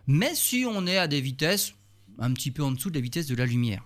mais 0.06 0.34
si 0.34 0.66
on 0.68 0.86
est 0.86 0.98
à 0.98 1.08
des 1.08 1.20
vitesses 1.20 1.74
un 2.18 2.32
petit 2.32 2.50
peu 2.50 2.62
en 2.62 2.72
dessous 2.72 2.90
de 2.90 2.94
la 2.96 3.00
vitesse 3.00 3.26
de 3.26 3.34
la 3.34 3.46
lumière. 3.46 3.82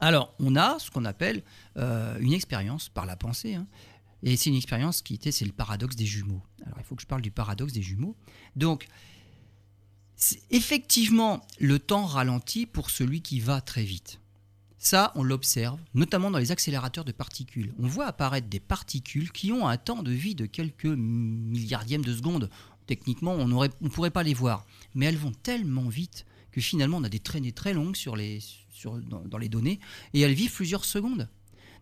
Alors, 0.00 0.34
on 0.38 0.56
a 0.56 0.78
ce 0.78 0.90
qu'on 0.90 1.04
appelle 1.04 1.42
euh, 1.76 2.18
une 2.20 2.32
expérience 2.32 2.88
par 2.88 3.06
la 3.06 3.16
pensée. 3.16 3.54
hein. 3.54 3.66
Et 4.22 4.36
c'est 4.36 4.50
une 4.50 4.56
expérience 4.56 5.00
qui 5.02 5.14
était, 5.14 5.32
c'est 5.32 5.44
le 5.46 5.52
paradoxe 5.52 5.96
des 5.96 6.04
jumeaux. 6.04 6.42
Alors, 6.64 6.78
il 6.78 6.84
faut 6.84 6.94
que 6.94 7.02
je 7.02 7.06
parle 7.06 7.22
du 7.22 7.30
paradoxe 7.30 7.72
des 7.72 7.82
jumeaux. 7.82 8.16
Donc, 8.56 8.86
effectivement, 10.50 11.46
le 11.58 11.78
temps 11.78 12.06
ralentit 12.06 12.66
pour 12.66 12.90
celui 12.90 13.22
qui 13.22 13.40
va 13.40 13.60
très 13.60 13.84
vite. 13.84 14.20
Ça, 14.78 15.12
on 15.14 15.22
l'observe, 15.22 15.78
notamment 15.92 16.30
dans 16.30 16.38
les 16.38 16.52
accélérateurs 16.52 17.04
de 17.04 17.12
particules. 17.12 17.74
On 17.78 17.86
voit 17.86 18.06
apparaître 18.06 18.48
des 18.48 18.60
particules 18.60 19.30
qui 19.30 19.52
ont 19.52 19.68
un 19.68 19.76
temps 19.76 20.02
de 20.02 20.10
vie 20.10 20.34
de 20.34 20.46
quelques 20.46 20.86
milliardièmes 20.86 22.04
de 22.04 22.14
seconde. 22.14 22.48
Techniquement, 22.86 23.32
on 23.32 23.46
ne 23.46 23.88
pourrait 23.88 24.10
pas 24.10 24.22
les 24.22 24.32
voir. 24.32 24.64
Mais 24.94 25.06
elles 25.06 25.18
vont 25.18 25.32
tellement 25.32 25.88
vite 25.88 26.24
que 26.50 26.62
finalement, 26.62 26.96
on 26.96 27.04
a 27.04 27.10
des 27.10 27.18
traînées 27.18 27.52
très 27.52 27.74
longues 27.74 27.96
dans, 28.84 29.20
dans 29.20 29.38
les 29.38 29.50
données 29.50 29.80
et 30.14 30.20
elles 30.20 30.32
vivent 30.32 30.54
plusieurs 30.54 30.86
secondes. 30.86 31.28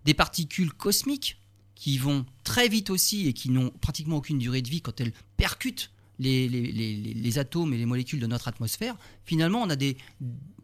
Des 0.05 0.15
particules 0.15 0.73
cosmiques 0.73 1.41
qui 1.77 1.99
vont 1.99 2.27
très 2.43 2.69
vite 2.69 2.91
aussi 2.91 3.29
et 3.29 3.33
qui 3.33 3.51
n'ont 3.51 3.71
pratiquement 3.71 4.17
aucune 4.17 4.39
durée 4.39 4.63
de 4.63 4.69
vie 4.69 4.83
quand 4.83 5.01
elles 5.01 5.13
percutent 5.37 5.93
les, 6.19 7.39
atomes 7.39 7.73
et 7.73 7.79
les 7.79 7.87
molécules 7.87 8.21
de 8.21 8.27
notre 8.27 8.49
atmosphère, 8.49 8.97
finalement, 9.25 9.63
on 9.63 9.71
a 9.71 9.77
des, 9.77 9.97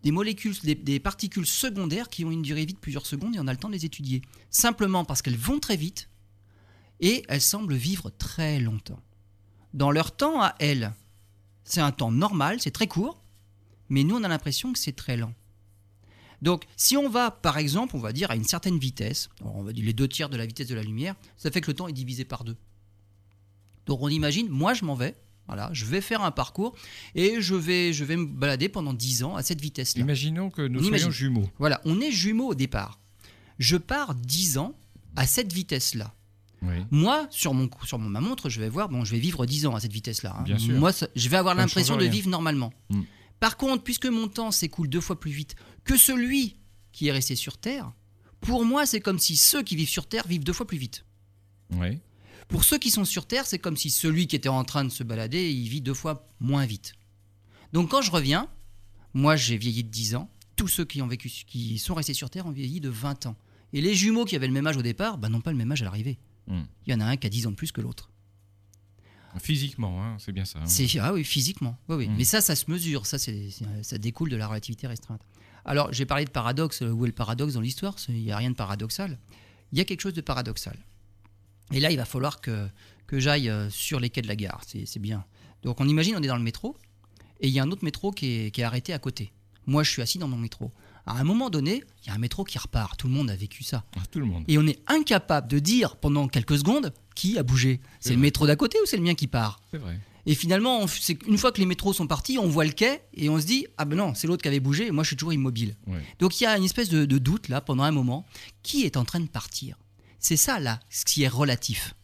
molécules, 0.04 0.54
des, 0.62 1.00
particules 1.00 1.46
secondaires 1.46 2.08
qui 2.08 2.24
ont 2.24 2.30
une 2.30 2.42
durée 2.42 2.64
vie 2.64 2.74
de 2.74 2.78
plusieurs 2.78 3.06
secondes 3.06 3.36
et 3.36 3.40
on 3.40 3.46
a 3.46 3.52
le 3.52 3.58
temps 3.58 3.68
de 3.68 3.74
les 3.74 3.84
étudier. 3.84 4.22
Simplement 4.50 5.04
parce 5.04 5.22
qu'elles 5.22 5.36
vont 5.36 5.60
très 5.60 5.76
vite 5.76 6.08
et 7.00 7.24
elles 7.28 7.40
semblent 7.40 7.74
vivre 7.74 8.10
très 8.10 8.58
longtemps. 8.60 9.00
Dans 9.72 9.90
leur 9.90 10.16
temps 10.16 10.42
à 10.42 10.54
elles, 10.58 10.92
c'est 11.64 11.80
un 11.80 11.92
temps 11.92 12.12
normal, 12.12 12.60
c'est 12.60 12.70
très 12.70 12.86
court, 12.86 13.20
mais 13.88 14.04
nous, 14.04 14.16
on 14.16 14.24
a 14.24 14.28
l'impression 14.28 14.72
que 14.72 14.78
c'est 14.78 14.94
très 14.96 15.16
lent. 15.16 15.34
Donc, 16.42 16.64
si 16.76 16.96
on 16.96 17.08
va, 17.08 17.30
par 17.30 17.58
exemple, 17.58 17.96
on 17.96 18.00
va 18.00 18.12
dire 18.12 18.30
à 18.30 18.36
une 18.36 18.44
certaine 18.44 18.78
vitesse, 18.78 19.30
on 19.40 19.62
va 19.62 19.72
dire 19.72 19.84
les 19.84 19.92
deux 19.92 20.08
tiers 20.08 20.28
de 20.28 20.36
la 20.36 20.46
vitesse 20.46 20.68
de 20.68 20.74
la 20.74 20.82
lumière, 20.82 21.14
ça 21.36 21.50
fait 21.50 21.60
que 21.60 21.70
le 21.70 21.74
temps 21.74 21.88
est 21.88 21.92
divisé 21.92 22.24
par 22.24 22.44
deux. 22.44 22.56
Donc, 23.86 24.02
on 24.02 24.08
imagine, 24.08 24.48
moi, 24.48 24.74
je 24.74 24.84
m'en 24.84 24.94
vais, 24.94 25.14
voilà, 25.46 25.68
je 25.72 25.84
vais 25.84 26.00
faire 26.00 26.22
un 26.22 26.30
parcours 26.30 26.74
et 27.14 27.40
je 27.40 27.54
vais, 27.54 27.92
je 27.92 28.04
vais 28.04 28.16
me 28.16 28.26
balader 28.26 28.68
pendant 28.68 28.92
10 28.94 29.24
ans 29.24 29.36
à 29.36 29.42
cette 29.42 29.60
vitesse-là. 29.60 30.00
Imaginons 30.02 30.50
que 30.50 30.62
nous 30.62 30.80
On 30.80 30.82
imagine. 30.84 30.98
soyons 30.98 31.10
jumeaux. 31.10 31.50
Voilà, 31.58 31.80
on 31.84 32.00
est 32.00 32.10
jumeaux 32.10 32.48
au 32.48 32.54
départ. 32.54 32.98
Je 33.58 33.76
pars 33.76 34.14
10 34.14 34.58
ans 34.58 34.74
à 35.16 35.26
cette 35.26 35.52
vitesse-là. 35.52 36.14
Oui. 36.62 36.76
Moi, 36.90 37.26
sur, 37.30 37.52
mon, 37.52 37.68
sur 37.84 37.98
mon- 37.98 38.08
ma 38.08 38.20
montre, 38.20 38.48
je 38.48 38.58
vais 38.58 38.70
voir, 38.70 38.88
bon, 38.88 39.04
je 39.04 39.10
vais 39.12 39.18
vivre 39.18 39.44
10 39.44 39.66
ans 39.66 39.74
à 39.74 39.80
cette 39.80 39.92
vitesse-là. 39.92 40.34
hein. 40.38 40.42
Bien 40.44 40.58
sûr. 40.58 40.78
Moi, 40.78 40.92
ça- 40.92 41.08
je 41.14 41.28
vais 41.28 41.36
avoir 41.36 41.54
l'impression 41.54 41.96
de 41.96 42.06
vivre 42.06 42.28
normalement. 42.30 42.72
Mm. 42.90 43.02
Par 43.38 43.56
contre, 43.58 43.82
puisque 43.84 44.06
mon 44.06 44.28
temps 44.28 44.50
s'écoule 44.50 44.88
deux 44.88 45.02
fois 45.02 45.20
plus 45.20 45.30
vite 45.30 45.56
que 45.84 45.98
celui 45.98 46.56
qui 46.92 47.08
est 47.08 47.12
resté 47.12 47.36
sur 47.36 47.58
Terre, 47.58 47.92
pour 48.40 48.64
moi, 48.64 48.86
c'est 48.86 49.00
comme 49.00 49.18
si 49.18 49.36
ceux 49.36 49.62
qui 49.62 49.76
vivent 49.76 49.88
sur 49.90 50.06
Terre 50.06 50.26
vivent 50.26 50.44
deux 50.44 50.52
fois 50.54 50.66
plus 50.66 50.78
vite. 50.78 51.04
Oui. 51.72 51.98
Pour 52.48 52.64
ceux 52.64 52.78
qui 52.78 52.90
sont 52.90 53.04
sur 53.04 53.26
Terre, 53.26 53.46
c'est 53.46 53.58
comme 53.58 53.76
si 53.76 53.90
celui 53.90 54.26
qui 54.26 54.36
était 54.36 54.48
en 54.48 54.64
train 54.64 54.84
de 54.84 54.90
se 54.90 55.02
balader, 55.02 55.50
il 55.50 55.68
vit 55.68 55.80
deux 55.80 55.94
fois 55.94 56.28
moins 56.40 56.66
vite. 56.66 56.92
Donc 57.72 57.90
quand 57.90 58.02
je 58.02 58.10
reviens, 58.10 58.48
moi 59.14 59.36
j'ai 59.36 59.56
vieilli 59.56 59.82
de 59.84 59.88
10 59.90 60.14
ans, 60.16 60.30
tous 60.56 60.68
ceux 60.68 60.84
qui, 60.84 61.02
ont 61.02 61.06
vécu, 61.08 61.28
qui 61.28 61.78
sont 61.78 61.94
restés 61.94 62.14
sur 62.14 62.30
Terre 62.30 62.46
ont 62.46 62.52
vieilli 62.52 62.80
de 62.80 62.88
20 62.88 63.26
ans. 63.26 63.36
Et 63.72 63.80
les 63.80 63.94
jumeaux 63.94 64.24
qui 64.24 64.36
avaient 64.36 64.46
le 64.46 64.52
même 64.52 64.66
âge 64.66 64.76
au 64.76 64.82
départ, 64.82 65.18
bah, 65.18 65.28
n'ont 65.28 65.40
pas 65.40 65.50
le 65.50 65.56
même 65.58 65.72
âge 65.72 65.82
à 65.82 65.84
l'arrivée. 65.86 66.18
Hmm. 66.46 66.62
Il 66.86 66.92
y 66.92 66.94
en 66.94 67.00
a 67.00 67.04
un 67.06 67.16
qui 67.16 67.26
a 67.26 67.30
10 67.30 67.46
ans 67.48 67.50
de 67.50 67.56
plus 67.56 67.72
que 67.72 67.80
l'autre. 67.80 68.10
Physiquement, 69.40 70.00
hein, 70.04 70.16
c'est 70.20 70.30
bien 70.30 70.44
ça. 70.44 70.60
hein. 70.60 70.66
C'est 70.66 70.86
ah 71.00 71.12
oui, 71.12 71.24
physiquement. 71.24 71.76
Oui, 71.88 71.96
oui. 71.96 72.08
Mm. 72.08 72.14
Mais 72.18 72.24
ça, 72.24 72.40
ça 72.40 72.54
se 72.54 72.70
mesure. 72.70 73.04
Ça, 73.04 73.18
c'est, 73.18 73.50
c'est- 73.50 73.82
ça 73.82 73.98
découle 73.98 74.30
de 74.30 74.36
la 74.36 74.46
relativité 74.46 74.86
restreinte. 74.86 75.22
Alors, 75.64 75.92
j'ai 75.92 76.06
parlé 76.06 76.24
de 76.24 76.30
paradoxe. 76.30 76.82
euh, 76.82 76.90
Où 76.92 77.04
est 77.04 77.08
le 77.08 77.14
paradoxe 77.14 77.54
dans 77.54 77.60
l'histoire? 77.60 77.98
C'est- 77.98 78.12
Il 78.12 78.22
n'y 78.22 78.30
a 78.30 78.36
rien 78.36 78.50
de 78.50 78.54
paradoxal. 78.54 79.18
Il 79.72 79.78
y 79.78 79.80
a 79.80 79.84
quelque 79.84 80.02
chose 80.02 80.12
de 80.12 80.20
paradoxal. 80.20 80.76
Et 81.72 81.80
là, 81.80 81.90
il 81.90 81.96
va 81.96 82.04
falloir 82.04 82.40
que, 82.40 82.68
que 83.06 83.18
j'aille 83.20 83.48
euh, 83.48 83.68
sur 83.70 84.00
les 84.00 84.10
quais 84.10 84.22
de 84.22 84.28
la 84.28 84.36
gare. 84.36 84.60
C'est, 84.66 84.86
c'est 84.86 85.00
bien. 85.00 85.24
Donc, 85.62 85.80
on 85.80 85.88
imagine, 85.88 86.14
on 86.16 86.22
est 86.22 86.26
dans 86.26 86.36
le 86.36 86.42
métro, 86.42 86.76
et 87.40 87.48
il 87.48 87.52
y 87.54 87.58
a 87.58 87.62
un 87.62 87.70
autre 87.70 87.84
métro 87.84 88.10
qui 88.12 88.26
est, 88.46 88.50
qui 88.50 88.60
est 88.60 88.64
arrêté 88.64 88.92
à 88.92 88.98
côté. 88.98 89.32
Moi, 89.66 89.82
je 89.82 89.90
suis 89.90 90.02
assis 90.02 90.18
dans 90.18 90.28
mon 90.28 90.36
métro. 90.36 90.70
À 91.06 91.18
un 91.18 91.24
moment 91.24 91.50
donné, 91.50 91.82
il 92.02 92.08
y 92.08 92.10
a 92.10 92.14
un 92.14 92.18
métro 92.18 92.44
qui 92.44 92.58
repart. 92.58 92.98
Tout 92.98 93.08
le 93.08 93.14
monde 93.14 93.30
a 93.30 93.36
vécu 93.36 93.62
ça. 93.64 93.84
Ah, 93.96 94.00
tout 94.10 94.20
le 94.20 94.24
monde. 94.26 94.44
Et 94.48 94.56
on 94.58 94.66
est 94.66 94.78
incapable 94.86 95.48
de 95.48 95.58
dire 95.58 95.96
pendant 95.96 96.28
quelques 96.28 96.58
secondes 96.58 96.92
qui 97.14 97.38
a 97.38 97.42
bougé. 97.42 97.80
C'est 98.00 98.10
le 98.10 98.16
vrai. 98.16 98.22
métro 98.22 98.46
d'à 98.46 98.56
côté 98.56 98.78
ou 98.82 98.86
c'est 98.86 98.96
le 98.96 99.02
mien 99.02 99.14
qui 99.14 99.26
part 99.26 99.60
C'est 99.70 99.76
vrai. 99.78 99.98
et 100.26 100.34
finalement, 100.34 100.80
on- 100.80 100.86
c'est 100.86 101.22
une 101.26 101.36
fois 101.36 101.52
que 101.52 101.60
les 101.60 101.66
métros 101.66 101.92
sont 101.92 102.06
partis, 102.06 102.38
on 102.38 102.48
voit 102.48 102.64
le 102.64 102.72
quai 102.72 103.00
et 103.14 103.28
on 103.28 103.38
se 103.38 103.44
dit 103.46 103.66
ah 103.76 103.84
ben 103.84 103.96
non, 103.96 104.14
c'est 104.14 104.26
l'autre 104.26 104.40
qui 104.42 104.48
avait 104.48 104.60
bougé 104.60 104.86
et 104.86 104.90
moi 104.90 105.04
je 105.04 105.08
suis 105.08 105.16
toujours 105.16 105.34
immobile. 105.34 105.76
Ouais. 105.86 106.00
Donc 106.20 106.40
il 106.40 106.44
y 106.44 106.46
a 106.46 106.56
une 106.56 106.64
espèce 106.64 106.88
de, 106.88 107.04
de 107.04 107.18
doute 107.18 107.48
là 107.48 107.60
pendant 107.60 107.82
un 107.84 107.90
moment. 107.92 108.24
Qui 108.62 108.84
est 108.84 108.96
en 108.96 109.04
train 109.04 109.20
de 109.20 109.28
partir? 109.28 109.76
C'est 110.24 110.38
ça 110.38 110.58
là, 110.58 110.80
ce 110.88 111.04
qui 111.04 111.22
est 111.22 111.28
relatif. 111.28 111.94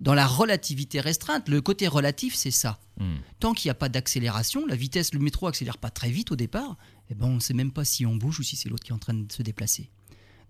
Dans 0.00 0.14
la 0.14 0.26
relativité 0.26 0.98
restreinte, 0.98 1.46
le 1.50 1.60
côté 1.60 1.88
relatif, 1.88 2.34
c'est 2.34 2.50
ça. 2.50 2.80
Hmm. 2.98 3.16
Tant 3.38 3.52
qu'il 3.52 3.68
n'y 3.68 3.72
a 3.72 3.74
pas 3.74 3.90
d'accélération, 3.90 4.64
la 4.64 4.76
vitesse, 4.76 5.12
le 5.12 5.20
métro 5.20 5.46
accélère 5.46 5.76
pas 5.76 5.90
très 5.90 6.08
vite 6.08 6.32
au 6.32 6.36
départ, 6.36 6.78
eh 7.10 7.14
ben 7.14 7.26
on 7.26 7.34
ne 7.34 7.40
sait 7.40 7.52
même 7.52 7.72
pas 7.72 7.84
si 7.84 8.06
on 8.06 8.16
bouge 8.16 8.40
ou 8.40 8.42
si 8.42 8.56
c'est 8.56 8.70
l'autre 8.70 8.82
qui 8.82 8.92
est 8.92 8.94
en 8.94 8.98
train 8.98 9.12
de 9.12 9.30
se 9.30 9.42
déplacer. 9.42 9.90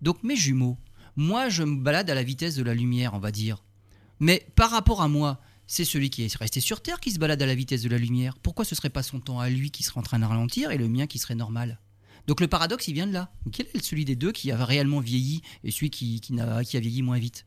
Donc 0.01 0.23
mes 0.23 0.37
jumeaux, 0.37 0.77
moi 1.17 1.49
je 1.49 1.63
me 1.63 1.75
balade 1.75 2.09
à 2.09 2.15
la 2.15 2.23
vitesse 2.23 2.55
de 2.55 2.63
la 2.63 2.73
lumière, 2.73 3.13
on 3.13 3.19
va 3.19 3.33
dire. 3.33 3.61
Mais 4.21 4.47
par 4.55 4.71
rapport 4.71 5.01
à 5.01 5.09
moi, 5.09 5.41
c'est 5.65 5.83
celui 5.83 6.09
qui 6.09 6.23
est 6.23 6.33
resté 6.37 6.61
sur 6.61 6.81
Terre 6.81 7.01
qui 7.01 7.11
se 7.11 7.19
balade 7.19 7.41
à 7.41 7.45
la 7.45 7.55
vitesse 7.55 7.81
de 7.81 7.89
la 7.89 7.97
lumière. 7.97 8.37
Pourquoi 8.37 8.63
ce 8.63 8.73
serait 8.73 8.89
pas 8.89 9.03
son 9.03 9.19
temps 9.19 9.41
à 9.41 9.49
lui 9.49 9.69
qui 9.69 9.83
serait 9.83 9.99
en 9.99 10.03
train 10.03 10.19
de 10.19 10.23
ralentir 10.23 10.71
et 10.71 10.77
le 10.77 10.87
mien 10.87 11.07
qui 11.07 11.19
serait 11.19 11.35
normal? 11.35 11.77
Donc 12.27 12.41
le 12.41 12.47
paradoxe, 12.47 12.87
il 12.87 12.93
vient 12.93 13.07
de 13.07 13.13
là. 13.13 13.31
Quel 13.51 13.67
est 13.73 13.83
celui 13.83 14.05
des 14.05 14.15
deux 14.15 14.31
qui 14.31 14.51
a 14.51 14.63
réellement 14.63 14.99
vieilli 14.99 15.41
et 15.63 15.71
celui 15.71 15.89
qui, 15.89 16.19
qui, 16.19 16.35
qui 16.35 16.77
a 16.77 16.79
vieilli 16.79 17.01
moins 17.01 17.19
vite? 17.19 17.45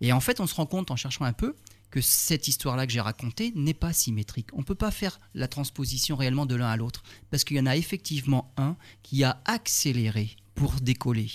Et 0.00 0.12
en 0.12 0.20
fait, 0.20 0.40
on 0.40 0.46
se 0.46 0.54
rend 0.54 0.66
compte 0.66 0.90
en 0.90 0.96
cherchant 0.96 1.24
un 1.24 1.32
peu 1.32 1.54
que 1.90 2.00
cette 2.00 2.48
histoire-là 2.48 2.86
que 2.86 2.92
j'ai 2.92 3.00
racontée 3.00 3.52
n'est 3.54 3.74
pas 3.74 3.92
symétrique. 3.92 4.48
On 4.52 4.58
ne 4.58 4.64
peut 4.64 4.74
pas 4.74 4.90
faire 4.90 5.20
la 5.34 5.48
transposition 5.48 6.16
réellement 6.16 6.46
de 6.46 6.54
l'un 6.54 6.68
à 6.68 6.76
l'autre, 6.76 7.02
parce 7.30 7.44
qu'il 7.44 7.56
y 7.56 7.60
en 7.60 7.66
a 7.66 7.76
effectivement 7.76 8.52
un 8.56 8.76
qui 9.02 9.24
a 9.24 9.40
accéléré 9.44 10.36
pour 10.54 10.74
décoller, 10.80 11.30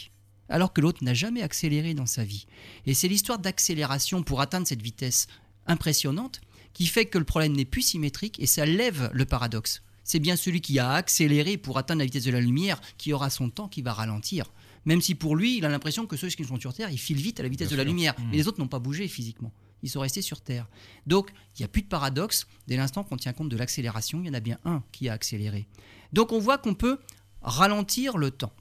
alors 0.49 0.73
que 0.73 0.81
l'autre 0.81 1.03
n'a 1.03 1.13
jamais 1.13 1.41
accéléré 1.41 1.93
dans 1.93 2.05
sa 2.05 2.23
vie. 2.23 2.47
Et 2.85 2.93
c'est 2.93 3.07
l'histoire 3.07 3.39
d'accélération 3.39 4.23
pour 4.23 4.41
atteindre 4.41 4.67
cette 4.67 4.81
vitesse 4.81 5.27
impressionnante 5.67 6.41
qui 6.73 6.87
fait 6.87 7.05
que 7.05 7.17
le 7.17 7.25
problème 7.25 7.53
n'est 7.53 7.65
plus 7.65 7.81
symétrique 7.81 8.39
et 8.39 8.47
ça 8.47 8.65
lève 8.65 9.09
le 9.13 9.25
paradoxe. 9.25 9.83
C'est 10.03 10.19
bien 10.19 10.35
celui 10.35 10.61
qui 10.61 10.79
a 10.79 10.91
accéléré 10.91 11.57
pour 11.57 11.77
atteindre 11.77 11.99
la 11.99 12.05
vitesse 12.05 12.23
de 12.23 12.31
la 12.31 12.41
lumière 12.41 12.79
qui 12.97 13.13
aura 13.13 13.29
son 13.29 13.49
temps 13.49 13.67
qui 13.67 13.81
va 13.81 13.93
ralentir. 13.93 14.45
Même 14.85 15.01
si 15.01 15.15
pour 15.15 15.35
lui, 15.35 15.57
il 15.57 15.65
a 15.65 15.69
l'impression 15.69 16.07
que 16.07 16.17
ceux 16.17 16.29
qui 16.29 16.43
sont 16.43 16.59
sur 16.59 16.73
Terre, 16.73 16.89
ils 16.89 16.97
filent 16.97 17.21
vite 17.21 17.39
à 17.39 17.43
la 17.43 17.49
vitesse 17.49 17.67
Bien 17.67 17.77
de 17.77 17.81
la 17.81 17.87
lumière. 17.87 18.15
Mmh. 18.17 18.23
Mais 18.31 18.37
les 18.37 18.47
autres 18.47 18.59
n'ont 18.59 18.67
pas 18.67 18.79
bougé 18.79 19.07
physiquement. 19.07 19.51
Ils 19.83 19.89
sont 19.89 19.99
restés 19.99 20.21
sur 20.21 20.41
Terre. 20.41 20.67
Donc, 21.07 21.31
il 21.55 21.61
n'y 21.61 21.65
a 21.65 21.67
plus 21.67 21.81
de 21.81 21.87
paradoxe. 21.87 22.47
Dès 22.67 22.77
l'instant 22.77 23.03
qu'on 23.03 23.17
tient 23.17 23.33
compte 23.33 23.49
de 23.49 23.57
l'accélération, 23.57 24.21
il 24.21 24.27
y 24.27 24.29
en 24.29 24.33
a 24.33 24.39
bien 24.39 24.59
un 24.65 24.83
qui 24.91 25.09
a 25.09 25.13
accéléré. 25.13 25.67
Donc, 26.13 26.31
on 26.31 26.39
voit 26.39 26.57
qu'on 26.57 26.75
peut 26.75 26.99
ralentir 27.41 28.17
le 28.17 28.31
temps 28.31 28.53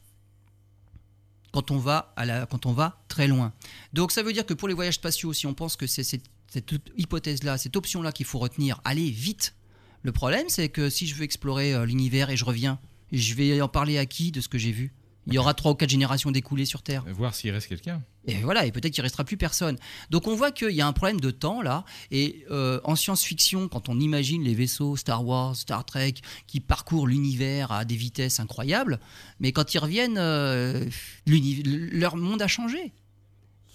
quand 1.52 1.70
on 1.70 1.78
va, 1.78 2.12
à 2.16 2.24
la, 2.24 2.46
quand 2.46 2.64
on 2.66 2.72
va 2.72 3.02
très 3.08 3.26
loin. 3.26 3.52
Donc, 3.92 4.12
ça 4.12 4.22
veut 4.22 4.32
dire 4.32 4.46
que 4.46 4.54
pour 4.54 4.68
les 4.68 4.74
voyages 4.74 4.94
spatiaux, 4.94 5.32
si 5.32 5.46
on 5.46 5.54
pense 5.54 5.76
que 5.76 5.86
c'est 5.86 6.04
cette, 6.04 6.24
cette 6.48 6.72
hypothèse-là, 6.96 7.58
cette 7.58 7.76
option-là 7.76 8.12
qu'il 8.12 8.26
faut 8.26 8.38
retenir, 8.38 8.80
aller 8.84 9.10
vite. 9.10 9.54
Le 10.02 10.12
problème, 10.12 10.46
c'est 10.48 10.68
que 10.68 10.88
si 10.88 11.06
je 11.06 11.14
veux 11.14 11.24
explorer 11.24 11.74
euh, 11.74 11.84
l'univers 11.84 12.30
et 12.30 12.36
je 12.36 12.44
reviens, 12.44 12.78
je 13.12 13.34
vais 13.34 13.60
en 13.60 13.68
parler 13.68 13.98
à 13.98 14.06
qui 14.06 14.32
de 14.32 14.40
ce 14.40 14.48
que 14.48 14.58
j'ai 14.58 14.72
vu? 14.72 14.92
Il 15.26 15.34
y 15.34 15.38
aura 15.38 15.54
trois 15.54 15.72
ou 15.72 15.74
quatre 15.74 15.90
générations 15.90 16.30
d'écoulées 16.30 16.64
sur 16.64 16.82
Terre. 16.82 17.04
Voir 17.08 17.34
s'il 17.34 17.50
reste 17.50 17.68
quelqu'un. 17.68 18.02
Et 18.26 18.36
voilà, 18.36 18.66
et 18.66 18.72
peut-être 18.72 18.92
qu'il 18.92 19.02
restera 19.02 19.22
plus 19.22 19.36
personne. 19.36 19.76
Donc 20.08 20.26
on 20.26 20.34
voit 20.34 20.50
qu'il 20.50 20.70
y 20.70 20.80
a 20.80 20.86
un 20.86 20.92
problème 20.92 21.20
de 21.20 21.30
temps 21.30 21.62
là. 21.62 21.84
Et 22.10 22.44
euh, 22.50 22.80
en 22.84 22.96
science-fiction, 22.96 23.68
quand 23.68 23.88
on 23.88 24.00
imagine 24.00 24.42
les 24.42 24.54
vaisseaux 24.54 24.96
Star 24.96 25.24
Wars, 25.24 25.54
Star 25.56 25.84
Trek, 25.84 26.14
qui 26.46 26.60
parcourent 26.60 27.06
l'univers 27.06 27.70
à 27.70 27.84
des 27.84 27.96
vitesses 27.96 28.40
incroyables, 28.40 28.98
mais 29.40 29.52
quand 29.52 29.74
ils 29.74 29.78
reviennent, 29.78 30.18
euh, 30.18 30.84
leur 31.26 32.16
monde 32.16 32.42
a 32.42 32.48
changé. 32.48 32.92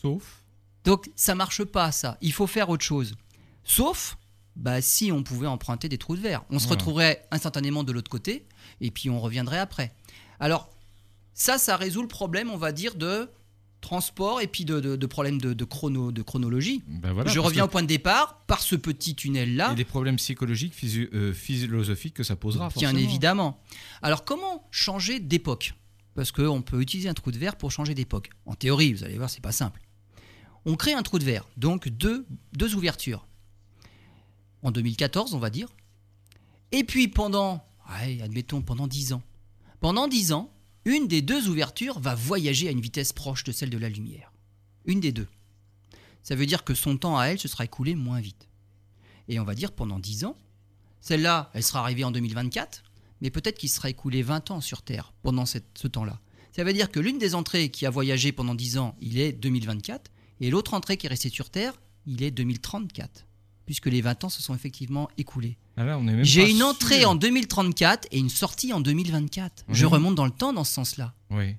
Sauf. 0.01 0.43
Donc 0.84 1.09
ça 1.15 1.36
marche 1.36 1.63
pas 1.63 1.91
ça. 1.91 2.17
Il 2.21 2.34
faut 2.34 2.47
faire 2.47 2.69
autre 2.69 2.84
chose. 2.84 3.15
Sauf 3.63 4.17
bah, 4.55 4.81
si 4.81 5.11
on 5.11 5.23
pouvait 5.23 5.47
emprunter 5.47 5.89
des 5.89 5.97
trous 5.97 6.15
de 6.15 6.21
verre. 6.21 6.43
On 6.49 6.59
se 6.59 6.67
retrouverait 6.67 7.25
instantanément 7.31 7.83
de 7.83 7.91
l'autre 7.91 8.09
côté 8.09 8.45
et 8.81 8.91
puis 8.91 9.09
on 9.09 9.19
reviendrait 9.19 9.59
après. 9.59 9.93
Alors 10.39 10.69
ça, 11.33 11.57
ça 11.57 11.75
résout 11.75 12.01
le 12.01 12.07
problème, 12.07 12.49
on 12.51 12.57
va 12.57 12.71
dire, 12.71 12.95
de 12.95 13.29
transport 13.81 14.41
et 14.41 14.47
puis 14.47 14.65
de, 14.65 14.79
de- 14.79 14.95
de 14.95 15.05
problèmes 15.05 15.39
de, 15.39 15.53
de 15.53 15.63
chrono, 15.65 16.11
de 16.11 16.21
chronologie. 16.23 16.81
Ben 16.87 17.13
voilà, 17.13 17.29
je 17.31 17.39
reviens 17.39 17.65
au 17.65 17.67
point 17.67 17.83
de 17.83 17.87
départ 17.87 18.43
par 18.47 18.61
ce 18.61 18.75
petit 18.75 19.13
tunnel-là. 19.13 19.69
a 19.71 19.75
des 19.75 19.85
problèmes 19.85 20.15
psychologiques, 20.15 20.73
euh, 21.13 21.33
philosophiques 21.33 22.15
que 22.15 22.23
ça 22.23 22.35
posera. 22.35 22.69
Bien 22.69 22.89
forcément. 22.89 22.97
évidemment. 22.99 23.59
Alors 24.01 24.25
comment 24.25 24.67
changer 24.71 25.19
d'époque? 25.19 25.73
Parce 26.15 26.31
qu'on 26.31 26.61
peut 26.61 26.81
utiliser 26.81 27.09
un 27.09 27.13
trou 27.13 27.29
de 27.31 27.37
verre 27.37 27.57
pour 27.57 27.71
changer 27.71 27.93
d'époque. 27.93 28.29
En 28.45 28.55
théorie, 28.55 28.93
vous 28.93 29.03
allez 29.03 29.17
voir, 29.17 29.29
c'est 29.29 29.41
pas 29.43 29.51
simple. 29.51 29.81
On 30.65 30.75
crée 30.75 30.93
un 30.93 31.03
trou 31.03 31.19
de 31.19 31.25
verre, 31.25 31.47
donc 31.57 31.89
deux, 31.89 32.25
deux 32.53 32.73
ouvertures. 32.75 33.27
En 34.63 34.71
2014, 34.71 35.33
on 35.33 35.39
va 35.39 35.49
dire. 35.49 35.67
Et 36.71 36.83
puis 36.83 37.07
pendant, 37.07 37.63
admettons, 38.21 38.61
pendant 38.61 38.87
10 38.87 39.13
ans. 39.13 39.23
Pendant 39.79 40.07
10 40.07 40.31
ans, 40.33 40.51
une 40.85 41.07
des 41.07 41.21
deux 41.21 41.47
ouvertures 41.47 41.99
va 41.99 42.15
voyager 42.15 42.67
à 42.67 42.71
une 42.71 42.81
vitesse 42.81 43.13
proche 43.13 43.43
de 43.43 43.51
celle 43.51 43.69
de 43.69 43.77
la 43.77 43.89
lumière. 43.89 44.31
Une 44.85 44.99
des 44.99 45.11
deux. 45.11 45.27
Ça 46.23 46.35
veut 46.35 46.45
dire 46.45 46.63
que 46.63 46.73
son 46.73 46.97
temps 46.97 47.17
à 47.17 47.25
elle 47.25 47.39
se 47.39 47.47
sera 47.47 47.65
écoulé 47.65 47.95
moins 47.95 48.19
vite. 48.19 48.47
Et 49.27 49.39
on 49.39 49.43
va 49.43 49.55
dire 49.55 49.71
pendant 49.71 49.99
10 49.99 50.25
ans, 50.25 50.37
celle-là, 51.01 51.51
elle 51.53 51.63
sera 51.63 51.81
arrivée 51.81 52.03
en 52.03 52.11
2024, 52.11 52.83
mais 53.21 53.29
peut-être 53.29 53.57
qu'il 53.57 53.69
sera 53.69 53.89
écoulé 53.89 54.23
20 54.23 54.51
ans 54.51 54.61
sur 54.61 54.81
Terre 54.81 55.13
pendant 55.21 55.45
ce 55.45 55.59
temps-là. 55.87 56.19
Ça 56.51 56.63
veut 56.63 56.73
dire 56.73 56.89
que 56.89 56.99
l'une 56.99 57.19
des 57.19 57.35
entrées 57.35 57.69
qui 57.69 57.85
a 57.85 57.89
voyagé 57.89 58.31
pendant 58.31 58.55
10 58.55 58.77
ans, 58.77 58.95
il 59.01 59.19
est 59.19 59.33
2024, 59.33 60.11
et 60.39 60.49
l'autre 60.49 60.73
entrée 60.73 60.97
qui 60.97 61.05
est 61.05 61.09
restée 61.09 61.29
sur 61.29 61.49
Terre, 61.49 61.73
il 62.07 62.23
est 62.23 62.31
2034, 62.31 63.24
puisque 63.66 63.88
les 63.88 64.01
20 64.01 64.24
ans 64.26 64.30
se 64.30 64.41
sont 64.41 64.53
effectivement 64.55 65.09
écoulés. 65.18 65.57
Ah 65.78 65.86
J'ai 66.22 66.49
une 66.49 66.57
sûr. 66.57 66.68
entrée 66.68 67.05
en 67.05 67.16
2034 67.16 68.07
et 68.11 68.20
une 68.20 68.30
sortie 68.30 68.72
en 68.74 68.80
2024. 68.82 69.66
Je 69.70 69.86
remonte 69.86 70.16
dans 70.16 70.26
le 70.26 70.32
temps 70.32 70.53
dans 70.53 70.63
ce 70.63 70.74
sens-là. 70.74 71.13
Oui. 71.32 71.55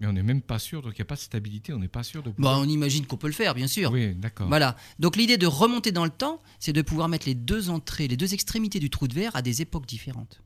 Mais 0.00 0.06
on 0.06 0.12
n'est 0.12 0.22
même 0.22 0.42
pas 0.42 0.58
sûr, 0.58 0.82
donc 0.82 0.92
il 0.94 1.00
n'y 1.00 1.02
a 1.02 1.06
pas 1.06 1.14
de 1.14 1.20
stabilité, 1.20 1.72
on 1.72 1.78
n'est 1.78 1.88
pas 1.88 2.02
sûr 2.02 2.22
de 2.22 2.30
pouvoir- 2.30 2.58
on 2.60 2.64
imagine 2.68 3.06
qu'on 3.06 3.16
peut 3.16 3.28
le 3.28 3.32
faire, 3.32 3.54
bien 3.54 3.66
sûr. 3.66 3.90
Oui, 3.90 4.14
d'accord. 4.14 4.46
Voilà. 4.46 4.76
Donc 4.98 5.16
l'idée 5.16 5.38
de 5.38 5.46
remonter 5.46 5.90
dans 5.90 6.04
le 6.04 6.10
temps, 6.10 6.42
c'est 6.58 6.74
de 6.74 6.82
pouvoir 6.82 7.08
mettre 7.08 7.26
les 7.26 7.34
deux 7.34 7.70
entrées, 7.70 8.06
les 8.06 8.18
deux 8.18 8.34
extrémités 8.34 8.78
du 8.78 8.90
trou 8.90 9.08
de 9.08 9.14
verre 9.14 9.34
à 9.34 9.40
des 9.42 9.62
époques 9.62 9.86
différentes. 9.86 10.42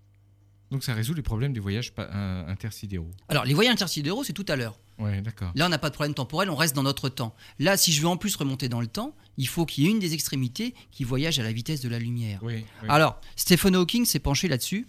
Donc 0.71 0.85
ça 0.85 0.95
résout 0.95 1.15
les 1.15 1.23
problèmes 1.23 1.53
des 1.53 1.61
voyages 1.61 1.93
euh, 1.99 2.47
intersidéraux. 2.49 3.11
Alors 3.29 3.45
les 3.45 3.55
voyages 3.55 3.73
intersidéraux, 3.73 4.23
c'est 4.25 4.33
tout 4.33 4.45
à 4.49 4.57
l'heure. 4.57 4.79
Oui, 4.99 5.21
d'accord. 5.23 5.51
Là, 5.55 5.67
on 5.67 5.69
n'a 5.71 5.79
pas 5.79 5.89
de 5.91 5.95
problème 5.95 6.15
temporel, 6.15 6.51
on 6.51 6.55
reste 6.57 6.77
dans 6.77 6.83
notre 6.83 7.09
temps. 7.09 7.35
Là, 7.59 7.77
si 7.77 7.91
je 7.91 8.03
veux 8.03 8.09
en 8.09 8.17
plus 8.19 8.37
remonter 8.37 8.69
dans 8.69 8.81
le 8.81 8.87
temps, 8.87 9.17
il 9.39 9.49
faut 9.49 9.65
qu'il 9.67 9.85
y 9.85 9.87
ait 9.87 9.91
une 9.91 9.99
des 9.99 10.13
extrémités 10.15 10.75
qui 10.91 11.05
voyage 11.05 11.39
à 11.39 11.43
la 11.43 11.53
vitesse 11.53 11.81
de 11.81 11.89
la 11.89 11.99
lumière. 11.99 12.39
Oui, 12.43 12.65
oui. 12.83 12.89
Alors, 12.89 13.19
Stephen 13.35 13.75
Hawking 13.77 14.05
s'est 14.05 14.19
penché 14.19 14.47
là-dessus. 14.47 14.87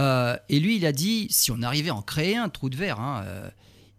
euh, 0.00 0.36
et 0.48 0.58
lui, 0.60 0.76
il 0.76 0.86
a 0.86 0.92
dit, 0.92 1.26
si 1.30 1.50
on 1.52 1.62
arrivait 1.62 1.90
à 1.90 1.94
en 1.94 2.02
créer 2.02 2.36
un 2.36 2.48
trou 2.48 2.68
de 2.70 2.76
verre, 2.76 2.98
hein, 2.98 3.22
euh, 3.26 3.50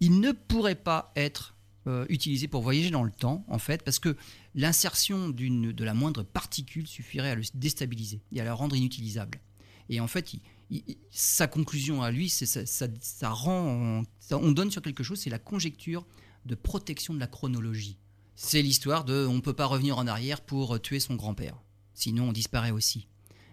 il 0.01 0.19
ne 0.19 0.31
pourrait 0.31 0.75
pas 0.75 1.11
être 1.15 1.53
euh, 1.87 2.05
utilisé 2.09 2.47
pour 2.47 2.63
voyager 2.63 2.89
dans 2.89 3.03
le 3.03 3.11
temps, 3.11 3.45
en 3.47 3.59
fait, 3.59 3.83
parce 3.83 3.99
que 3.99 4.17
l'insertion 4.55 5.29
d'une- 5.29 5.71
de 5.71 5.83
la 5.83 5.93
moindre 5.93 6.23
particule 6.23 6.87
suffirait 6.87 7.29
à 7.29 7.35
le 7.35 7.43
déstabiliser 7.53 8.21
et 8.31 8.41
à 8.41 8.43
le 8.43 8.51
rendre 8.51 8.75
inutilisable. 8.75 9.39
Et 9.89 9.99
en 9.99 10.07
fait, 10.07 10.33
il- 10.33 10.41
sa 11.11 11.47
conclusion 11.47 12.01
à 12.01 12.11
lui, 12.11 12.29
c'est 12.29 12.45
ça, 12.45 12.65
ça- 12.65 13.29
rend, 13.29 14.03
ça- 14.19 14.37
on 14.37 14.51
donne 14.51 14.71
sur 14.71 14.81
quelque 14.81 15.03
chose, 15.03 15.19
c'est 15.19 15.29
la 15.29 15.39
conjecture 15.39 16.05
de 16.45 16.55
protection 16.55 17.13
de 17.13 17.19
la 17.19 17.27
chronologie. 17.27 17.97
C'est 18.35 18.61
l'histoire 18.61 19.05
de, 19.05 19.25
on 19.29 19.35
ne 19.35 19.39
peut 19.41 19.53
pas 19.53 19.65
revenir 19.65 19.97
en 19.97 20.07
arrière 20.07 20.41
pour 20.41 20.81
tuer 20.81 20.99
son 20.99 21.15
grand-père, 21.15 21.57
sinon 21.93 22.29
on 22.29 22.31
disparaît 22.33 22.71
aussi. 22.71 23.07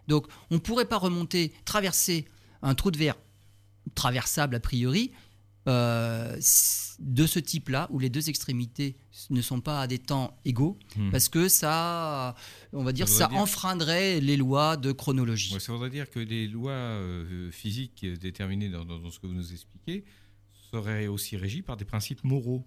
Donc, 0.09 0.27
on 0.51 0.55
ne 0.57 0.61
pourrait 0.61 0.89
pas 0.89 0.99
remonter, 0.99 1.53
traverser 1.65 2.27
un 2.63 2.75
trou 2.75 2.91
de 2.91 2.99
verre 2.99 3.17
traversable 3.95 4.57
a 4.57 4.61
priori 4.61 5.13
euh, 5.69 6.37
de 6.99 7.27
ce 7.27 7.39
type-là, 7.39 7.89
où 7.91 7.99
les 7.99 8.11
deux 8.11 8.29
extrémités 8.29 8.97
ne 9.31 9.41
sont 9.43 9.61
pas 9.61 9.81
à 9.81 9.87
des 9.87 9.99
temps 9.99 10.37
égaux, 10.45 10.79
Hmm. 10.97 11.11
parce 11.11 11.29
que 11.29 11.49
ça, 11.49 12.35
on 12.73 12.83
va 12.85 12.93
dire, 12.93 13.09
Ça 13.09 13.15
ça, 13.15 13.25
voudrait 13.25 13.35
dire- 13.37 13.43
enfreindrait 13.43 14.21
les 14.21 14.37
lois 14.37 14.77
de 14.77 14.93
chronologie. 14.93 15.55
Ouais, 15.55 15.61
ça 15.61 15.73
voudrait 15.73 15.91
dire 15.91 16.11
que 16.11 16.19
les 16.21 16.47
lois 16.49 16.73
euh, 16.73 17.51
physiques 17.51 18.05
déterminées 18.21 18.69
dans, 18.69 18.85
dans- 18.85 18.99
dans 18.99 19.11
ce 19.11 19.19
que 19.19 19.27
vous 19.27 19.35
nous 19.35 19.53
expliquez 19.53 20.05
seraient 20.71 21.07
aussi 21.07 21.37
régies 21.37 21.63
par 21.63 21.77
des 21.77 21.85
principes 21.85 22.23
moraux. 22.25 22.67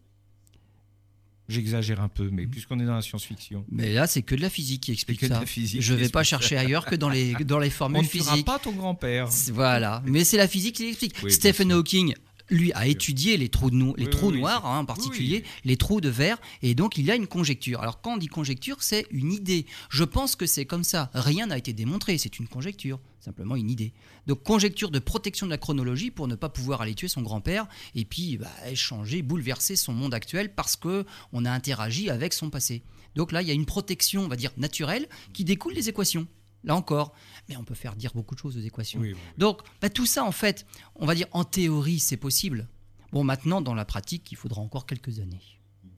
J'exagère 1.47 2.01
un 2.01 2.07
peu, 2.07 2.29
mais 2.31 2.47
puisqu'on 2.47 2.79
est 2.79 2.85
dans 2.85 2.95
la 2.95 3.03
science-fiction. 3.03 3.65
Mais 3.69 3.93
là, 3.93 4.07
c'est 4.07 4.23
que 4.23 4.33
de 4.33 4.41
la 4.41 4.49
physique 4.49 4.81
qui 4.81 4.91
explique 4.91 5.19
que 5.19 5.27
de 5.27 5.31
ça. 5.33 5.41
la 5.41 5.45
physique 5.45 5.79
Je 5.79 5.93
qui 5.93 5.99
vais 6.01 6.09
pas 6.09 6.23
chercher 6.23 6.57
ailleurs 6.57 6.85
que 6.87 6.95
dans 6.95 7.09
les, 7.09 7.33
dans 7.45 7.59
les 7.59 7.67
On 7.69 7.71
formules 7.71 8.01
ne 8.01 8.07
tuera 8.07 8.31
physiques. 8.31 8.45
pas 8.47 8.57
ton 8.57 8.71
grand-père. 8.71 9.27
Voilà, 9.53 10.01
mais 10.07 10.23
c'est 10.23 10.37
la 10.37 10.47
physique 10.47 10.75
qui 10.77 10.85
l'explique. 10.85 11.13
Oui, 11.21 11.31
Stephen. 11.31 11.71
Hawking, 11.71 12.15
lui, 12.49 12.71
a 12.73 12.87
étudié 12.87 13.37
les 13.37 13.49
trous, 13.49 13.71
de 13.71 13.75
les 13.97 14.05
Oui, 14.05 14.09
trous 14.09 14.31
oui, 14.31 14.39
noirs 14.39 14.65
hein, 14.65 14.79
en 14.79 14.85
particulier, 14.85 15.43
les 15.63 15.77
trous 15.77 16.01
de 16.01 16.09
verre, 16.09 16.37
et 16.61 16.75
donc 16.75 16.97
il 16.97 17.05
y 17.05 17.11
a 17.11 17.15
une 17.15 17.27
conjecture. 17.27 17.81
Alors 17.81 18.01
quand 18.01 18.13
on 18.13 18.17
dit 18.17 18.27
conjecture, 18.27 18.77
c'est 18.81 19.07
une 19.11 19.31
idée. 19.31 19.65
Je 19.89 20.03
pense 20.03 20.35
que 20.35 20.45
c'est 20.45 20.65
comme 20.65 20.83
ça. 20.83 21.09
Rien 21.13 21.47
n'a 21.47 21.57
été 21.57 21.73
démontré, 21.73 22.17
c'est 22.17 22.39
une 22.39 22.47
conjecture, 22.47 22.99
simplement 23.19 23.55
une 23.55 23.69
idée. 23.69 23.93
Donc 24.27 24.43
conjecture 24.43 24.91
de 24.91 24.99
protection 24.99 25.45
de 25.45 25.51
la 25.51 25.57
chronologie 25.57 26.11
pour 26.11 26.27
ne 26.27 26.35
pas 26.35 26.49
pouvoir 26.49 26.81
aller 26.81 26.95
tuer 26.95 27.07
son 27.07 27.21
grand-père 27.21 27.67
et 27.95 28.05
puis 28.05 28.37
bah, 28.37 28.51
changer, 28.75 29.21
bouleverser 29.21 29.75
son 29.75 29.93
monde 29.93 30.13
actuel 30.13 30.53
parce 30.53 30.75
que 30.75 31.05
on 31.33 31.45
a 31.45 31.51
interagi 31.51 32.09
avec 32.09 32.33
son 32.33 32.49
passé. 32.49 32.83
Donc 33.15 33.31
là, 33.31 33.41
il 33.41 33.47
y 33.47 33.51
a 33.51 33.53
une 33.53 33.65
protection, 33.65 34.23
on 34.23 34.27
va 34.27 34.35
dire 34.35 34.51
naturelle, 34.57 35.07
qui 35.33 35.45
découle 35.45 35.73
des 35.73 35.89
équations. 35.89 36.27
Là 36.66 36.76
encore, 36.76 37.13
mais 37.47 37.55
on 37.57 37.63
peut 37.63 37.76
faire 37.76 37.95
dire 37.95 38.11
beaucoup 38.13 38.34
de 38.36 38.39
choses 38.39 38.57
aux 38.57 38.61
équations. 38.61 38.99
Oui, 38.99 39.13
oui. 39.13 39.20
Donc, 39.38 39.61
bah, 39.82 39.89
tout 39.89 40.05
ça, 40.07 40.24
en 40.26 40.32
fait, 40.32 40.66
on 40.95 41.05
va 41.05 41.13
dire 41.16 41.28
en 41.32 41.43
théorie, 41.43 41.99
c'est 41.99 42.18
possible. 42.18 42.68
Bon, 43.11 43.24
maintenant, 43.24 43.61
dans 43.61 43.76
la 43.76 43.86
pratique, 43.86 44.32
il 44.32 44.36
faudra 44.36 44.61
encore 44.61 44.86
quelques 44.88 45.20
années. 45.20 45.41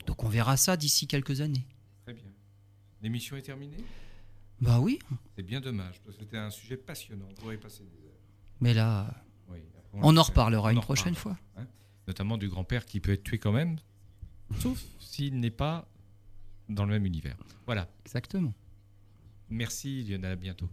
Donc, 0.06 0.24
on 0.24 0.30
verra 0.30 0.58
ça 0.58 0.76
d'ici 0.78 1.08
quelques 1.08 1.42
années. 1.42 1.66
Très 2.04 2.14
bien. 2.14 2.24
L'émission 3.02 3.38
est 3.38 3.42
terminée? 3.42 3.78
Bah 4.60 4.80
oui, 4.80 5.00
C'est 5.36 5.44
bien 5.44 5.62
dommage, 5.62 6.02
parce 6.04 6.18
que 6.18 6.24
c'était 6.24 6.38
un 6.38 6.50
sujet 6.50 6.78
passionnant. 6.78 7.26
On 7.30 7.34
pourrait 7.36 7.56
y 7.56 7.60
passer 7.60 7.84
des 7.84 8.06
heures. 8.06 8.14
mais 8.60 8.74
là, 8.74 9.14
on 9.94 10.18
en 10.18 10.24
reparlera 10.24 10.70
On 10.70 10.72
une 10.72 10.78
en 10.80 10.82
prochaine 10.82 11.14
reparlera. 11.14 11.38
fois. 11.56 11.64
Notamment 12.08 12.38
du 12.38 12.50
grand-père 12.50 12.86
qui 12.86 13.00
peut 13.00 13.12
être 13.14 13.24
tué 13.24 13.38
quand 13.38 13.52
même, 13.52 13.78
sauf 14.60 14.82
s'il 15.00 15.40
n'est 15.40 15.52
pas 15.52 15.88
dans 16.70 16.86
le 16.86 16.92
même 16.92 17.06
univers. 17.06 17.38
Voilà. 17.66 17.88
Exactement. 18.06 18.54
Merci 19.50 20.04
Lionel, 20.04 20.32
à 20.34 20.36
bientôt. 20.36 20.70